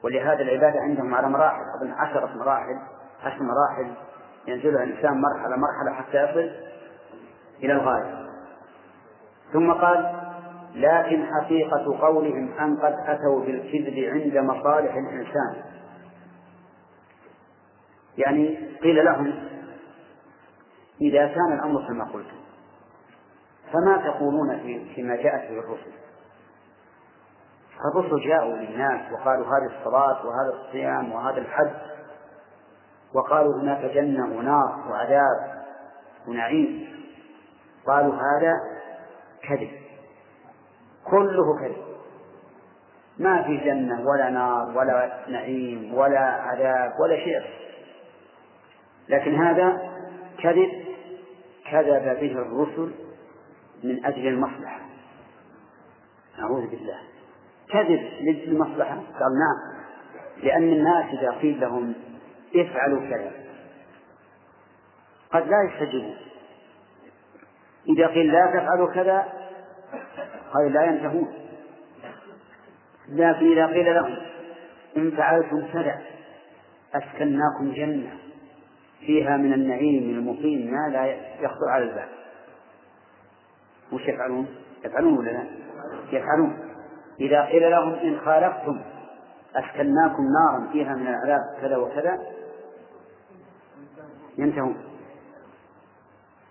ولهذا 0.05 0.43
العبادة 0.43 0.81
عندهم 0.81 1.15
على 1.15 1.29
مراحل 1.29 1.63
أظن 1.77 1.93
عشرة 1.93 2.37
مراحل 2.37 2.79
عشر 3.23 3.43
مراحل 3.43 3.95
ينزلها 4.47 4.85
الإنسان 4.85 5.21
مرحلة 5.21 5.57
مرحلة 5.57 5.93
حتى 5.95 6.17
يصل 6.17 6.51
إلى 7.63 7.73
الغاية. 7.73 8.29
ثم 9.53 9.73
قال 9.73 10.22
لكن 10.75 11.27
حقيقة 11.27 11.99
قولهم 12.01 12.53
أن 12.61 12.77
قد 12.77 12.95
أتوا 13.07 13.45
بالكذب 13.45 14.05
عند 14.05 14.37
مصالح 14.37 14.95
الإنسان. 14.95 15.63
يعني 18.19 18.57
قيل 18.83 19.05
لهم 19.05 19.35
إذا 21.01 21.27
كان 21.27 21.53
الأمر 21.53 21.87
كما 21.89 22.05
قلتم 22.05 22.37
فما 23.73 23.97
تقولون 23.97 24.59
في 24.59 24.95
فيما 24.95 25.17
جاءت 25.17 25.51
به 25.51 25.59
الرسل؟ 25.59 25.93
الرسل 27.95 28.29
جاءوا 28.29 28.57
للناس 28.57 29.13
وقالوا 29.13 29.47
هذه 29.47 29.79
الصلاة 29.79 30.27
وهذا 30.27 30.53
الصيام 30.55 31.13
وهذا 31.13 31.39
الحج 31.39 31.71
وقالوا 33.15 33.61
هناك 33.61 33.85
جنة 33.85 34.39
ونار 34.39 34.85
وعذاب 34.91 35.63
ونعيم. 36.29 36.89
قالوا 37.87 38.15
هذا 38.15 38.55
كذب. 39.43 39.82
كله 41.05 41.59
كذب. 41.61 41.83
ما 43.19 43.43
في 43.43 43.57
جنة 43.57 44.05
ولا 44.07 44.31
نار 44.31 44.79
ولا 44.79 45.25
نعيم 45.29 45.95
ولا 45.95 46.21
عذاب 46.21 46.93
ولا 47.01 47.17
شيء. 47.17 47.43
لكن 49.09 49.35
هذا 49.35 49.93
كذب 50.43 50.71
كذب 51.71 52.05
به 52.21 52.33
الرسل 52.33 52.93
من 53.85 54.05
أجل 54.07 54.27
المصلحة. 54.27 54.81
أعوذ 56.39 56.71
بالله. 56.71 56.99
كذب 57.69 58.11
للمصلحة 58.21 58.95
قال 58.95 59.33
نعم. 59.39 59.83
لأن 60.43 60.73
الناس 60.73 61.05
إذا 61.19 61.31
قيل 61.31 61.61
لهم 61.61 61.95
افعلوا 62.57 63.01
كذا 63.01 63.33
قد 65.33 65.49
لا 65.49 65.57
يستجيبون. 65.63 66.17
إذا 67.89 68.07
قيل 68.07 68.33
لا 68.33 68.47
تفعلوا 68.47 68.93
كذا 68.95 69.42
قال 70.55 70.73
لا 70.73 70.85
ينتهون. 70.85 71.33
لكن 73.09 73.53
إذا 73.53 73.67
قيل 73.67 73.95
لهم 73.95 74.17
إن 74.97 75.11
فعلتم 75.11 75.67
كذا 75.73 76.01
أسكناكم 76.95 77.73
جنة 77.73 78.19
فيها 79.01 79.37
من 79.37 79.53
النعيم 79.53 80.19
المقيم 80.19 80.71
ما 80.71 80.89
لا 80.93 81.07
يخطر 81.41 81.69
على 81.69 81.85
البال 81.85 82.09
وش 83.93 84.09
يفعلون؟ 84.09 84.47
يفعلون 84.85 85.19
ولا 85.19 85.31
لا؟ 85.31 85.45
يفعلون. 86.13 86.59
إذا 87.21 87.45
قيل 87.45 87.71
لهم 87.71 87.95
إن 87.95 88.21
خالفتم 88.21 88.81
أسكناكم 89.57 90.23
نارا 90.23 90.69
فيها 90.73 90.95
من 90.95 91.07
العذاب 91.07 91.41
كذا 91.61 91.77
وكذا 91.77 92.19
ينتهون. 94.39 94.77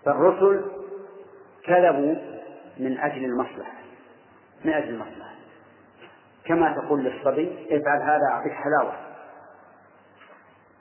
فالرسل 0.04 0.64
كذبوا 1.64 2.14
من 2.78 2.98
أجل 2.98 3.24
المصلحة. 3.24 3.81
من 4.64 4.72
أجل 4.72 4.88
المصلحة 4.88 5.32
كما 6.44 6.72
تقول 6.72 7.04
للصبي 7.04 7.66
افعل 7.70 8.02
هذا 8.02 8.26
أعطيك 8.32 8.52
حلاوة. 8.52 8.92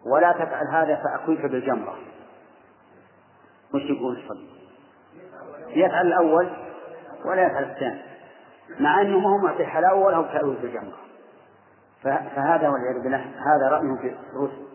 ولا 0.06 0.32
تفعل 0.32 0.68
هذا 0.68 0.96
فأكويك 0.96 1.42
بالجمرة. 1.42 1.96
وش 3.74 3.82
يقول 3.82 4.18
الصبي؟ 4.18 4.50
يفعل 5.68 6.08
الأول 6.08 6.50
ولا 7.26 7.46
يفعل 7.46 7.64
الثاني. 7.64 8.02
مع 8.80 9.02
أنه 9.02 9.20
ما 9.20 9.30
هو 9.30 9.38
معطي 9.38 9.66
حلاوة 9.66 10.06
ولا 10.06 10.18
هو 10.18 10.24
كأوي 10.24 10.56
بالجمرة. 10.56 10.98
فهذا 12.04 12.70
والعياذ 12.70 13.04
بالله 13.04 13.18
هذا 13.18 13.70
رأيهم 13.70 13.98
في 13.98 14.16
الرسل. 14.34 14.68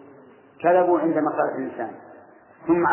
كذبوا 0.63 1.01
عند 1.01 1.19
مقالة 1.19 1.55
الإنسان. 1.59 1.93
ثم 2.67 2.87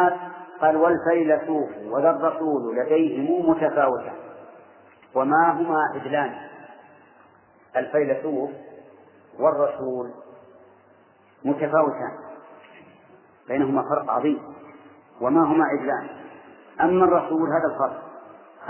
قال 0.61 0.77
والفيلسوف 0.77 1.69
وذا 1.85 2.09
الرسول 2.09 2.77
لديهم 2.77 3.49
متفاوتان. 3.49 4.15
وما 5.15 5.51
هما 5.51 5.77
عدلان؟ 5.95 6.35
الفيلسوف 7.77 8.49
والرسول 9.39 10.11
متفاوتان. 11.45 12.11
بينهما 13.47 13.81
فرق 13.89 14.11
عظيم. 14.11 14.41
وما 15.21 15.43
هما 15.43 15.65
عدلان؟ 15.65 16.07
أما 16.81 17.05
الرسول 17.05 17.49
هذا 17.49 17.73
الفرق. 17.73 18.03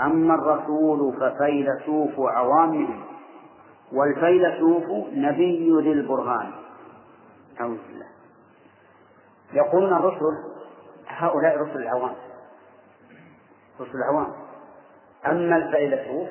أما 0.00 0.34
الرسول 0.34 1.12
ففيلسوف 1.20 2.20
عوامهم 2.20 3.04
والفيلسوف 3.92 4.84
نبي 5.12 5.80
ذي 5.82 5.92
البرهان. 5.92 6.52
أعوذ 7.60 7.78
بالله. 7.88 8.06
يقولون 9.52 9.92
الرسل 9.92 10.54
هؤلاء 11.08 11.58
رسل 11.58 11.76
العوام. 11.76 12.14
رسل 13.80 13.96
العوام. 13.98 14.43
أما 15.26 15.56
الفيلسوف 15.56 16.28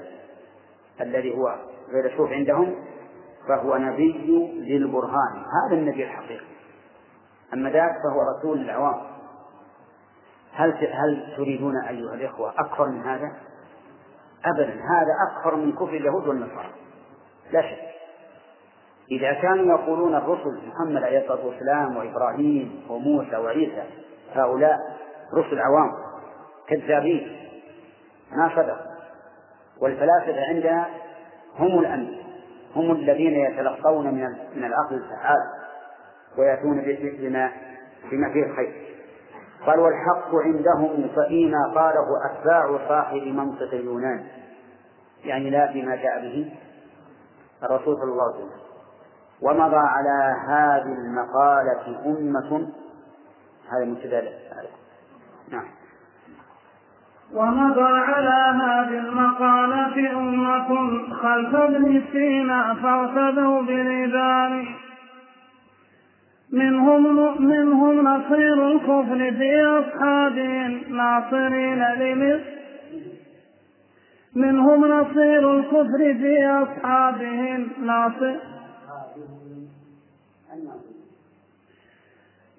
الذي 1.02 1.36
هو 1.36 1.56
فيلسوف 1.92 2.32
عندهم 2.32 2.76
فهو 3.48 3.78
نبي 3.78 4.12
ذي 4.66 4.78
البرهان. 4.78 5.46
هذا 5.66 5.76
النبي 5.76 6.04
الحقيقي. 6.04 6.46
أما 7.54 7.70
ذاك 7.70 7.92
فهو 7.92 8.22
رسول 8.38 8.62
العوام. 8.62 9.02
هل 10.54 10.72
هل 10.72 11.34
تريدون 11.38 11.74
أيها 11.78 12.14
الإخوة 12.14 12.54
أكثر 12.58 12.90
من 12.90 13.02
هذا؟ 13.02 13.32
أبدا 14.46 14.74
هذا 14.74 15.14
أكثر 15.32 15.56
من 15.56 15.72
كفر 15.72 15.94
اليهود 15.94 16.28
والنصارى. 16.28 16.72
لا 17.52 17.62
شك. 17.62 17.94
إذا 19.12 19.34
كانوا 19.34 19.80
يقولون 19.80 20.16
الرسل 20.16 20.62
محمد 20.68 21.04
عليه 21.04 21.20
الصلاة 21.20 21.46
والسلام 21.46 21.98
وإبراهيم 21.98 22.86
وموسى 22.90 23.36
وعيسى 23.36 23.84
هؤلاء 24.34 24.78
رسل 25.34 25.60
عوام 25.60 25.92
كذابين 26.68 27.43
ما 28.36 28.50
صدقوا 28.56 28.94
والفلاسفة 29.82 30.46
عندنا 30.50 30.86
هم 31.60 31.80
الأمن 31.80 32.24
هم 32.76 32.92
الذين 32.92 33.34
يتلقون 33.34 34.06
من 34.06 34.30
من 34.56 34.64
العقل 34.64 34.96
الفعال 34.96 35.40
ويأتون 36.38 36.82
بما 36.82 37.52
بما 38.12 38.34
فيه 38.34 38.44
الخير. 38.44 38.94
قال 39.66 39.80
والحق 39.80 40.36
عندهم 40.36 41.10
فيما 41.28 41.74
قاله 41.76 42.06
أتباع 42.26 42.88
صاحب 42.88 43.22
منطق 43.22 43.74
اليونان. 43.74 44.24
يعني 45.24 45.50
لا 45.50 45.72
فيما 45.72 45.96
جاء 45.96 46.22
به 46.22 46.56
الرسول 47.64 47.96
صلى 47.96 48.12
الله 48.12 48.24
عليه 48.24 48.36
وسلم. 48.36 48.64
ومضى 49.42 49.76
على 49.76 50.36
هذه 50.48 50.96
المقالة 51.06 52.06
أمة. 52.06 52.70
هذا 53.72 53.86
مبتدأ 53.86 54.22
نعم. 55.52 55.66
ومضى 57.36 57.82
على 57.82 58.64
هذه 58.64 59.00
المقالة 59.00 60.18
أمة 60.18 61.00
خلف 61.14 61.56
ابن 61.56 62.02
سينا 62.12 62.74
فارتدوا 62.74 63.62
بلبان 63.62 64.66
منهم 66.52 67.44
منهم 67.46 68.02
نصير 68.02 68.72
الكفر 68.72 69.32
في 69.32 69.66
أصحابهم 69.66 70.82
ناصرين 70.90 71.84
لمصر. 72.00 72.54
منهم 74.36 74.86
نصير 74.86 75.54
الكفر 75.56 76.14
في 76.14 76.48
أصحابهم 76.48 77.68
ناصر 77.86 78.36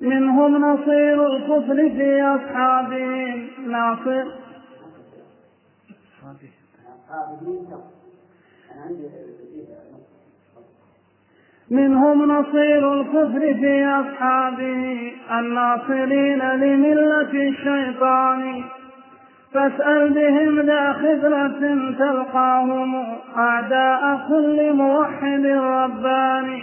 منهم 0.01 0.57
نصير 0.57 1.27
الكفر 1.27 1.75
في 1.75 2.23
أصحابهم 2.23 3.49
ناصر 3.67 4.44
منهم 11.71 12.33
نصير 12.33 12.93
الكفر 12.93 13.41
في 13.41 13.85
أصحابه 13.85 15.13
الناصرين 15.31 16.39
لملة 16.39 17.49
الشيطان. 17.49 18.65
فاسأل 19.55 20.13
بهم 20.13 20.61
ذا 20.61 20.93
خبرة 20.93 21.61
تلقاهم 21.99 23.19
أعداء 23.37 24.27
كل 24.29 24.73
موحد 24.73 25.47
رباني 25.47 26.63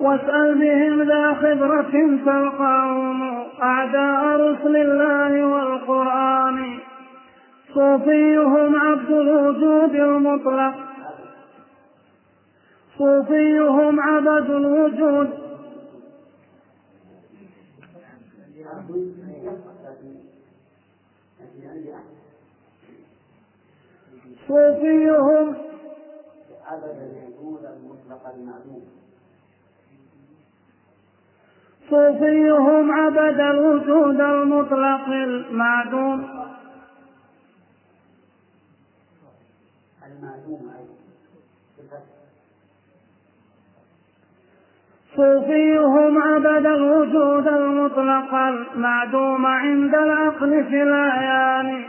واسأل 0.00 0.58
بهم 0.58 1.02
ذا 1.02 1.34
خبرة 1.34 2.18
تلقاهم 2.24 3.46
أعداء 3.62 4.40
رسل 4.40 4.76
الله 4.76 5.44
والقرآن. 5.44 6.78
صوفيهم 7.74 8.76
عبد 8.76 9.10
الوجود 9.10 9.94
المطلق. 9.94 10.74
صوفيهم 12.98 14.00
عبد 14.00 14.50
الوجود. 14.50 15.30
صوفيهم 24.48 24.50
صوفيهم 24.50 25.56
عبد 26.66 27.00
الوجود 27.00 27.64
المطلق 27.64 28.26
صوفيهم 31.90 32.90
عبد 32.90 33.40
الوجود 33.40 34.20
المطلق 34.20 35.08
المعدوم. 35.08 36.39
عند 49.46 49.94
العقل 49.94 50.64
في 50.64 50.82
الأعيان. 50.82 51.84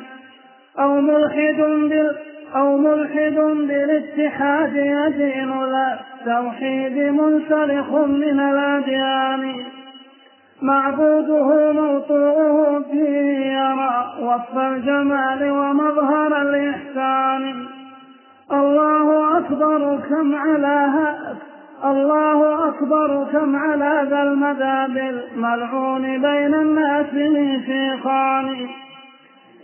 أو 0.79 1.01
ملحد 1.01 1.57
بال 1.89 2.17
أو 2.55 2.77
ملحد 2.77 3.35
بالاتحاد 3.67 4.75
يدين 4.75 5.61
لا 5.61 5.99
التوحيد 5.99 6.97
منسلخ 6.97 7.91
من 7.93 8.39
الأديان. 8.39 9.65
معبوده 10.61 11.71
موضوعه 11.71 12.83
فيه 12.91 13.45
يرى 13.45 14.13
وصف 14.21 14.57
الجمال 14.57 15.51
ومظهر 15.51 16.41
الإحسان. 16.41 17.80
الله 18.53 19.37
أكبر 19.37 19.99
كم 20.09 20.35
على 20.35 21.15
الله 21.85 22.67
أكبر 22.67 23.27
كم 23.31 23.55
على 23.55 24.07
ذا 24.09 24.23
المذاب 24.23 24.97
الملعون 24.97 26.01
بين 26.01 26.53
الناس 26.53 27.13
من 27.13 27.61
شيخان 27.65 28.67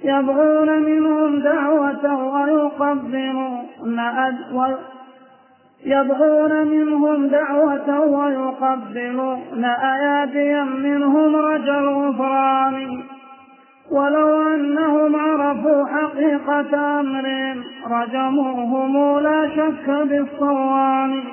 يبغون 0.04 0.82
منهم 0.84 1.40
دعوة 1.40 2.34
ويقدمون 2.34 3.68
يبغون 5.86 6.68
منهم 6.68 7.28
دعوة 7.28 8.00
ويقبلون 8.00 9.66
أياديا 9.66 10.64
منهم 10.64 11.36
رجا 11.36 11.80
الغفران 11.80 13.04
ولو 13.92 14.42
أنهم 14.42 15.16
عرفوا 15.16 15.86
حقيقة 15.86 17.00
أمر 17.00 17.28
رجموهم 17.92 19.20
لا 19.20 19.50
شك 19.56 19.90
بالصوان 20.10 21.24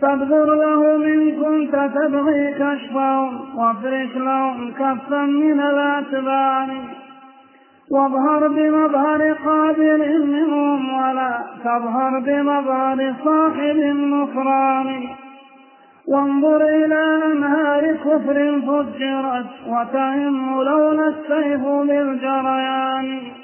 فابذر 0.00 0.54
لهم 0.54 1.02
إن 1.02 1.30
كنت 1.30 1.74
تبغي 1.94 2.54
كشفهم 2.54 3.58
وافرش 3.58 4.16
لهم 4.16 4.72
كفا 4.72 5.22
من 5.22 5.60
الأتبان. 5.60 6.70
واظهر 7.90 8.48
بمظهر 8.48 9.32
قابل 9.32 10.26
منهم 10.26 10.94
ولا 10.94 11.40
تظهر 11.64 12.20
بمظهر 12.20 13.14
صاحب 13.24 13.76
النصران 13.76 15.02
وانظر 16.08 16.62
إلى 16.62 17.32
أنهار 17.32 17.92
كفر 17.94 18.60
فجرت 18.60 19.46
وتهم 19.68 20.62
لولا 20.62 21.08
السيف 21.08 21.60
بالجريان. 21.66 23.37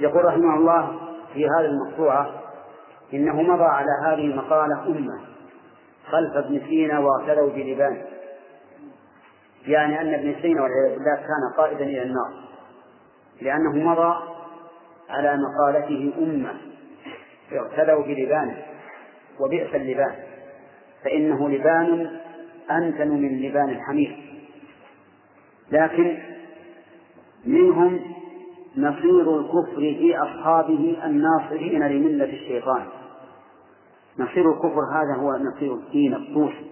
يقول 0.00 0.24
رحمه 0.24 0.54
الله 0.54 1.00
في 1.34 1.44
هذه 1.44 1.64
المقطوعة 1.66 2.30
إنه 3.14 3.42
مضى 3.42 3.64
على 3.64 3.90
هذه 4.06 4.26
المقالة 4.26 4.86
أمة 4.86 5.20
خلف 6.06 6.36
ابن 6.36 6.60
سينا 6.68 6.98
واغتدوا 6.98 7.50
بلبان 7.50 8.02
يعني 9.66 10.00
أن 10.00 10.14
ابن 10.14 10.34
سينا 10.42 10.62
والعياذ 10.62 10.98
بالله 10.98 11.14
كان 11.14 11.56
قائدا 11.56 11.84
إلى 11.84 12.02
النار. 12.02 12.44
لأنه 13.42 13.90
مضى 13.90 14.16
على 15.10 15.36
مقالته 15.36 16.12
أمة. 16.18 16.54
اغتدوا 17.52 18.02
بلبانه 18.02 18.56
وبئس 19.40 19.74
اللبان. 19.74 20.14
فإنه 21.04 21.48
لبان 21.48 22.20
أنتن 22.70 23.08
من 23.08 23.42
لبان 23.42 23.68
الحمير. 23.68 24.40
لكن 25.72 26.18
منهم 27.46 28.00
نصير 28.76 29.40
الكفر 29.40 29.76
في 29.76 30.18
أصحابه 30.18 30.96
الناصرين 31.04 31.82
لملة 31.86 32.24
الشيطان. 32.24 32.86
نصير 34.18 34.52
الكفر 34.52 34.80
هذا 34.92 35.20
هو 35.20 35.36
نصير 35.36 35.74
الدين 35.74 36.14
الطوسي 36.14 36.70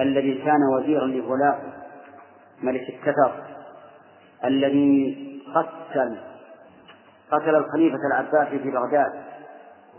الذي 0.00 0.34
كان 0.34 0.60
وزيرا 0.76 1.06
لغلاف 1.06 1.58
ملك 2.62 2.82
الكتر 2.88 3.32
الذي 4.44 5.16
قتل 5.54 6.16
قتل 7.30 7.56
الخليفة 7.56 7.98
العباسي 8.06 8.58
في 8.58 8.70
بغداد 8.70 9.12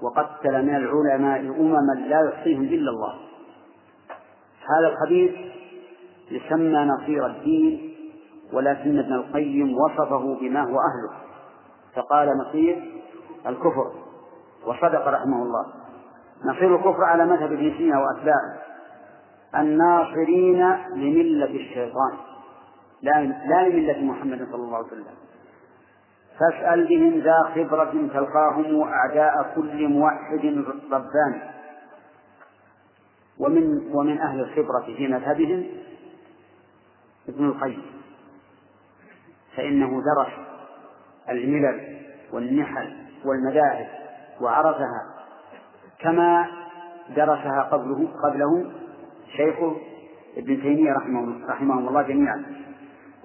وقتل 0.01 0.65
من 0.65 0.75
العلماء 0.75 1.39
أمما 1.39 1.93
لا 2.07 2.29
يحصيهم 2.29 2.63
إلا 2.63 2.91
الله. 2.91 3.13
هذا 4.61 4.87
الخبيث 4.87 5.31
يسمى 6.31 6.85
نصير 6.85 7.25
الدين 7.25 7.94
ولكن 8.53 8.99
ابن 8.99 9.13
القيم 9.13 9.77
وصفه 9.77 10.37
بما 10.41 10.61
هو 10.61 10.79
أهله. 10.79 11.17
فقال 11.95 12.37
نصير 12.37 13.01
الكفر 13.47 13.91
وصدق 14.65 15.07
رحمه 15.07 15.43
الله. 15.43 15.65
نصير 16.45 16.75
الكفر 16.75 17.03
على 17.03 17.25
مذهب 17.25 17.51
ابن 17.51 17.73
سينا 17.77 17.99
وأتباعه. 17.99 18.57
الناصرين 19.55 20.75
لملة 20.93 21.45
الشيطان. 21.45 22.13
لا 23.01 23.23
لا 23.23 23.69
لملة 23.69 24.01
محمد 24.01 24.47
صلى 24.51 24.63
الله 24.63 24.77
عليه 24.77 24.87
وسلم. 24.87 25.05
فاسأل 26.39 26.87
بهم 26.87 27.19
ذا 27.19 27.43
خبرة 27.55 28.09
تلقاهم 28.13 28.81
أعداء 28.81 29.53
كل 29.55 29.87
موحد 29.87 30.65
رباني 30.91 31.41
ومن 33.39 33.91
ومن 33.93 34.21
أهل 34.21 34.39
الخبرة 34.39 34.95
في 34.97 35.07
مذهبهم 35.07 35.65
ابن 37.29 37.45
القيم. 37.45 37.94
فإنه 39.57 39.87
درس 39.89 40.33
الملل 41.29 41.97
والنحل 42.33 42.93
والمذاهب 43.25 43.87
وعرفها 44.41 45.01
كما 45.99 46.47
درسها 47.15 47.61
قبله 47.71 48.07
قبله 48.23 48.71
شيخ 49.37 49.55
ابن 50.37 50.61
تيمية 50.61 50.93
رحمه, 50.93 51.47
رحمه 51.49 51.89
الله 51.89 52.01
جميعا. 52.01 52.45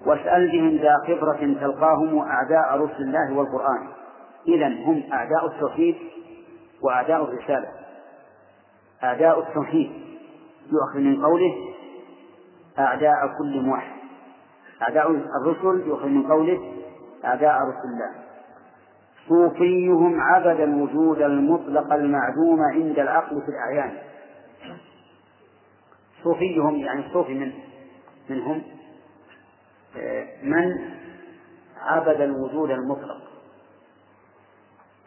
واسأل 0.07 0.53
بهم 0.53 0.77
ذا 0.77 0.97
خبرة 1.07 1.55
تلقاهم 1.61 2.19
أعداء 2.19 2.79
رسل 2.79 3.03
الله 3.03 3.37
والقرآن. 3.37 3.89
إذا 4.49 4.67
هم 4.67 5.03
أعداء 5.13 5.47
التوحيد 5.47 5.97
وأعداء 6.83 7.25
الرسالة. 7.25 7.69
أعداء 9.05 9.41
التوحيد. 9.41 9.93
يؤخذ 10.73 10.99
من 11.01 11.25
قوله 11.25 11.55
أعداء 12.79 13.17
كل 13.39 13.61
موحد. 13.61 14.00
أعداء 14.83 15.11
الرسل 15.11 15.89
يؤخذ 15.89 16.07
من 16.07 16.33
قوله 16.33 16.73
أعداء 17.25 17.55
رسل 17.55 17.89
الله. 17.89 18.11
صوفيهم 19.29 20.21
عبد 20.21 20.61
الوجود 20.61 21.23
المطلق 21.23 21.93
المعدوم 21.93 22.61
عند 22.61 22.99
العقل 22.99 23.43
في 23.43 23.49
الأعيان. 23.49 23.99
صوفيهم 26.25 26.77
يعني 26.77 27.07
الصوفي 27.07 27.35
من 27.35 27.53
منهم 28.31 28.63
من 30.43 30.79
عبد 31.81 32.21
الوجود 32.21 32.71
المطلق. 32.71 33.21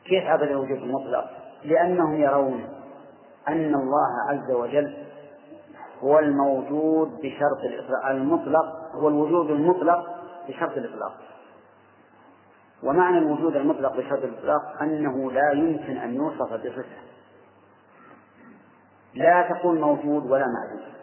كيف 0.06 0.24
عبد 0.24 0.42
الوجود 0.42 0.78
المطلق؟ 0.78 1.26
لأنهم 1.64 2.16
يرون 2.16 2.70
أن 3.48 3.76
الله 3.76 4.10
عز 4.30 4.52
وجل 4.52 4.98
هو 6.02 6.20
الموجود 6.20 7.08
بشرط 7.24 7.60
الإطلاق 7.64 8.06
المطلق 8.06 8.83
هو 8.94 9.08
الوجود 9.08 9.50
المطلق 9.50 10.06
بشرط 10.50 10.78
الإطلاق. 10.78 11.18
ومعنى 12.84 13.18
الوجود 13.18 13.56
المطلق 13.56 13.98
بشرط 13.98 14.24
الإطلاق 14.24 14.82
أنه 14.82 15.32
لا 15.32 15.52
يمكن 15.52 15.98
أن 15.98 16.14
يوصف 16.14 16.54
بصفة. 16.54 16.84
لا 19.14 19.50
تكون 19.50 19.82
موجود 19.82 20.32
ولا 20.32 20.46
معدوم. 20.48 20.94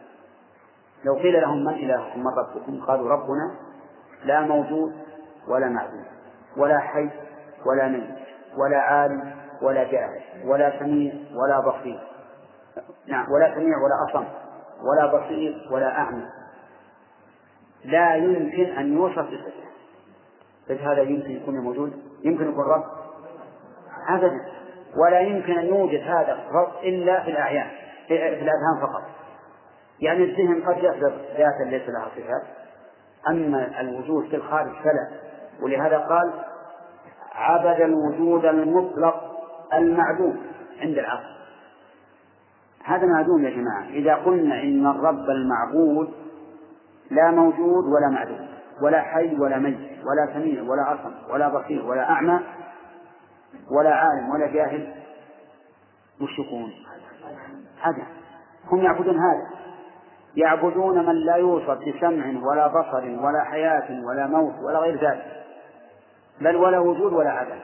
لو 1.05 1.15
قيل 1.15 1.41
لهم 1.41 1.65
من 1.65 1.75
إلهكم 1.75 2.21
من 2.21 2.27
ربكم 2.27 2.85
قالوا 2.87 3.09
ربنا 3.09 3.55
لا 4.25 4.41
موجود 4.41 4.93
ولا 5.49 5.69
معدوم 5.69 6.05
ولا 6.57 6.79
حي 6.79 7.11
ولا 7.67 7.89
ميت 7.89 8.17
ولا 8.57 8.79
عالم 8.79 9.35
ولا 9.63 9.85
جاهل 9.85 10.21
ولا 10.45 10.79
سميع 10.79 11.15
ولا 11.35 11.61
بصير. 11.61 12.01
نعم 13.07 13.33
ولا 13.33 13.55
سميع 13.55 13.77
ولا 13.79 14.11
أصم 14.11 14.25
ولا 14.83 15.07
بصير 15.07 15.69
ولا 15.71 15.99
أعمى. 15.99 16.40
لا 17.85 18.15
يمكن 18.15 18.65
أن 18.65 18.97
يوصف 18.97 19.19
بصفة 19.19 19.71
بس 20.71 20.79
هذا 20.79 21.03
يمكن 21.03 21.31
يكون 21.31 21.59
موجود. 21.59 21.93
يمكن 22.25 22.49
يكون 22.49 22.65
رب. 22.65 22.85
أبدا. 24.09 24.41
ولا 24.97 25.21
يمكن 25.21 25.59
أن 25.59 25.67
يوجد 25.67 26.01
هذا 26.01 26.33
الرب 26.33 26.73
إلا 26.83 27.25
في 27.25 27.31
الأعيان 27.31 27.67
في 28.09 28.15
الأذهان 28.15 28.81
فقط. 28.83 29.03
يعني 30.01 30.25
الذهن 30.25 30.63
قد 30.63 30.79
يصدر 30.79 31.13
ذاتا 31.37 31.63
ليس 31.71 31.89
لها 31.89 32.09
صفات 32.17 32.43
أما 33.29 33.81
الوجود 33.81 34.29
في 34.29 34.37
الخارج 34.37 34.73
فلا. 34.73 35.11
ولهذا 35.63 35.99
قال 35.99 36.33
عبد 37.35 37.81
الوجود 37.81 38.45
المطلق 38.45 39.31
المعدوم 39.75 40.37
عند 40.81 40.99
العقل. 40.99 41.31
هذا 42.85 43.07
معدوم 43.07 43.45
يا 43.45 43.51
جماعة. 43.51 43.89
إذا 43.89 44.15
قلنا 44.15 44.63
إن 44.63 44.87
الرب 44.87 45.31
المعبود 45.31 46.13
لا 47.11 47.31
موجود 47.31 47.85
ولا 47.85 48.09
معدوم 48.09 48.49
ولا 48.83 49.01
حي 49.01 49.37
ولا 49.39 49.59
ميت 49.59 49.79
ولا 49.79 50.35
سميع 50.35 50.63
ولا 50.63 50.95
أصم 50.95 51.15
ولا 51.31 51.49
بصير 51.49 51.85
ولا 51.85 52.11
أعمى 52.11 52.41
ولا 53.71 53.95
عالم 53.95 54.31
ولا 54.31 54.47
جاهل. 54.47 54.95
وش 56.21 56.39
يكون؟ 56.39 56.73
هذا. 57.83 58.07
هم 58.73 58.79
يعبدون 58.79 59.19
هذا. 59.19 59.51
يعبدون 60.37 61.07
من 61.07 61.15
لا 61.15 61.37
يوصف 61.37 61.79
بسمع 61.79 62.49
ولا 62.51 62.67
بصر 62.67 63.05
ولا 63.05 63.45
حياة 63.45 64.05
ولا 64.05 64.27
موت 64.27 64.55
ولا 64.63 64.79
غير 64.79 65.11
ذلك 65.11 65.45
بل 66.41 66.57
ولا 66.57 66.79
وجود 66.79 67.13
ولا 67.13 67.31
عدم. 67.31 67.61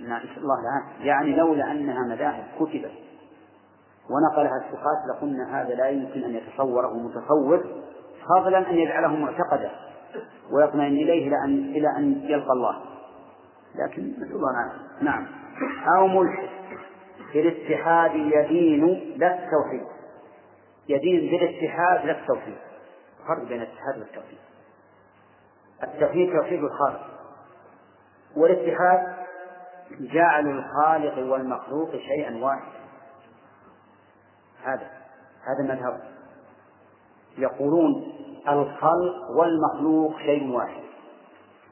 نسأل 0.00 0.38
الله 0.38 0.60
العافية 0.60 1.06
يعني 1.06 1.36
لولا 1.36 1.72
أنها 1.72 2.14
مذاهب 2.14 2.44
كتبت. 2.60 3.01
ونقلها 4.10 4.56
الثقات 4.56 4.98
لقلنا 5.08 5.62
هذا 5.62 5.74
لا 5.74 5.88
يمكن 5.88 6.24
أن 6.24 6.34
يتصوره 6.34 6.94
متصور 6.94 7.64
فضلا 8.28 8.70
أن 8.70 8.74
يجعله 8.74 9.16
معتقدا 9.16 9.70
ويطمئن 10.50 10.96
إليه 10.96 11.28
إلى 11.28 11.36
أن 11.44 11.74
إلى 11.76 11.88
أن 11.96 12.22
يلقى 12.22 12.52
الله. 12.52 12.82
لكن 13.74 14.02
نسأل 14.02 14.36
الله 14.36 14.72
نعم. 15.00 15.26
أو 15.96 16.06
ملحد 16.06 16.48
في 17.32 17.40
الاتحاد 17.40 18.14
يدين 18.14 19.14
لا 19.16 19.34
التوحيد. 19.34 19.86
يدين 20.88 21.30
بالاتحاد 21.30 22.06
لا 22.06 22.20
التوحيد. 22.20 22.56
فرق 23.28 23.48
بين 23.48 23.62
الاتحاد 23.62 23.98
والتوحيد. 23.98 24.38
التوحيد 25.82 26.32
توحيد 26.32 26.64
الخالق. 26.64 27.06
والاتحاد 28.36 29.12
جعل 30.00 30.46
الخالق 30.46 31.32
والمخلوق 31.32 31.90
شيئا 31.90 32.44
واحدا. 32.44 32.81
هذا 34.64 34.90
هذا 35.42 35.74
مذهب 35.74 36.00
يقولون 37.38 38.12
الخلق 38.48 39.30
والمخلوق 39.30 40.18
شيء 40.18 40.50
واحد. 40.50 40.82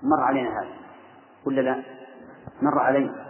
مر 0.03 0.21
علينا 0.21 0.61
هذا. 0.61 0.75
ولا 1.47 1.61
لا؟ 1.61 1.83
مر 2.63 2.79
علينا. 2.79 3.27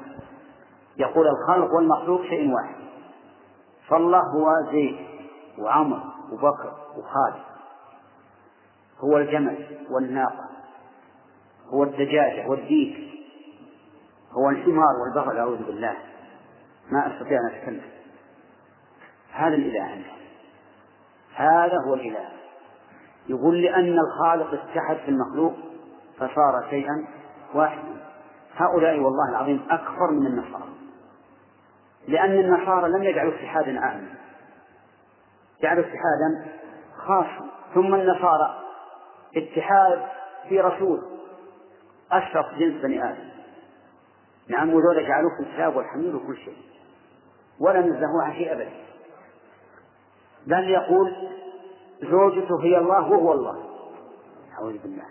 يقول 0.97 1.27
الخلق 1.29 1.75
والمخلوق 1.75 2.23
شيء 2.23 2.53
واحد. 2.55 2.75
فالله 3.89 4.21
هو 4.21 4.71
زيد 4.73 4.97
وعمر 5.59 6.03
وبكر 6.33 6.73
وخالد. 6.97 7.45
هو 9.01 9.19
الجمل 9.19 9.87
والناقة. 9.91 10.49
هو 11.75 11.85
الدجاجة 11.85 12.49
والديك. 12.49 12.97
هو 14.33 14.51
الحمار 14.51 14.95
والبغل 15.03 15.39
أعوذ 15.39 15.67
بالله. 15.67 15.97
ما 16.91 17.07
أستطيع 17.07 17.39
أن 17.39 17.47
أتكلم. 17.47 18.00
هذا 19.33 19.55
الإله. 19.55 19.83
عنده 19.83 20.11
هذا 21.35 21.77
هو 21.87 21.95
الإله. 21.95 22.29
يقول 23.29 23.63
لأن 23.63 23.99
الخالق 23.99 24.55
اتحد 24.55 24.97
في 24.97 25.09
المخلوق 25.09 25.55
فصار 26.17 26.67
شيئا 26.71 27.07
واحدا. 27.55 27.97
هؤلاء 28.57 28.99
والله 28.99 29.31
العظيم 29.31 29.67
أكثر 29.71 30.11
من 30.11 30.27
النصارى. 30.27 30.69
لأن 32.09 32.31
النصارى 32.31 32.89
لم 32.89 33.03
يجعلوا 33.03 33.33
اتحادا 33.35 33.81
عاما 33.81 34.09
جعلوا 35.63 35.85
اتحادا 35.85 36.59
خاصا. 36.97 37.47
ثم 37.75 37.95
النصارى 37.95 38.59
اتحاد 39.37 40.03
في 40.49 40.61
رسول 40.61 41.03
أشرف 42.13 42.47
جنس 42.59 42.83
بني 42.83 43.05
آدم. 43.05 43.31
نعم 44.49 44.69
وذولا 44.69 45.09
جعلوه 45.09 45.31
في 45.37 45.49
الكتاب 45.49 45.77
والحميد 45.77 46.15
وكل 46.15 46.37
شيء. 46.37 46.57
ولم 47.61 47.87
ينزهوا 47.87 48.23
عن 48.23 48.33
شيء 48.33 48.53
أبدا. 48.53 48.71
بل 50.47 50.71
يقول 50.71 51.17
زوجته 52.03 52.63
هي 52.63 52.79
الله 52.79 53.11
وهو 53.11 53.33
الله. 53.33 53.65
أعوذ 54.59 54.79
بالله. 54.79 55.05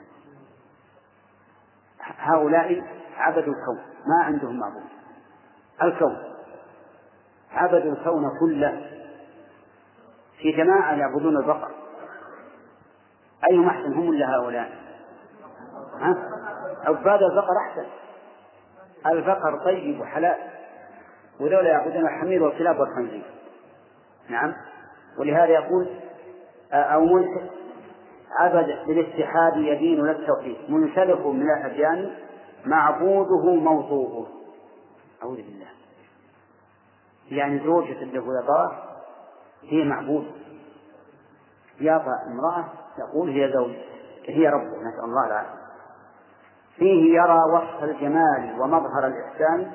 هؤلاء 1.99 2.84
عبدوا 3.18 3.53
الكون 3.53 3.80
ما 4.07 4.23
عندهم 4.23 4.60
معبود. 4.60 4.89
الكون. 5.84 6.18
عبدوا 7.51 7.91
الكون 7.91 8.39
كله. 8.39 8.91
في 10.38 10.51
جماعة 10.51 10.93
يعبدون 10.93 11.38
البقر. 11.38 11.72
أي 13.51 13.68
أحسن؟ 13.68 13.93
هم 13.93 14.10
ولا 14.10 14.35
هؤلاء؟ 14.35 14.72
ها؟ 15.99 16.15
عباد 16.85 17.23
البقر 17.23 17.53
أحسن. 17.68 17.85
البقر 19.06 19.64
طيب 19.65 20.01
وحلال. 20.01 20.38
وذولا 21.39 21.69
يعبدون 21.69 22.06
الحمير 22.06 22.43
والكلاب 22.43 22.80
والخنزير. 22.80 23.34
نعم. 24.30 24.53
ولهذا 25.19 25.49
يقول 25.49 25.89
أو 26.73 27.05
ملك 27.05 27.51
عبد 28.39 28.87
بالاتحاد 28.87 29.57
يدين 29.57 30.05
للتوحيد 30.05 30.57
منسلخ 30.69 31.25
من 31.25 31.51
الأديان 31.57 32.15
معبوده 32.65 33.55
موضوعه 33.55 34.27
أعوذ 35.23 35.35
بالله. 35.35 35.67
يعني 37.31 37.59
زوجة 37.59 37.97
يطاه 38.43 38.71
هي 39.63 39.83
معبود. 39.83 40.31
يطأ 41.81 42.15
امرأة 42.27 42.65
يقول 42.99 43.29
هي 43.29 43.53
زوج 43.53 43.71
هي 44.25 44.47
ربه 44.47 44.77
نسأل 44.77 45.03
الله 45.03 45.27
العافية. 45.27 45.59
فيه 46.75 47.13
يرى 47.13 47.39
وصف 47.53 47.83
الجمال 47.83 48.61
ومظهر 48.61 49.07
الإحسان 49.07 49.71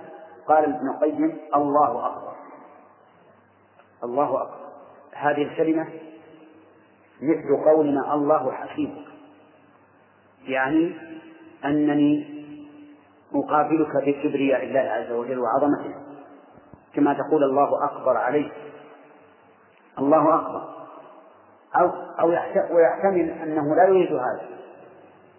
قال 0.48 0.64
ابن 0.64 0.90
القيم 0.90 1.38
الله 1.54 2.06
أكبر. 2.06 2.34
الله 4.04 4.42
أكبر. 4.42 4.63
هذه 5.14 5.42
الكلمة 5.42 5.88
مثل 7.22 7.64
قولنا 7.64 8.14
الله 8.14 8.52
حسيبك 8.52 9.04
يعني 10.48 10.94
أنني 11.64 12.44
أقابلك 13.34 13.96
بكبرياء 13.96 14.64
الله 14.64 14.80
عز 14.80 15.12
وجل 15.12 15.38
وعظمته 15.38 15.94
كما 16.94 17.14
تقول 17.14 17.44
الله 17.44 17.84
أكبر 17.84 18.16
عليك. 18.16 18.52
الله 19.98 20.34
أكبر. 20.34 20.74
أو 21.76 21.90
أو 22.20 22.28
ويحتمل 22.76 23.30
أنه 23.30 23.74
لا 23.74 23.84
يريد 23.88 24.12
هذا. 24.12 24.48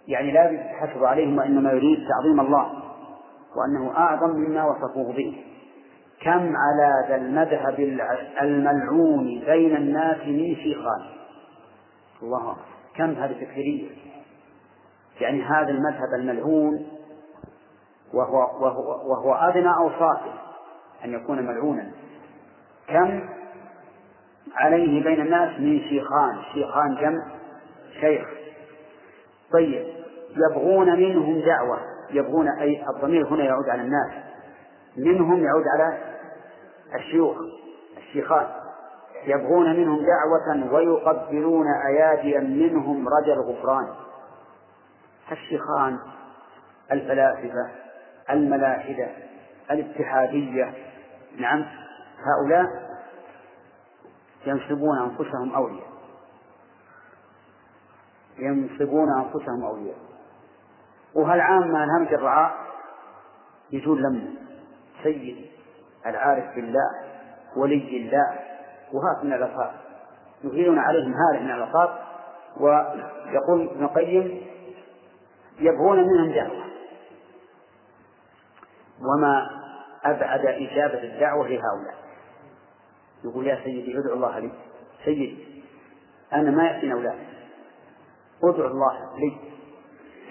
يعني 0.08 0.32
لا 0.32 0.46
يريد 0.46 0.60
التحسب 0.60 1.04
عليهم 1.04 1.38
وإنما 1.38 1.72
يريد 1.72 2.08
تعظيم 2.10 2.40
الله 2.40 2.72
وأنه 3.56 3.98
أعظم 3.98 4.30
مما 4.30 4.66
وصفوه 4.66 5.14
به. 5.14 5.44
كم 6.26 6.56
على 6.56 7.08
ذا 7.08 7.16
المذهب 7.16 7.80
الملعون 8.42 9.40
بين 9.46 9.76
الناس 9.76 10.18
من 10.18 10.56
شيخان؟ 10.56 11.06
الله 12.22 12.52
أكبر 12.52 12.64
كم 12.96 13.12
هذه 13.12 13.34
تكفيرية؟ 13.34 13.90
يعني 15.22 15.44
هذا 15.44 15.70
المذهب 15.70 16.14
الملعون 16.20 16.88
وهو, 18.14 18.38
وهو, 18.38 19.12
وهو 19.12 19.34
أدنى 19.34 19.76
أوصافه 19.78 20.34
أن 21.06 21.14
يكون 21.14 21.46
ملعونا. 21.46 21.92
كم 22.88 23.30
عليه 24.56 25.04
بين 25.04 25.22
الناس 25.22 25.60
من 25.60 25.80
شيخان؟ 25.80 26.42
شيخان 26.54 26.96
جمع 26.96 27.26
شيخ. 28.00 28.28
طيب 29.54 29.86
يبغون 30.36 31.00
منهم 31.00 31.42
دعوة. 31.42 31.80
يبغون 32.12 32.48
أي 32.60 32.84
الضمير 32.96 33.28
هنا 33.28 33.44
يعود 33.44 33.70
على 33.70 33.82
الناس. 33.82 34.12
منهم 34.98 35.44
يعود 35.44 35.64
على 35.76 36.15
الشيوخ 36.96 37.38
الشيخان 37.98 38.48
يبغون 39.26 39.80
منهم 39.80 40.00
دعوة 40.06 40.74
ويقبلون 40.74 41.66
أياديا 41.88 42.40
منهم 42.40 43.08
رجا 43.08 43.34
الغفران 43.34 43.88
الشيخان 45.32 46.00
الفلاسفة 46.92 47.70
الملاحدة 48.30 49.08
الاتحادية 49.72 50.74
نعم 51.38 51.66
هؤلاء 52.20 52.86
ينسبون 54.46 54.98
أنفسهم 54.98 55.56
أولياء. 55.56 55.88
ينسبون 58.38 59.08
أنفسهم 59.20 59.64
أولياء. 59.64 59.98
وهالعامة 61.16 61.84
الهمج 61.84 62.14
الرعاء 62.14 62.56
يجون 63.72 64.02
لم 64.02 64.36
سيدي. 65.04 65.55
العارف 66.06 66.56
بالله 66.56 66.90
ولي 67.56 67.98
الله 67.98 68.40
وهات 68.94 69.24
من 69.24 69.34
الألفاظ 69.34 69.72
يثيرون 70.44 70.80
عليهم 70.80 71.14
هذه 71.14 71.44
من 71.44 71.52
الألفاظ 71.52 71.90
ويقول 72.58 73.70
ابن 73.70 73.84
القيم 73.84 74.42
يبغون 75.60 76.00
منهم 76.00 76.32
دعوة. 76.32 76.66
وما 79.02 79.50
أبعد 80.04 80.46
إجابة 80.46 81.04
الدعوة 81.04 81.48
لهؤلاء. 81.48 81.96
يقول 83.24 83.48
يا 83.48 83.60
سيدي 83.64 84.00
ادعو 84.00 84.14
الله 84.14 84.40
لي. 84.40 84.52
سيدي 85.06 85.64
أنا 86.34 86.52
ما 86.52 86.68
يأتيني 86.68 86.94
أولاد 86.94 87.20
ادعو 88.44 88.68
الله 88.68 89.16
لي. 89.18 89.38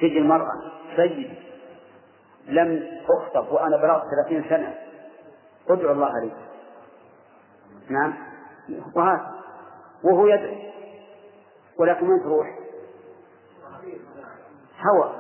تجي 0.00 0.18
المرأة 0.18 0.52
سيدي 0.96 1.30
لم 2.46 3.00
أخطب 3.08 3.52
وأنا 3.52 3.76
بلغت 3.76 4.02
ثلاثين 4.10 4.48
سنة. 4.48 4.74
ادعو 5.68 5.92
الله 5.92 6.20
لي 6.20 6.30
نعم. 7.88 8.14
وهذا 8.96 9.34
وهو 10.04 10.26
يدعو. 10.26 10.54
ولكن 11.78 12.06
من 12.06 12.20
تروح؟ 12.22 12.58
هوى. 14.80 15.14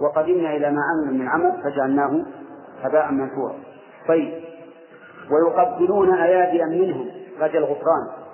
وقدمنا 0.00 0.56
إلى 0.56 0.70
ما 0.70 0.80
عملوا 0.82 1.18
من 1.18 1.28
عمل 1.28 1.62
فجعلناه 1.62 2.26
هباء 2.82 3.12
منثورا. 3.12 3.58
طيب. 4.08 4.44
ويقبلون 5.30 6.14
أيادي 6.14 6.64
منهم؟ 6.64 7.10
رجل 7.38 7.58
الغفران. 7.58 8.26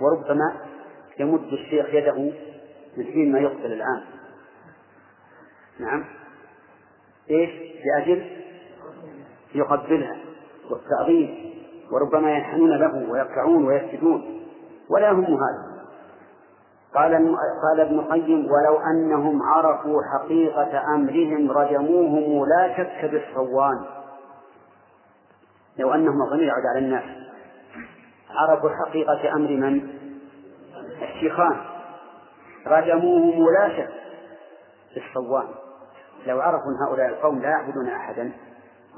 وربما 0.00 0.56
يمد 1.18 1.52
الشيخ 1.52 1.94
يده 1.94 2.32
من 2.96 3.04
حين 3.04 3.32
ما 3.32 3.38
يقتل 3.38 3.72
الآن. 3.72 4.04
نعم. 5.78 6.04
إيش؟ 7.30 7.50
لأجل 7.84 8.30
يقبلها. 9.54 10.25
والتعظيم 10.70 11.54
وربما 11.92 12.30
ينحنون 12.30 12.70
له 12.70 13.10
ويركعون 13.10 13.66
ويسجدون. 13.66 14.42
ولا 14.90 15.10
هم 15.10 15.24
هذا. 15.24 15.76
قال 16.94 17.36
قال 17.62 17.80
ابن 17.80 17.98
القيم 17.98 18.48
ولو 18.50 18.78
أنهم 18.78 19.42
عرفوا 19.42 20.02
حقيقة 20.14 20.94
أمرهم 20.94 21.50
رجموهم 21.50 22.48
لا 22.48 22.76
شك 22.76 23.10
بالصوان. 23.10 23.84
لو 25.78 25.94
أنهم 25.94 26.22
الضمير 26.22 26.48
يعود 26.48 26.66
على 26.66 26.78
الناس. 26.78 27.04
عرفوا 28.30 28.70
حقيقة 28.70 29.32
أمر 29.36 29.48
من؟ 29.48 29.88
الشيخان. 31.02 31.56
رجموهم 32.66 33.44
لا 33.52 33.68
شك 33.76 33.92
بالصوان. 34.94 35.46
لو 36.26 36.40
عرفوا 36.40 36.72
هؤلاء 36.88 37.08
القوم 37.08 37.38
لا 37.38 37.48
يعبدون 37.48 37.88
أحدا. 37.88 38.32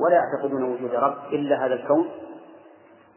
ولا 0.00 0.14
يعتقدون 0.16 0.62
وجود 0.62 0.94
رب 0.94 1.16
إلا 1.32 1.66
هذا 1.66 1.74
الكون. 1.74 2.08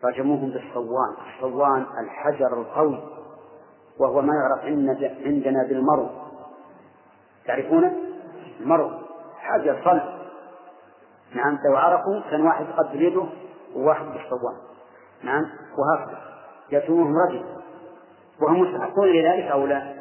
رجموهم 0.04 0.50
بالصوان. 0.50 1.16
الصوان 1.36 1.86
الحجر 2.04 2.62
القوي 2.62 3.04
وهو 4.00 4.22
ما 4.22 4.34
يعرف 4.34 4.66
عندنا 5.26 5.64
بالمرو. 5.64 6.10
تعرفونه؟ 7.46 7.94
المرو 8.60 8.92
حجر 9.40 9.82
صلب. 9.86 10.04
نعم 11.36 11.60
لو 11.66 11.78
عرفوا 11.78 12.22
كان 12.32 12.42
واحد 12.42 12.66
يقبل 12.66 13.02
يده 13.02 13.26
وواحد 13.76 14.06
بالصوان. 14.06 14.56
نعم 15.24 15.44
وهكذا. 15.78 16.22
يأتونهم 16.72 17.14
رجل. 17.28 17.46
وهم 18.42 18.62
مستحقون 18.62 19.08
لذلك 19.08 19.52
أو 19.52 19.66
لا؟ 19.66 19.94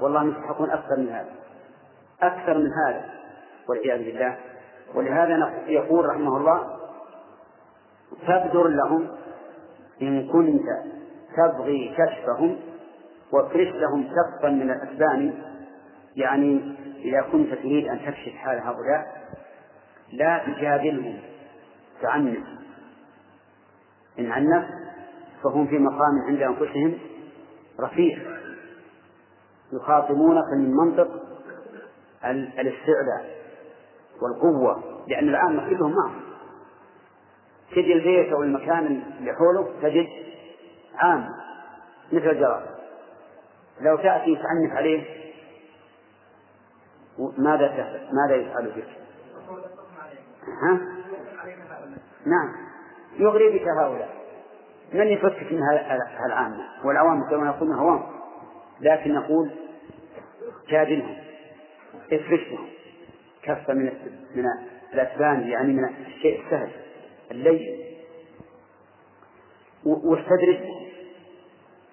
والله 0.00 0.24
مستحقون 0.24 0.70
أكثر 0.70 0.96
من 0.96 1.08
هذا. 1.08 1.32
أكثر 2.22 2.58
من 2.58 2.70
هذا 2.86 3.04
والعياذ 3.68 4.04
بالله. 4.04 4.38
ولهذا 4.94 5.62
يقول 5.66 6.06
رحمه 6.06 6.36
الله 6.36 6.78
فابدر 8.26 8.68
لهم 8.68 9.08
إن 10.02 10.28
كنت 10.28 10.62
تبغي 11.36 11.94
كشفهم 11.98 12.56
وافرش 13.32 13.68
لهم 13.74 14.08
كفا 14.08 14.48
من 14.48 14.70
الأسبان. 14.70 15.42
يعني 16.16 16.76
إذا 16.98 17.20
كنت 17.32 17.54
تريد 17.54 17.88
أن 17.88 17.98
تكشف 17.98 18.34
حال 18.34 18.58
هؤلاء 18.58 19.24
لا 20.12 20.42
تجادلهم 20.46 21.18
تعنف. 22.02 22.44
إن 24.18 24.32
عنف 24.32 24.64
فهم 25.42 25.66
في 25.66 25.78
مقام 25.78 26.18
عند 26.28 26.42
أنفسهم 26.42 26.98
رفيع. 27.80 28.18
يخاطبونك 29.72 30.44
من 30.56 30.74
منطق 30.74 31.08
الاستعلاء. 32.24 33.43
والقوة 34.22 34.82
لأن 35.08 35.28
العامة 35.28 35.68
كلهم 35.68 35.92
معهم 35.92 36.20
تجي 37.70 37.92
البيت 37.92 38.32
أو 38.32 38.42
المكان 38.42 39.02
اللي 39.18 39.32
حوله 39.32 39.68
تجد 39.82 40.06
عام 40.98 41.28
مثل 42.12 42.30
الجراد 42.30 42.62
لو 43.80 43.96
تأتي 43.96 44.36
تعنف 44.36 44.76
عليه 44.76 45.24
ماذا 47.38 47.66
تفعل؟ 47.66 48.08
ماذا 48.12 48.34
يفعل 48.34 48.70
بك؟ 48.76 48.88
ها؟ 50.62 50.80
نعم 52.26 52.52
يغري 53.18 53.58
بك 53.58 53.68
هؤلاء 53.68 54.24
من 54.92 55.06
يفكك 55.06 55.52
من 55.52 55.60
العامة 56.26 56.64
والعوام 56.84 57.30
كما 57.30 57.46
يقولون 57.46 57.76
هوام 57.76 58.02
لكن 58.80 59.14
نقول 59.14 59.50
جادلهم 60.68 61.16
افرشهم 62.12 62.68
كفة 63.44 63.74
من 63.74 63.92
من 64.34 64.44
الأسبان 64.94 65.40
يعني 65.40 65.72
من 65.72 65.84
الشيء 66.06 66.44
السهل 66.44 66.70
الليل 67.30 67.84
واستدرج 69.84 70.58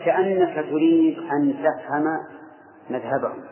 كأنك 0.06 0.56
تريد 0.70 1.20
أن 1.20 1.56
تفهم 1.64 2.06
مذهبهم. 2.90 3.44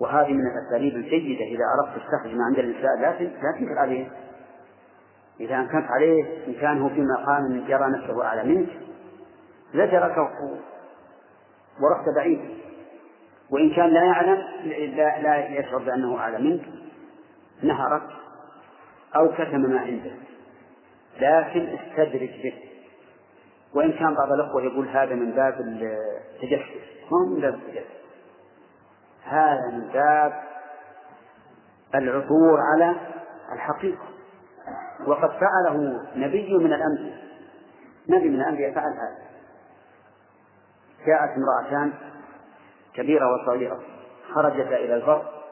وهذه 0.00 0.32
من 0.32 0.42
الأساليب 0.46 0.96
الجيدة 0.96 1.44
إذا 1.44 1.64
أردت 1.74 2.02
تستخرج 2.02 2.34
ما 2.34 2.44
عند 2.44 2.58
الإنسان 2.58 3.00
لا 3.00 3.12
تنكر 3.58 3.78
عليه. 3.78 4.08
إذا 5.40 5.56
أنكرت 5.56 5.86
عليه 5.90 6.46
إن 6.46 6.54
كان 6.54 6.80
هو 6.82 6.88
في 6.88 7.00
مقام 7.00 7.64
يرى 7.68 7.90
نفسه 7.90 8.24
أعلى 8.24 8.44
منك 8.54 8.68
لتركه 9.74 10.30
ورحت 11.80 12.08
بعيد. 12.16 12.40
وإن 13.50 13.74
كان 13.76 13.88
لا 13.88 14.04
يعلم 14.04 14.42
لا, 14.96 15.22
لا 15.22 15.48
يشعر 15.48 15.78
بأنه 15.78 16.18
أعلى 16.18 16.38
منك. 16.38 16.62
نهرك 17.64 18.10
أو 19.16 19.32
كتم 19.32 19.60
ما 19.60 19.80
عنده. 19.80 20.12
لكن 21.20 21.78
استدرج 21.78 22.42
به. 22.42 22.54
وإن 23.74 23.92
كان 23.92 24.14
بعض 24.14 24.32
الأخوة 24.32 24.62
يقول 24.62 24.88
هذا 24.88 25.14
من 25.14 25.30
باب 25.32 25.60
التجسس. 25.60 27.10
ما 27.10 27.18
هو 27.18 27.26
من 27.26 27.40
باب 27.40 27.54
التجسس. 27.54 28.04
هذا 29.24 29.70
من 29.72 29.88
باب 29.92 30.42
العثور 31.94 32.60
على 32.60 32.96
الحقيقة. 33.52 34.08
وقد 35.06 35.30
فعله 35.30 36.02
نبي 36.16 36.58
من 36.58 36.72
الأنبياء. 36.72 37.24
نبي 38.08 38.28
من 38.28 38.40
الأنبياء 38.40 38.74
فعل 38.74 38.92
هذا. 38.92 39.24
جاءت 41.06 41.30
امرأتان 41.36 41.92
كبيرة 42.94 43.24
وصغيرة. 43.34 43.80
خرجتا 44.34 44.76
إلى 44.76 44.94
البر. 44.94 45.43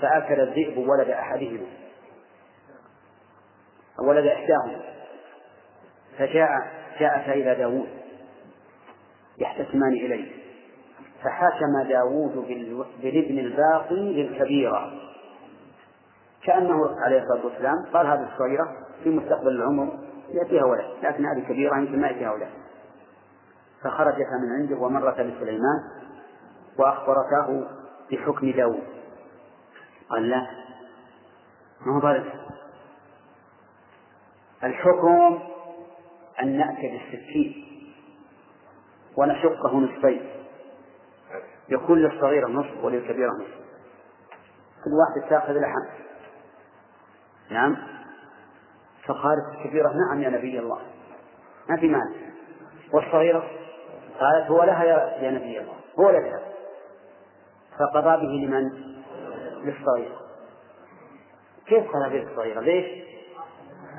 فأكل 0.00 0.40
الذئب 0.40 0.78
ولد 0.78 1.08
أحدهما 1.08 1.66
ولد 3.98 4.26
إحداهما 4.26 4.80
فجاء 6.18 6.50
جاءتا 7.00 7.32
إلى 7.32 7.54
داوود 7.54 7.88
يحتسمان 9.38 9.92
إليه 9.92 10.32
فحكم 11.24 11.88
داوود 11.88 12.36
بالابن 13.02 13.38
الباقي 13.38 13.94
للكبيرة. 13.94 14.92
كأنه 16.42 17.00
عليه 17.00 17.22
الصلاة 17.22 17.46
والسلام 17.46 17.84
قال 17.92 18.06
هذه 18.06 18.28
الصغيرة 18.32 18.76
في 19.04 19.10
مستقبل 19.10 19.48
العمر 19.48 19.98
يأتيها 20.28 20.64
ولد 20.64 20.84
لكن 21.02 21.26
هذه 21.26 21.40
كبيرة 21.48 21.78
يمكن 21.78 22.00
ما 22.00 22.08
يأتيها 22.08 22.32
ولد. 22.32 22.48
فخرجتا 23.84 24.36
من 24.42 24.62
عنده 24.62 24.76
ومرتا 24.76 25.22
لسليمان 25.22 25.80
وأخبرته 26.78 27.66
بحكم 28.12 28.50
داود 28.50 28.95
قال 30.10 30.30
لا. 30.30 30.46
ما 31.80 31.96
هو 31.96 32.00
ضرب 32.00 32.24
الحكم 34.64 35.38
أن 36.42 36.58
نأتي 36.58 36.88
بالسكين 36.88 37.66
ونشقه 39.16 39.76
نصفين. 39.76 40.30
يكون 41.68 41.98
للصغيرة 41.98 42.48
نصف 42.48 42.84
وللكبيرة 42.84 43.30
نصف. 43.30 43.56
كل 44.84 44.90
واحد 44.90 45.30
تأخذ 45.30 45.52
لحم. 45.52 46.02
نعم. 47.50 47.76
فقالت 49.04 49.54
الكبيرة 49.54 49.92
نعم 49.92 50.22
يا 50.22 50.28
نبي 50.28 50.58
الله. 50.58 50.80
ما 51.68 51.76
في 51.76 51.88
مال 51.88 52.14
والصغيرة 52.92 53.50
قالت 54.20 54.50
هو 54.50 54.62
لها 54.64 54.84
يا 55.22 55.30
نبي 55.30 55.60
الله. 55.60 55.74
هو 55.98 56.10
لها. 56.10 56.40
فقضى 57.78 58.26
به 58.26 58.46
لمن؟ 58.46 58.95
للصغيرة 59.66 60.20
كيف 61.66 61.90
قضى 61.90 62.08
به 62.08 62.24
للصغيرة؟ 62.24 62.60
ليش؟ 62.60 62.86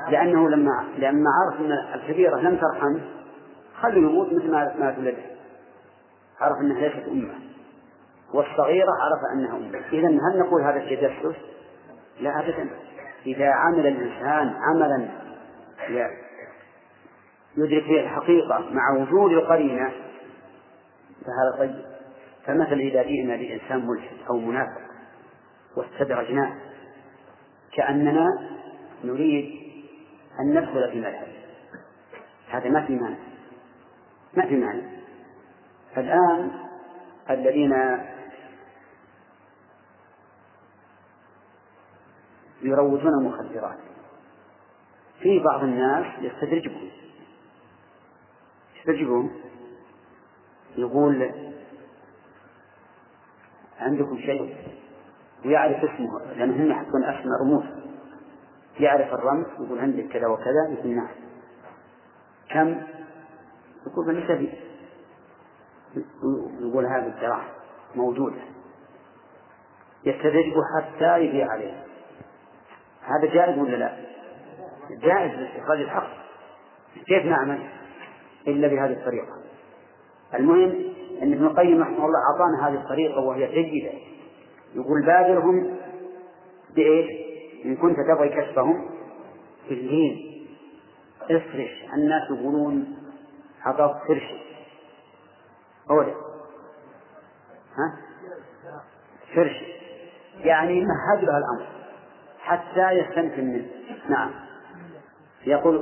لأنه 0.09 0.49
لما 0.49 0.85
لما 0.97 1.29
عرف 1.29 1.61
أن 1.61 1.71
الكبيرة 1.71 2.35
لم 2.35 2.57
ترحم 2.57 2.99
خلوا 3.81 4.09
يموت 4.09 4.33
مثل 4.33 4.51
ما 4.51 4.75
ما 4.79 4.95
ولده 4.97 5.23
عرف 6.41 6.57
أنها 6.61 6.79
ليست 6.79 7.07
أمة 7.07 7.33
والصغيرة 8.33 8.91
عرف 8.91 9.19
أنها 9.33 9.57
أمة 9.57 9.81
إذا 9.93 10.07
هل 10.07 10.39
نقول 10.39 10.61
هذا 10.61 10.77
التجسس؟ 10.77 11.35
لا 12.19 12.39
أبدا 12.39 12.69
إذا 13.25 13.49
عمل 13.49 13.87
الإنسان 13.87 14.53
عملا 14.57 15.07
يدرك 17.57 17.83
به 17.83 17.99
الحقيقة 17.99 18.69
مع 18.71 18.91
وجود 18.97 19.31
القرينة 19.31 19.91
فهذا 21.25 21.57
طيب 21.57 21.85
فمثل 22.45 22.73
إذا 22.73 23.03
جئنا 23.03 23.33
لإنسان 23.33 23.87
ملحد 23.87 24.17
أو 24.29 24.37
منافق 24.37 24.86
واستدرجناه 25.77 26.55
كأننا 27.73 28.25
نريد 29.03 29.67
أن 30.39 30.59
ندخل 30.59 30.91
في 30.91 30.99
مذهب. 30.99 31.27
هذا 32.49 32.69
ما 32.69 32.85
في 32.85 32.95
معنى 32.95 33.17
ما 34.33 34.45
في 34.45 34.55
معنى 34.55 34.81
فالآن 35.95 36.51
الذين 37.29 37.73
يروجون 42.61 43.13
المخدرات 43.21 43.77
في 45.19 45.39
بعض 45.39 45.63
الناس 45.63 46.05
يستدرجهم. 46.19 46.89
يستدرجهم. 48.75 49.31
يقول 50.77 51.31
عندكم 53.79 54.17
شيء؟ 54.17 54.55
ويعرف 55.45 55.77
اسمه 55.83 56.19
لأنهم 56.37 56.71
يحطون 56.71 57.03
أسماء 57.03 57.41
رموز 57.41 57.63
يعرف 58.79 59.13
الرمز 59.13 59.45
يقول 59.59 59.79
عندك 59.79 60.07
كذا 60.07 60.27
وكذا 60.27 60.67
يقول 60.69 60.95
نعم. 60.95 61.09
كم؟ 62.49 62.81
يقول 63.87 64.05
بني 64.07 64.49
يقول 66.61 66.85
هذه 66.85 67.07
الدراهم 67.07 67.47
موجودة 67.95 68.41
يستدرجه 70.05 70.61
حتى 70.77 71.19
يبيع 71.19 71.51
عليه. 71.51 71.83
هذا 73.01 73.33
جائز 73.33 73.57
ولا 73.59 73.75
لا؟ 73.75 73.97
جائز 74.89 75.31
لاستخراج 75.39 75.81
الحق. 75.81 76.09
كيف 77.07 77.25
نعمل 77.25 77.69
إلا 78.47 78.67
بهذه 78.67 78.91
الطريقة؟ 78.91 79.37
المهم 80.33 80.93
أن 81.21 81.33
ابن 81.33 81.45
القيم 81.45 81.81
رحمه 81.81 82.05
الله 82.05 82.19
أعطانا 82.31 82.67
هذه 82.67 82.81
الطريقة 82.81 83.19
وهي 83.19 83.47
جيدة. 83.47 83.91
يقول 84.77 85.05
بادرهم 85.05 85.75
بإيش؟ 86.75 87.09
إن 87.65 87.75
كنت 87.75 87.97
تبغي 87.99 88.29
كشفهم 88.29 88.89
في 89.67 89.73
الليل 89.73 90.47
افرش 91.23 91.85
الناس 91.93 92.31
يقولون 92.31 92.97
عطاك 93.65 94.07
فرش 94.07 94.23
أولا 95.89 96.13
ها؟ 97.77 97.97
فرش 99.35 99.63
يعني 100.39 100.81
مهد 100.81 101.23
له 101.23 101.37
الأمر. 101.37 101.67
حتى 102.39 102.91
يستمكن 102.91 103.43
منه. 103.43 103.65
نعم. 104.09 104.31
يقول 105.45 105.75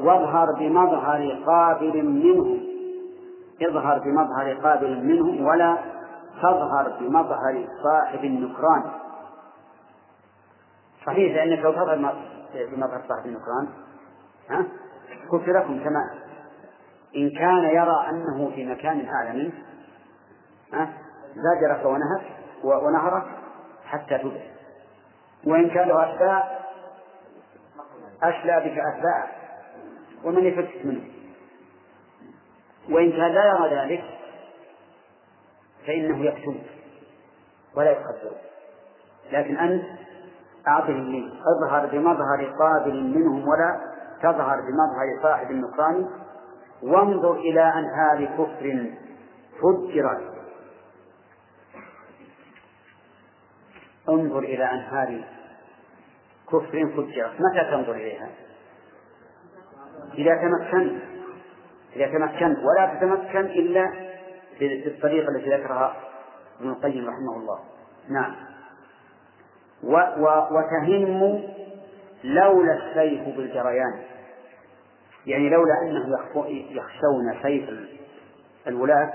واظهر 0.00 0.52
بمظهر 0.58 1.42
قابل 1.46 2.04
منهم. 2.04 2.60
اظهر 3.62 3.98
بمظهر 3.98 4.54
قابل 4.54 5.04
منهم 5.04 5.44
ولا 5.46 5.78
تظهر 6.38 6.98
بمظهر 7.00 7.66
صاحب 7.82 8.24
النكران. 8.24 8.90
صحيح 11.06 11.34
لأنك 11.34 11.58
لو 11.58 11.72
تظهر 11.72 11.96
بمظهر 12.54 13.02
صاحب 13.08 13.26
النكران 13.26 13.68
ها؟ 14.50 14.66
كفركم 15.32 15.84
كما 15.84 16.10
إن 17.16 17.30
كان 17.30 17.64
يرى 17.64 18.06
أنه 18.10 18.50
في 18.54 18.66
مكان 18.66 19.08
أعلى 19.08 19.38
منه 19.38 19.52
ها؟ 20.72 20.92
زاجرك 21.34 21.86
ونهك 21.86 22.22
ونهرك 22.64 23.24
حتى 23.84 24.18
تبع 24.18 24.40
وإن 25.46 25.70
كان 25.70 25.88
له 25.88 26.14
أتباع 26.14 26.58
أشلى 28.22 28.60
بك 28.60 28.78
أتباعه. 28.78 29.28
ومن 30.24 30.44
يفتك 30.44 30.86
منه. 30.86 31.04
وإن 32.90 33.10
كان 33.10 33.32
لا 33.32 33.44
يرى 33.44 33.74
ذلك 33.76 34.04
فإنه 35.86 36.24
يكتم 36.24 36.58
ولا 37.76 37.90
يقدر. 37.90 38.32
لكن 39.32 39.56
أنت 39.56 39.84
أعطه 40.68 40.92
لي 40.92 41.32
اظهر 41.56 41.86
بمظهر 41.86 42.54
قابل 42.58 43.04
منهم 43.04 43.48
ولا 43.48 43.80
تظهر 44.22 44.60
بمظهر 44.60 45.22
صاحب 45.22 45.50
النكران 45.50 46.08
وانظر 46.82 47.32
إلى 47.32 47.62
أنهار 47.62 48.24
كفر 48.24 48.90
فجرت 49.62 50.32
انظر 54.08 54.38
إلى 54.38 54.64
أنهار 54.64 55.24
كفر 56.48 56.86
فجرت 56.96 57.40
متى 57.40 57.70
تنظر 57.70 57.92
إليها؟ 57.92 58.28
إذا 60.14 60.34
تمكنت 60.34 61.02
إذا 61.96 62.06
تمكنت 62.06 62.58
ولا 62.58 62.94
تتمكن 62.94 63.40
إلا 63.40 64.11
بالطريقة 64.68 65.28
التي 65.28 65.50
ذكرها 65.50 65.96
ابن 66.60 66.70
القيم 66.70 67.08
رحمه 67.08 67.36
الله. 67.36 67.58
نعم. 68.08 68.34
و 69.82 69.92
و 69.96 70.46
وتهم 70.50 71.42
لولا 72.24 72.72
السيف 72.72 73.36
بالجريان. 73.36 74.02
يعني 75.26 75.48
لولا 75.50 75.74
أنهم 75.82 76.12
يخشون 76.70 77.42
سيف 77.42 77.70
الولاة 78.66 79.12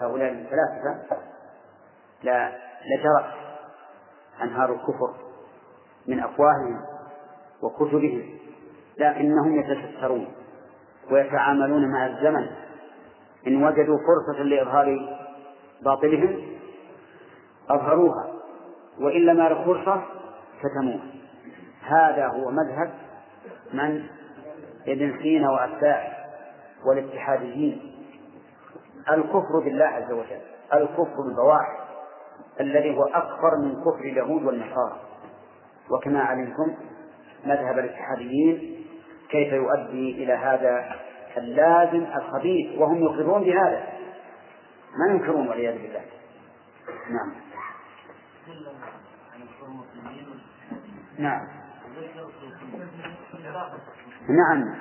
هؤلاء 0.00 0.32
الثلاثة 0.32 1.16
لا 2.22 2.52
لجرت 2.86 3.34
أنهار 4.42 4.72
الكفر 4.72 5.14
من 6.06 6.20
أفواههم 6.20 6.80
وكتبهم 7.62 8.38
لكنهم 8.98 9.60
يتسترون 9.60 10.28
ويتعاملون 11.10 11.92
مع 11.92 12.06
الزمن 12.06 12.46
إن 13.46 13.64
وجدوا 13.64 13.98
فرصة 13.98 14.42
لإظهار 14.42 15.18
باطلهم 15.84 16.42
أظهروها. 17.70 18.26
وإن 19.00 19.20
لم 19.20 19.40
يروا 19.40 19.64
فرصة 19.64 20.02
كتموها 20.62 21.04
هذا 21.82 22.26
هو 22.26 22.50
مذهب 22.50 22.90
من؟ 23.72 24.06
ابن 24.88 25.18
سينا 25.22 25.50
وأتباعه 25.50 26.12
والاتحاديين. 26.86 27.92
الكفر 29.10 29.60
بالله 29.64 29.84
عز 29.84 30.12
وجل 30.12 30.40
الكفر 30.74 31.22
البواح 31.30 31.80
الذي 32.60 32.96
هو 32.96 33.04
أكبر 33.04 33.56
من 33.62 33.80
كفر 33.80 34.04
اليهود 34.04 34.44
والنصارى. 34.44 34.96
وكما 35.90 36.20
علمتم 36.22 36.74
مذهب 37.46 37.78
الاتحاديين 37.78 38.84
كيف 39.30 39.52
يؤدي 39.52 40.24
إلى 40.24 40.32
هذا؟ 40.32 40.84
اللازم 41.38 42.06
الخبيث 42.16 42.78
وهم 42.78 43.02
يقرون 43.02 43.44
بهذا. 43.44 43.86
ما 44.98 45.14
ينكرون 45.14 45.48
والعياذ 45.48 45.74
بالله. 45.82 46.00
نعم. 47.10 47.32
نعم. 51.18 51.46
نعم. 54.28 54.74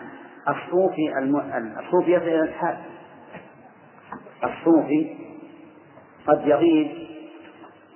الصوفي 0.47 1.17
الم... 1.17 1.35
الصوفي 1.79 2.11
يصل 2.11 2.23
إلى 2.23 2.41
الحال. 2.41 2.77
الصوفي 4.43 5.15
قد 6.27 6.47
يغيب 6.47 7.07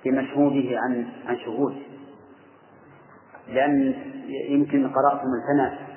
بمشهوده 0.04 0.78
عن 0.78 1.06
عن 1.26 1.36
شهود. 1.38 1.82
لأن 3.48 3.94
يمكن 4.48 4.90
قرأتم 4.90 5.28
الفناء. 5.34 5.88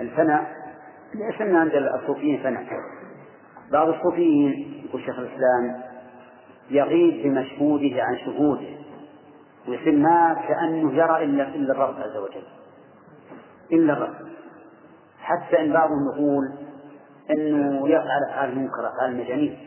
الفناء 0.00 0.57
يسمى 1.14 1.58
عند 1.58 1.72
الصوفيين 1.74 2.42
فناء 2.42 2.64
بعض 3.72 3.88
الصوفيين 3.88 4.82
يقول 4.88 5.02
شيخ 5.02 5.18
الإسلام 5.18 5.82
يغيب 6.70 7.22
بمشهوده 7.22 8.02
عن 8.02 8.18
شهوده 8.18 8.78
ويصير 9.68 9.96
ما 9.96 10.34
كأنه 10.48 10.92
يرى 10.92 11.24
إلا 11.24 11.54
إلا 11.54 11.72
الرب 11.72 11.94
عز 11.94 12.16
وجل. 12.16 12.42
إلا 13.72 13.92
الرب. 13.92 14.14
حتى 15.18 15.60
إن 15.60 15.72
بعضهم 15.72 16.08
يقول 16.14 16.52
إنه 17.30 17.88
يفعل 17.88 18.24
أفعال 18.30 18.58
منكرة 18.58 18.88
أفعال 18.88 19.16
مجانين. 19.16 19.58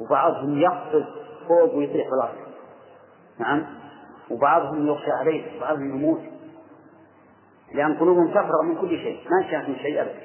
وبعضهم 0.00 0.58
يقفز 0.58 1.04
فوق 1.48 1.74
ويطيح 1.74 2.08
في 2.08 2.14
الأرض 2.14 2.36
نعم؟ 3.38 3.66
وبعضهم 4.30 4.86
يخشى 4.86 5.10
عليه 5.10 5.56
وبعضهم 5.56 5.90
يموت. 5.90 6.20
لأن 7.72 7.98
قلوبهم 7.98 8.30
تفرغ 8.30 8.62
من 8.62 8.80
كل 8.80 8.88
شيء 8.88 9.28
ما 9.30 9.50
شاءت 9.50 9.68
من 9.68 9.76
شيء 9.76 10.00
أبدا. 10.02 10.20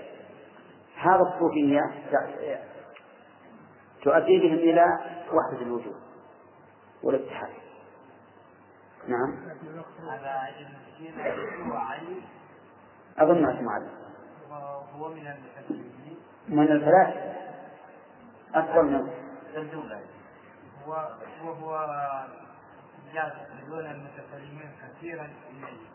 هذا 0.98 1.22
الصوفية 1.22 1.82
تؤدي 4.04 4.40
بهم 4.40 4.58
إلى 4.58 4.86
وحدة 5.34 5.62
الوجود 5.62 5.96
والاتحاد. 7.04 7.50
نعم. 9.08 9.56
أظن 13.18 13.46
اسمه 13.46 13.72
علي 13.72 13.88
هو 14.96 15.10
من 15.10 15.34
من 16.50 16.72
الثلاث 16.72 17.36
أكثر 18.56 18.84
من. 18.84 19.10
هو 20.86 21.10
وهو 21.44 21.90
يدعون 23.14 23.86
المتكلمين 23.86 24.72
كثيرا 24.82 25.26
إليه. 25.26 25.95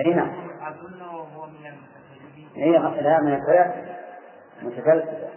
أي 0.00 0.14
نعم. 0.14 0.30
أظنه 0.60 1.04
هو 1.04 1.46
من 1.46 1.66
المتكلمين 1.66 2.72
لا 3.02 3.20
من 3.20 3.34
الثلاث 3.34 3.98
متكلم 4.62 5.28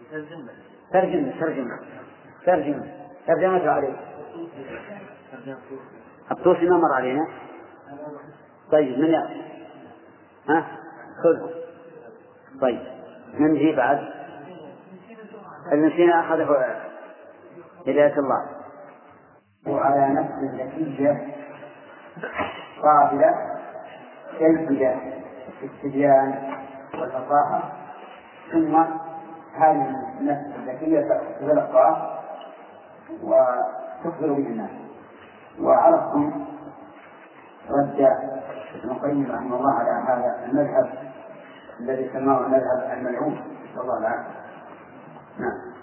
يترجم 0.00 0.46
ترجم 0.92 1.30
ترجم 1.40 1.70
ترجم 2.46 2.82
ترجمة 3.26 3.70
عليه 3.70 3.96
الطوسي 6.30 6.68
ما 6.68 6.76
مر 6.76 6.94
علينا. 6.94 7.26
طيب 8.72 8.98
من 8.98 9.06
يأتي؟ 9.06 9.42
ها؟ 10.48 10.66
خذ. 11.22 11.50
طيب 12.60 12.80
من 13.34 13.54
جي 13.54 13.72
بعد؟ 13.72 13.98
ابن 15.72 15.90
سينا 15.90 16.20
أخذه 16.20 16.76
هداية 17.86 18.18
الله. 18.18 18.46
وعلى 19.66 20.14
نفس 20.14 20.60
ذكية 20.60 21.34
قابلة. 22.82 23.53
كالبدع 24.38 24.94
التبيان 25.62 26.34
والفصاحة 27.00 27.72
ثم 28.52 28.76
هذه 29.54 29.94
النفس 30.20 30.46
الذكية 30.58 31.20
تتلقى 31.40 32.20
وتخبر 33.22 34.32
به 34.32 34.46
الناس 34.46 34.70
وعرفتم 35.60 36.44
رد 37.70 38.00
ابن 38.74 38.90
القيم 38.90 39.26
رحمه 39.30 39.56
الله 39.56 39.72
على 39.72 39.90
هذا 39.90 40.44
المذهب 40.44 40.90
الذي 41.80 42.10
سماه 42.12 42.40
المذهب 42.46 42.98
الملعون 42.98 43.32
نسأل 43.64 43.80
الله 43.80 43.98
العافية 43.98 44.30
نعم. 45.38 45.74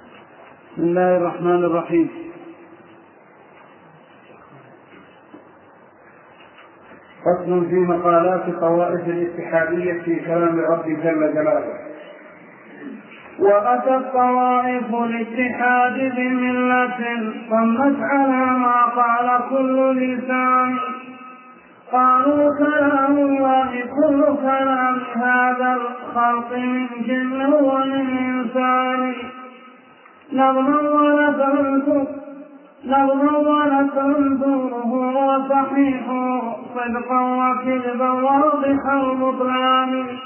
بسم 0.74 0.82
الله 0.82 1.18
الرحمن 1.18 1.64
الرحيم. 1.64 2.31
فصل 7.26 7.70
في 7.70 7.76
مقالات 7.76 8.50
طوائف 8.62 9.08
الاتحادية 9.08 10.02
في 10.02 10.16
كلام 10.16 10.60
رب 10.60 10.86
جل 10.86 11.34
جلاله. 11.34 11.74
وأتت 13.40 14.14
طوائف 14.14 14.96
الاتحاد 14.96 16.14
بملة 16.16 16.98
صمت 17.50 17.98
على 18.02 18.60
ما 18.60 18.86
قال 18.86 19.40
كل 19.50 19.98
لسان. 19.98 20.78
قالوا 21.92 22.58
كلام 22.58 23.18
الله 23.18 23.72
كل 23.72 24.26
كلام 24.42 24.98
هذا 25.16 25.78
الخلق 25.82 26.58
من 26.58 26.88
جن 27.08 27.54
ومن 27.54 28.18
إنسان. 28.18 29.14
نظما 30.34 31.02
ونفهم 32.86 32.94
نظما 32.96 33.38
ونفهم 33.38 34.38
وصحيح 35.18 36.06
صدقا 36.76 37.22
وكذبا 37.22 38.12
واضح 38.12 38.86
البطلان 38.94 40.18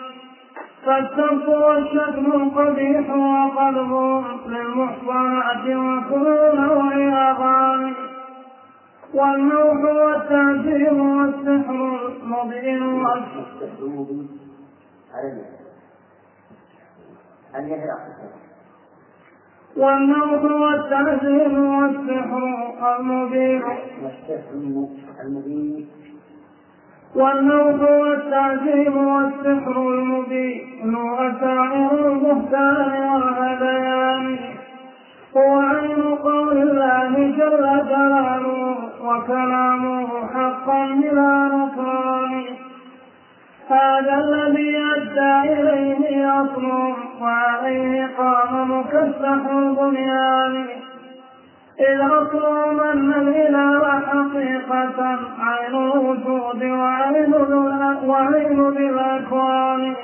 فالسب 0.85 1.47
والشتم 1.47 2.25
القبيح 2.41 3.09
وقلب 3.15 4.23
للمحصنات 4.47 5.65
وكل 5.65 6.55
نوع 6.61 6.93
أغاني 7.31 7.93
والنوح 9.13 9.81
والتعزيم 9.95 11.17
والسحر 11.17 12.09
المبين 12.23 12.81
والسحر 12.83 13.83
والتعزيم 17.53 18.44
والسحر 20.53 21.23
المبين 22.99 23.61
والسحر 24.03 24.53
المبين. 25.25 25.87
والنوح 27.15 27.89
والتعذيب 27.91 28.95
والسحر 28.95 29.75
المبين. 29.89 30.95
وسائر 30.95 32.11
البهتان 32.11 32.91
والهذيان 33.09 34.37
هو 35.37 35.59
عين 35.59 36.03
قول 36.03 36.57
الله 36.57 37.13
جل 37.13 37.65
جلاله 37.89 38.77
وكلامه 39.03 40.07
حقا 40.33 40.85
بلا 40.85 41.33
نكران 41.55 42.43
هذا 43.69 44.15
الذي 44.25 44.77
أدى 44.77 45.53
إليه 45.53 46.31
أصل 46.41 46.93
وعليه 47.21 48.09
قام 48.17 48.71
مكسح 48.79 49.51
البنيان. 49.51 50.65
إذ 51.79 52.01
أصل 52.01 52.75
من 52.75 53.13
الإله 53.13 53.99
حقيقة 53.99 55.19
عين 55.39 55.75
الوجود 55.75 56.63
وعين 56.63 57.31
بالأكوان 58.71 59.95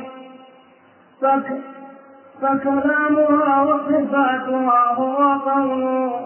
فكلامها 2.41 3.61
وصفاتها 3.61 4.93
هو 4.93 5.39
قول 5.39 5.83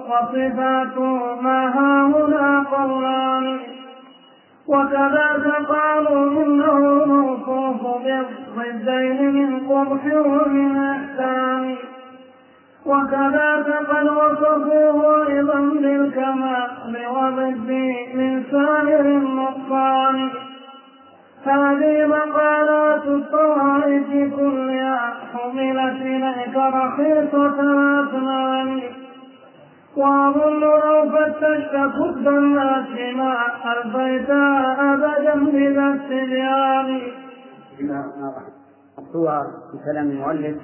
وصفاته 0.10 1.42
ما 1.42 1.60
هاهنا 1.76 2.64
قولان. 2.72 3.60
وكذاك 4.68 5.68
قالوا 5.70 6.44
إنه 6.46 7.06
موصوف 7.06 8.04
بالضدين 8.04 9.34
من 9.34 9.60
قبح 9.70 10.06
ومن 10.16 10.78
أحسان. 10.78 11.76
وكذاك 12.86 13.68
قد 13.90 14.08
وصفوه 14.08 15.28
أيضا 15.28 15.60
بالكمال 15.60 17.08
وضد 17.16 17.70
من 18.14 18.44
سائر 18.52 19.02
النقصان. 19.02 20.30
هذه 21.46 22.08
مقالات 22.08 23.06
الطوائف 23.06 24.36
كلها 24.36 25.14
حملت 25.34 26.02
إليك 26.02 26.56
رخيصة 26.56 27.60
الأثمان. 27.62 29.05
فتشت 31.12 31.72
كد 31.72 32.28
الناس 32.28 33.16
ما 33.16 33.34
ألفيتها 33.72 34.94
أبدا 34.94 35.36
بذا 35.52 35.88
التبيان. 35.88 37.02
الصور 39.00 39.44
في 39.72 39.78
كلام 39.86 40.10
المؤلف 40.12 40.58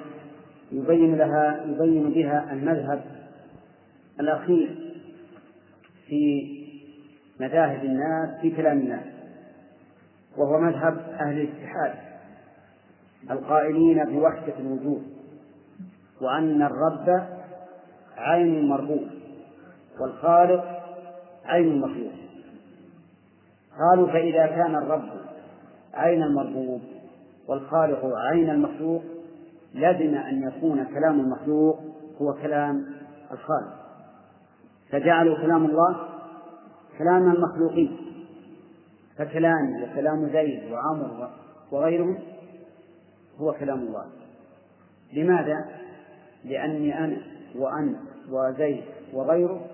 يبين 0.72 1.16
لها 1.16 1.64
يبين 1.66 2.10
بها 2.10 2.52
المذهب 2.52 3.00
الأخير 4.20 4.92
في 6.06 6.52
مذاهب 7.40 7.84
الناس 7.84 8.40
في 8.40 8.50
كلام 8.50 8.78
الناس 8.78 9.04
وهو 10.36 10.60
مذهب 10.60 10.98
أهل 11.20 11.40
الاتحاد 11.40 11.94
القائلين 13.30 14.04
بوحدة 14.04 14.52
الوجود 14.58 15.02
وأن 16.20 16.62
الرب 16.62 17.26
عين 18.16 18.54
المربوب 18.58 19.21
والخالق 20.00 20.64
عين 21.44 21.68
المخلوق. 21.68 22.12
قالوا 23.78 24.06
فإذا 24.06 24.46
كان 24.46 24.74
الرب 24.74 25.08
عين 25.94 26.22
المربوب 26.22 26.80
والخالق 27.48 28.00
عين 28.32 28.50
المخلوق 28.50 29.02
لزم 29.74 30.14
أن 30.14 30.42
يكون 30.42 30.84
كلام 30.84 31.20
المخلوق 31.20 31.78
هو 32.22 32.32
كلام 32.32 32.86
الخالق. 33.32 33.82
فجعلوا 34.90 35.36
كلام 35.36 35.64
الله 35.64 36.08
كلام 36.98 37.32
المخلوقين 37.32 37.96
فكلامي 39.18 39.82
وكلام 39.82 40.28
زيد 40.32 40.72
وعمر 40.72 41.30
وغيرهم 41.72 42.18
هو 43.38 43.52
كلام 43.52 43.78
الله. 43.78 44.04
لماذا؟ 45.12 45.64
لأني 46.44 46.98
أنا 46.98 47.16
وأنت 47.56 47.98
وزيد 48.30 48.84
وغيره 49.12 49.66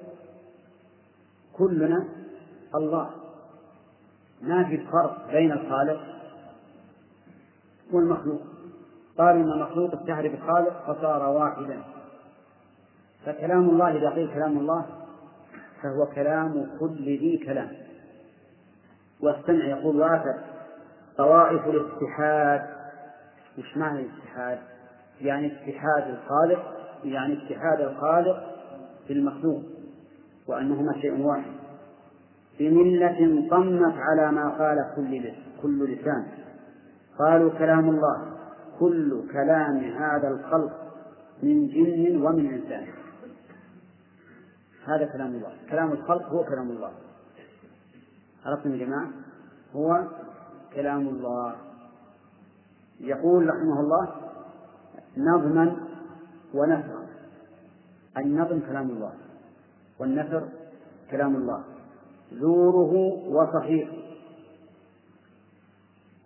كلنا 1.59 2.05
الله. 2.75 3.11
ما 4.43 4.65
في 4.65 4.87
فرق 4.93 5.31
بين 5.31 5.53
الخالق 5.53 6.01
والمخلوق. 7.93 8.41
قالوا 9.19 9.43
إن 9.43 9.53
المخلوق 9.53 9.95
استعرف 9.95 10.35
الخالق 10.35 10.93
فصار 10.93 11.29
واحدا. 11.29 11.83
فكلام 13.27 13.69
الله 13.69 13.97
إذا 13.97 14.11
قيل 14.11 14.35
كلام 14.35 14.59
الله 14.59 14.87
فهو 15.83 16.07
كلام 16.15 16.71
كل 16.81 17.05
ذي 17.05 17.43
كلام. 17.47 17.71
واستمع 19.21 19.65
يقول 19.65 19.97
وافر. 19.97 20.39
طوائف 21.17 21.67
الاتحاد 21.67 22.79
وش 23.59 23.77
معنى 23.77 24.01
الاتحاد؟ 24.01 24.59
يعني 25.21 25.47
اتحاد 25.47 26.15
الخالق 26.15 26.63
يعني 27.05 27.33
اتحاد 27.33 27.81
الخالق 27.81 28.57
بالمخلوق 29.09 29.63
وأنهما 30.49 30.93
شيء 31.01 31.27
واحد. 31.27 31.53
بملة 32.59 33.49
طمت 33.51 33.95
على 33.97 34.33
ما 34.33 34.49
قال 34.49 34.91
كل 34.97 35.33
كل 35.63 35.93
لسان. 35.93 36.27
قالوا 37.19 37.51
كلام 37.51 37.91
الله. 37.91 38.39
كل 38.81 39.23
كلام 39.33 39.77
هذا 39.77 40.29
الخلق 40.29 40.93
من 41.43 41.69
جن 41.69 42.23
ومن 42.23 42.47
إنسان. 42.55 42.87
هذا 44.87 45.07
كلام 45.13 45.27
الله. 45.27 45.53
كلام 45.71 45.93
الخلق 45.93 46.27
هو 46.29 46.45
كلام 46.45 46.71
الله. 46.71 46.93
عرفتم 48.47 48.75
يا 48.75 48.87
جماعة؟ 48.87 49.09
هو 49.77 50.05
كلام 50.75 51.09
الله. 51.09 51.55
يقول 53.01 53.49
رحمه 53.49 53.81
الله 53.81 54.09
نظما 55.17 55.77
ونثرا 56.55 57.07
النظم 58.17 58.61
كلام 58.61 58.91
الله. 58.91 59.13
والنثر 60.01 60.49
كلام 61.11 61.37
الله. 61.37 61.65
زوره 62.33 62.93
وصحيح. 63.29 63.91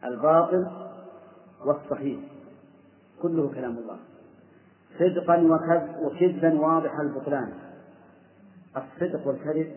الباطل 0.05 0.66
والصحيح. 1.66 2.20
كله 3.23 3.51
كلام 3.55 3.78
الله. 3.78 3.97
صدقا 4.99 5.36
وكذبا 6.03 6.61
واضح 6.61 7.01
البطلان. 7.01 7.53
الصدق 8.77 9.28
والكذب 9.28 9.77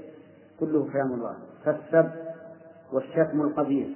كله 0.59 0.89
كلام 0.93 1.13
الله. 1.13 1.37
فالسب 1.65 2.11
والشتم 2.93 3.41
القبيح. 3.41 3.87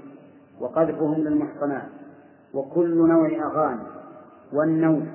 وقذفهم 0.60 1.16
للمحصنات. 1.16 1.90
وكل 2.54 3.08
نوع 3.08 3.30
أغاني. 3.52 3.84
والنوح 4.54 5.06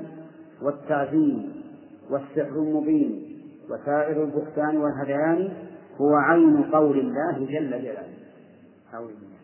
والتعظيم 0.63 1.63
والسحر 2.11 2.57
المبين. 2.57 3.34
وسائر 3.71 4.25
البهتان 4.25 4.77
والهذيان 4.77 5.53
هو 6.01 6.15
عين 6.15 6.63
قول 6.63 6.99
الله 6.99 7.39
جل 7.39 7.71
جلاله. 7.71 8.15
أعوذ 8.95 9.07
بالله 9.07 9.35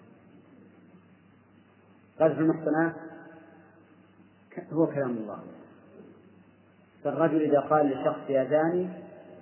قذف 2.21 2.39
المحصنات 2.39 2.95
هو 4.73 4.87
كلام 4.87 5.11
الله. 5.11 5.39
فالرجل 7.05 7.43
إذا 7.43 7.61
قال 7.61 7.87
لشخص 7.87 8.31
يا 8.31 8.45
زاني 8.45 8.89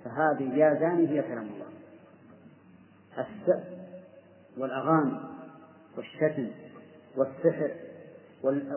فهذه 0.03 0.55
يا 0.55 0.73
زاني 0.79 1.07
هي 1.07 1.21
كلام 1.21 1.47
الله. 1.47 1.69
السب 3.17 3.63
والأغاني 4.57 5.19
والشتم 5.97 6.47
والسحر 7.17 7.71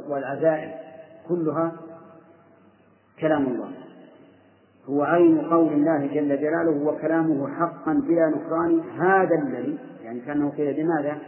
والعزائم 0.09 0.75
كلها 1.29 1.73
كلام 3.21 3.47
الله. 3.47 3.82
هو 4.89 5.03
عين 5.03 5.41
قول 5.41 5.73
الله 5.73 6.07
جل 6.07 6.29
جلاله 6.29 6.85
وكلامه 6.85 7.49
حقا 7.49 7.93
بلا 7.93 8.29
نكران 8.29 8.81
هذا 8.81 9.35
الذي 9.35 9.79
يعني 10.05 10.21
كأنه 10.21 10.51
قيل 10.51 10.81
لماذا؟ 10.81 11.19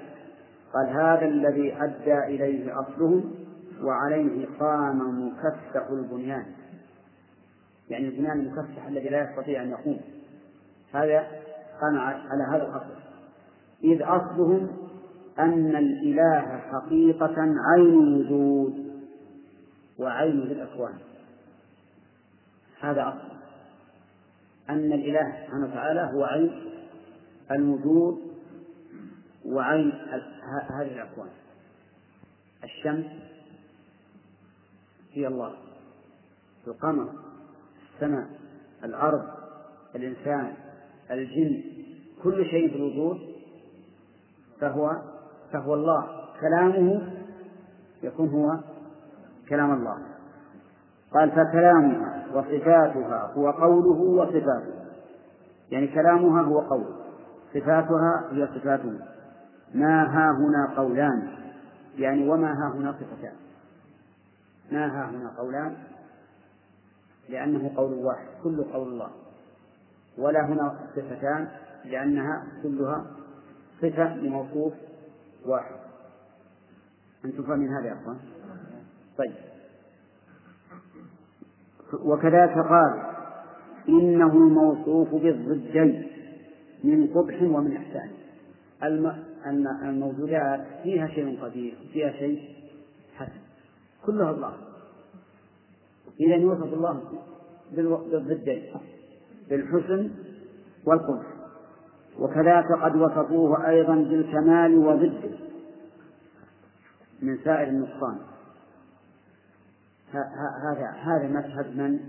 قال 0.75 0.89
هذا 0.89 1.27
الذي 1.27 1.77
أدى 1.83 2.19
إليه 2.19 2.81
أصلهم 2.81 3.35
وعليه 3.83 4.47
قام 4.61 5.27
مكسح 5.27 5.91
البنيان. 5.91 6.47
يعني 7.91 8.09
البنيان 8.09 8.41
المكسح 8.41 8.87
الذي 8.87 9.09
لا 9.09 9.31
يستطيع 9.31 9.63
أن 9.63 9.71
يقوم. 9.71 10.01
هذا 10.93 11.27
قام 11.81 11.99
على 11.99 12.45
هذا 12.53 12.63
الأصل. 12.67 12.95
إذ 13.85 14.03
أصلهم 14.03 14.69
أن 15.39 15.77
الإله 15.77 16.59
حقيقة 16.59 17.35
عين 17.73 17.99
الوجود 17.99 18.95
وعين 19.99 20.41
للأكوان 20.41 20.95
هذا 22.81 23.09
أصل. 23.09 23.34
أن 24.71 24.93
الإله 24.93 25.45
سبحانه 25.47 25.67
وتعالى 25.67 26.11
هو 26.15 26.25
عين 26.25 26.71
الوجود 27.51 28.19
وعين 29.45 29.93
هذه 30.71 30.93
الأكوان. 30.93 31.29
الشمس 32.65 33.07
هي 35.13 35.27
الله. 35.27 35.55
القمر 36.67 37.09
السماء 37.95 38.27
الأرض 38.85 39.25
الإنسان 39.95 40.55
الجن 41.11 41.63
كل 42.23 42.45
شيء 42.45 42.71
في 42.71 42.77
الوجود 42.77 43.19
فهو 44.61 45.03
فهو 45.53 45.75
الله. 45.75 46.25
كلامه 46.41 47.13
يكون 48.03 48.29
هو 48.29 48.61
كلام 49.49 49.73
الله. 49.73 49.99
قال 51.13 51.31
فكلامها. 51.31 52.24
وصفاتها 52.35 53.33
هو 53.37 53.51
قوله 53.51 54.01
وصفاته 54.01 54.85
يعني 55.71 55.87
كلامها 55.87 56.43
هو 56.43 56.61
قول. 56.61 56.95
صفاتها 57.55 58.29
هي 58.33 58.47
صفاته 58.47 58.99
ما 59.75 60.03
ها 60.05 60.31
هنا 60.31 60.75
قولان. 60.77 61.29
يعني 61.99 62.29
وما 62.29 62.53
ها 62.53 62.73
هنا 62.75 62.93
صفتان. 62.93 63.35
ما 64.73 64.87
ها 64.87 65.11
هنا 65.11 65.33
قولان؟ 65.39 65.77
لأنه 67.29 67.73
قول 67.77 67.93
واحد 67.93 68.27
كل 68.45 68.65
قول 68.65 68.89
الله. 68.89 69.11
ولا 70.19 70.47
هنا 70.47 70.79
صفتان 70.97 71.49
لأنها 71.85 72.47
كلها 72.63 73.07
صفة 73.83 74.17
لموصوف 74.17 74.73
واحد. 75.47 75.77
أنتم 77.25 77.43
فاهمين 77.43 77.69
هذا 77.73 77.87
يا 77.87 77.93
أخوان؟ 77.93 78.19
طيب. 79.19 79.54
وكذلك 81.93 82.59
قال 82.59 83.03
إنه 83.89 84.33
الموصوف 84.33 85.15
بالضدين 85.15 86.07
من 86.85 87.07
قبح 87.07 87.43
ومن 87.43 87.77
إحسان. 87.77 88.11
أن 89.47 89.67
الموجودات 89.83 90.61
فيها 90.83 91.07
شيء 91.07 91.43
قدير 91.43 91.75
فيها 91.93 92.13
شيء 92.13 92.43
حسن. 93.17 93.41
كلها 94.07 94.31
الله. 94.31 94.53
إذا 96.21 96.35
يوصف 96.35 96.73
الله 96.73 97.01
بالضدين 97.77 98.63
بالحسن 99.51 100.11
والقبح. 100.87 101.27
وكذلك 102.19 102.73
قد 102.73 102.97
وصفوه 102.97 103.69
أيضا 103.69 103.95
بالكمال 103.95 104.79
وضده 104.79 105.31
من 107.23 107.39
سائر 107.45 107.69
النقصان. 107.69 108.17
هذا 110.65 110.91
هذا 110.91 111.29
مذهب 111.29 111.77
من؟ 111.77 112.01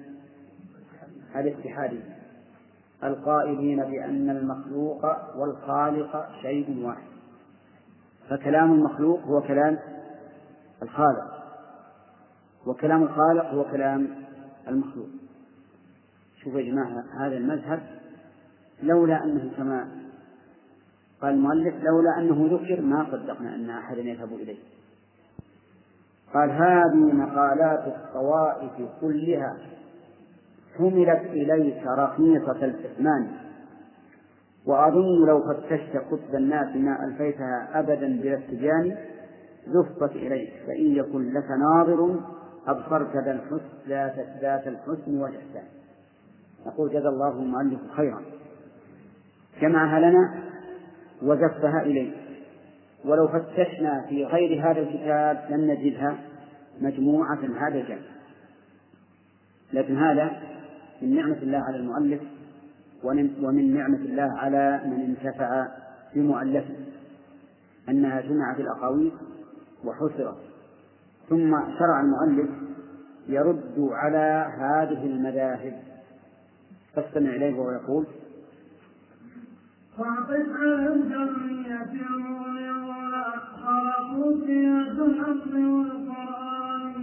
الاتحادي. 1.36 2.00
القائلين 3.04 3.84
بأن 3.84 4.30
المخلوق 4.30 5.06
والخالق 5.38 6.30
شيء 6.42 6.86
واحد. 6.86 7.08
فكلام 8.30 8.74
المخلوق 8.74 9.22
هو 9.22 9.42
كلام 9.42 9.80
الخالق. 10.84 11.36
وكلام 12.66 13.04
الخالق 13.04 13.46
هو 13.46 13.64
كلام 13.64 14.08
المخلوق. 14.68 15.08
شوفوا 16.44 16.60
يا 16.60 16.72
جماعة 16.72 17.04
هذا 17.20 17.38
المذهب 17.38 17.82
لولا 18.84 19.24
أنه 19.24 19.52
كما 19.58 19.88
قال 21.22 21.34
المؤلف 21.34 21.76
لولا 21.84 22.20
أنه 22.20 22.58
ذكر 22.58 22.82
ما 22.82 23.08
صدقنا 23.12 23.56
أن 23.56 23.70
أحدا 23.70 24.02
يذهب 24.02 24.34
إليه. 24.34 24.58
قال 26.36 26.52
هذه 26.52 27.14
مقالات 27.14 27.88
الطوائف 27.88 28.72
كلها 29.02 29.58
حملت 30.78 31.22
إليك 31.26 31.84
رخيصة 31.88 32.66
الإثمان. 32.66 33.28
وأظن 34.66 35.26
لو 35.28 35.44
فتشت 35.48 35.98
قطب 36.12 36.36
الناس 36.36 36.76
ما 36.76 37.06
ألفيتها 37.06 37.80
أبدا 37.80 38.22
بلا 38.22 38.38
اتجان 38.38 38.98
زفت 39.68 40.16
إليك. 40.16 40.54
فإن 40.68 40.96
يكن 40.96 41.34
لك 41.34 41.52
ناظر 41.52 42.20
أبصرت 42.68 43.16
ذا 43.88 44.14
ذات 44.42 44.68
الحسن 44.68 45.22
والإحسان. 45.22 45.68
نقول 46.68 46.90
جزا 46.90 47.10
الله 47.10 47.32
المؤلف 47.32 47.80
خيرا. 47.92 48.22
جمعها 49.62 50.00
لنا 50.00 50.34
وزفها 51.22 51.82
إليك. 51.82 52.25
ولو 53.06 53.28
فتشنا 53.28 54.06
في 54.10 54.26
غير 54.26 54.72
هذا 54.72 54.80
الكتاب 54.80 55.46
لم 55.50 55.72
نجدها 55.72 56.18
مجموعة 56.82 57.40
هذا 57.60 57.80
الجمع 57.80 58.16
لكن 59.74 59.98
هذا 59.98 60.32
من 61.02 61.16
نعمة 61.16 61.38
الله 61.38 61.58
على 61.58 61.78
المؤلف 61.78 62.22
ومن 63.44 63.74
نعمة 63.74 63.98
الله 63.98 64.38
على 64.38 64.82
من 64.86 65.02
انتفع 65.02 65.68
بمؤلفه 66.16 66.76
أنها 67.90 68.22
جمعت 68.22 68.60
الأقاويل 68.60 69.12
وحصرت. 69.86 70.38
ثم 71.30 71.52
شرع 71.80 72.02
المؤلف 72.02 72.50
يرد 73.28 73.90
على 73.92 74.52
هذه 74.58 75.06
المذاهب. 75.06 75.82
فاستمع 76.96 77.30
إليه 77.30 77.54
وهو 77.54 77.72
يقول 77.72 78.06
فاعطف 79.98 80.50
على 80.62 80.94
الجمعية 80.94 81.84
المغلظة 81.84 82.85
خلقوا 83.66 84.46
سياسة 84.46 85.06
الأصل 85.06 85.56
والقرآن. 85.66 86.94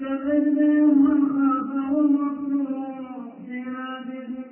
شغل 0.00 0.54
بهم 0.56 1.04
من 1.04 1.18
خافه 1.34 2.00
المقصود 2.00 3.32
في 3.46 3.60
ناديه 3.60 4.44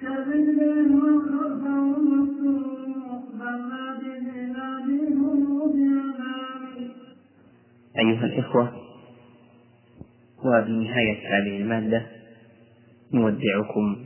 شغل 0.00 0.40
بهم 0.58 0.88
من 1.04 1.20
خافه 1.20 1.96
المقصود 1.96 3.24
بل 3.40 3.58
ناديه 3.68 4.52
ناديهم 4.52 5.38
بأنامه 5.72 6.90
أيها 7.98 8.24
الإخوة 8.24 8.72
وبنهاية 10.44 11.18
هذه 11.28 11.56
المادة 11.62 12.06
نودعكم 13.14 13.96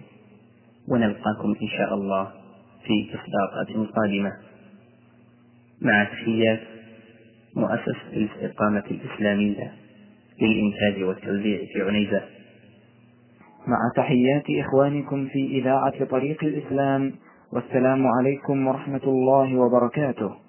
ونلقاكم 0.89 1.55
إن 1.63 1.69
شاء 1.79 1.95
الله 1.95 2.25
في 2.87 3.07
إصداقات 3.15 3.93
قادمة. 3.97 4.33
مع 5.83 6.05
تحيات 6.05 6.61
مؤسسة 7.57 8.13
الاستقامة 8.13 8.85
الإسلامية 8.91 9.73
للإنتاج 10.43 11.03
والتوزيع 11.03 11.59
في 11.73 11.83
عنيزة. 11.83 12.23
مع 13.67 13.79
تحيات 13.97 14.45
إخوانكم 14.51 15.29
في 15.29 15.47
إذاعة 15.47 16.05
طريق 16.05 16.45
الإسلام 16.45 17.13
والسلام 17.53 18.07
عليكم 18.07 18.67
ورحمة 18.67 19.05
الله 19.05 19.57
وبركاته. 19.57 20.48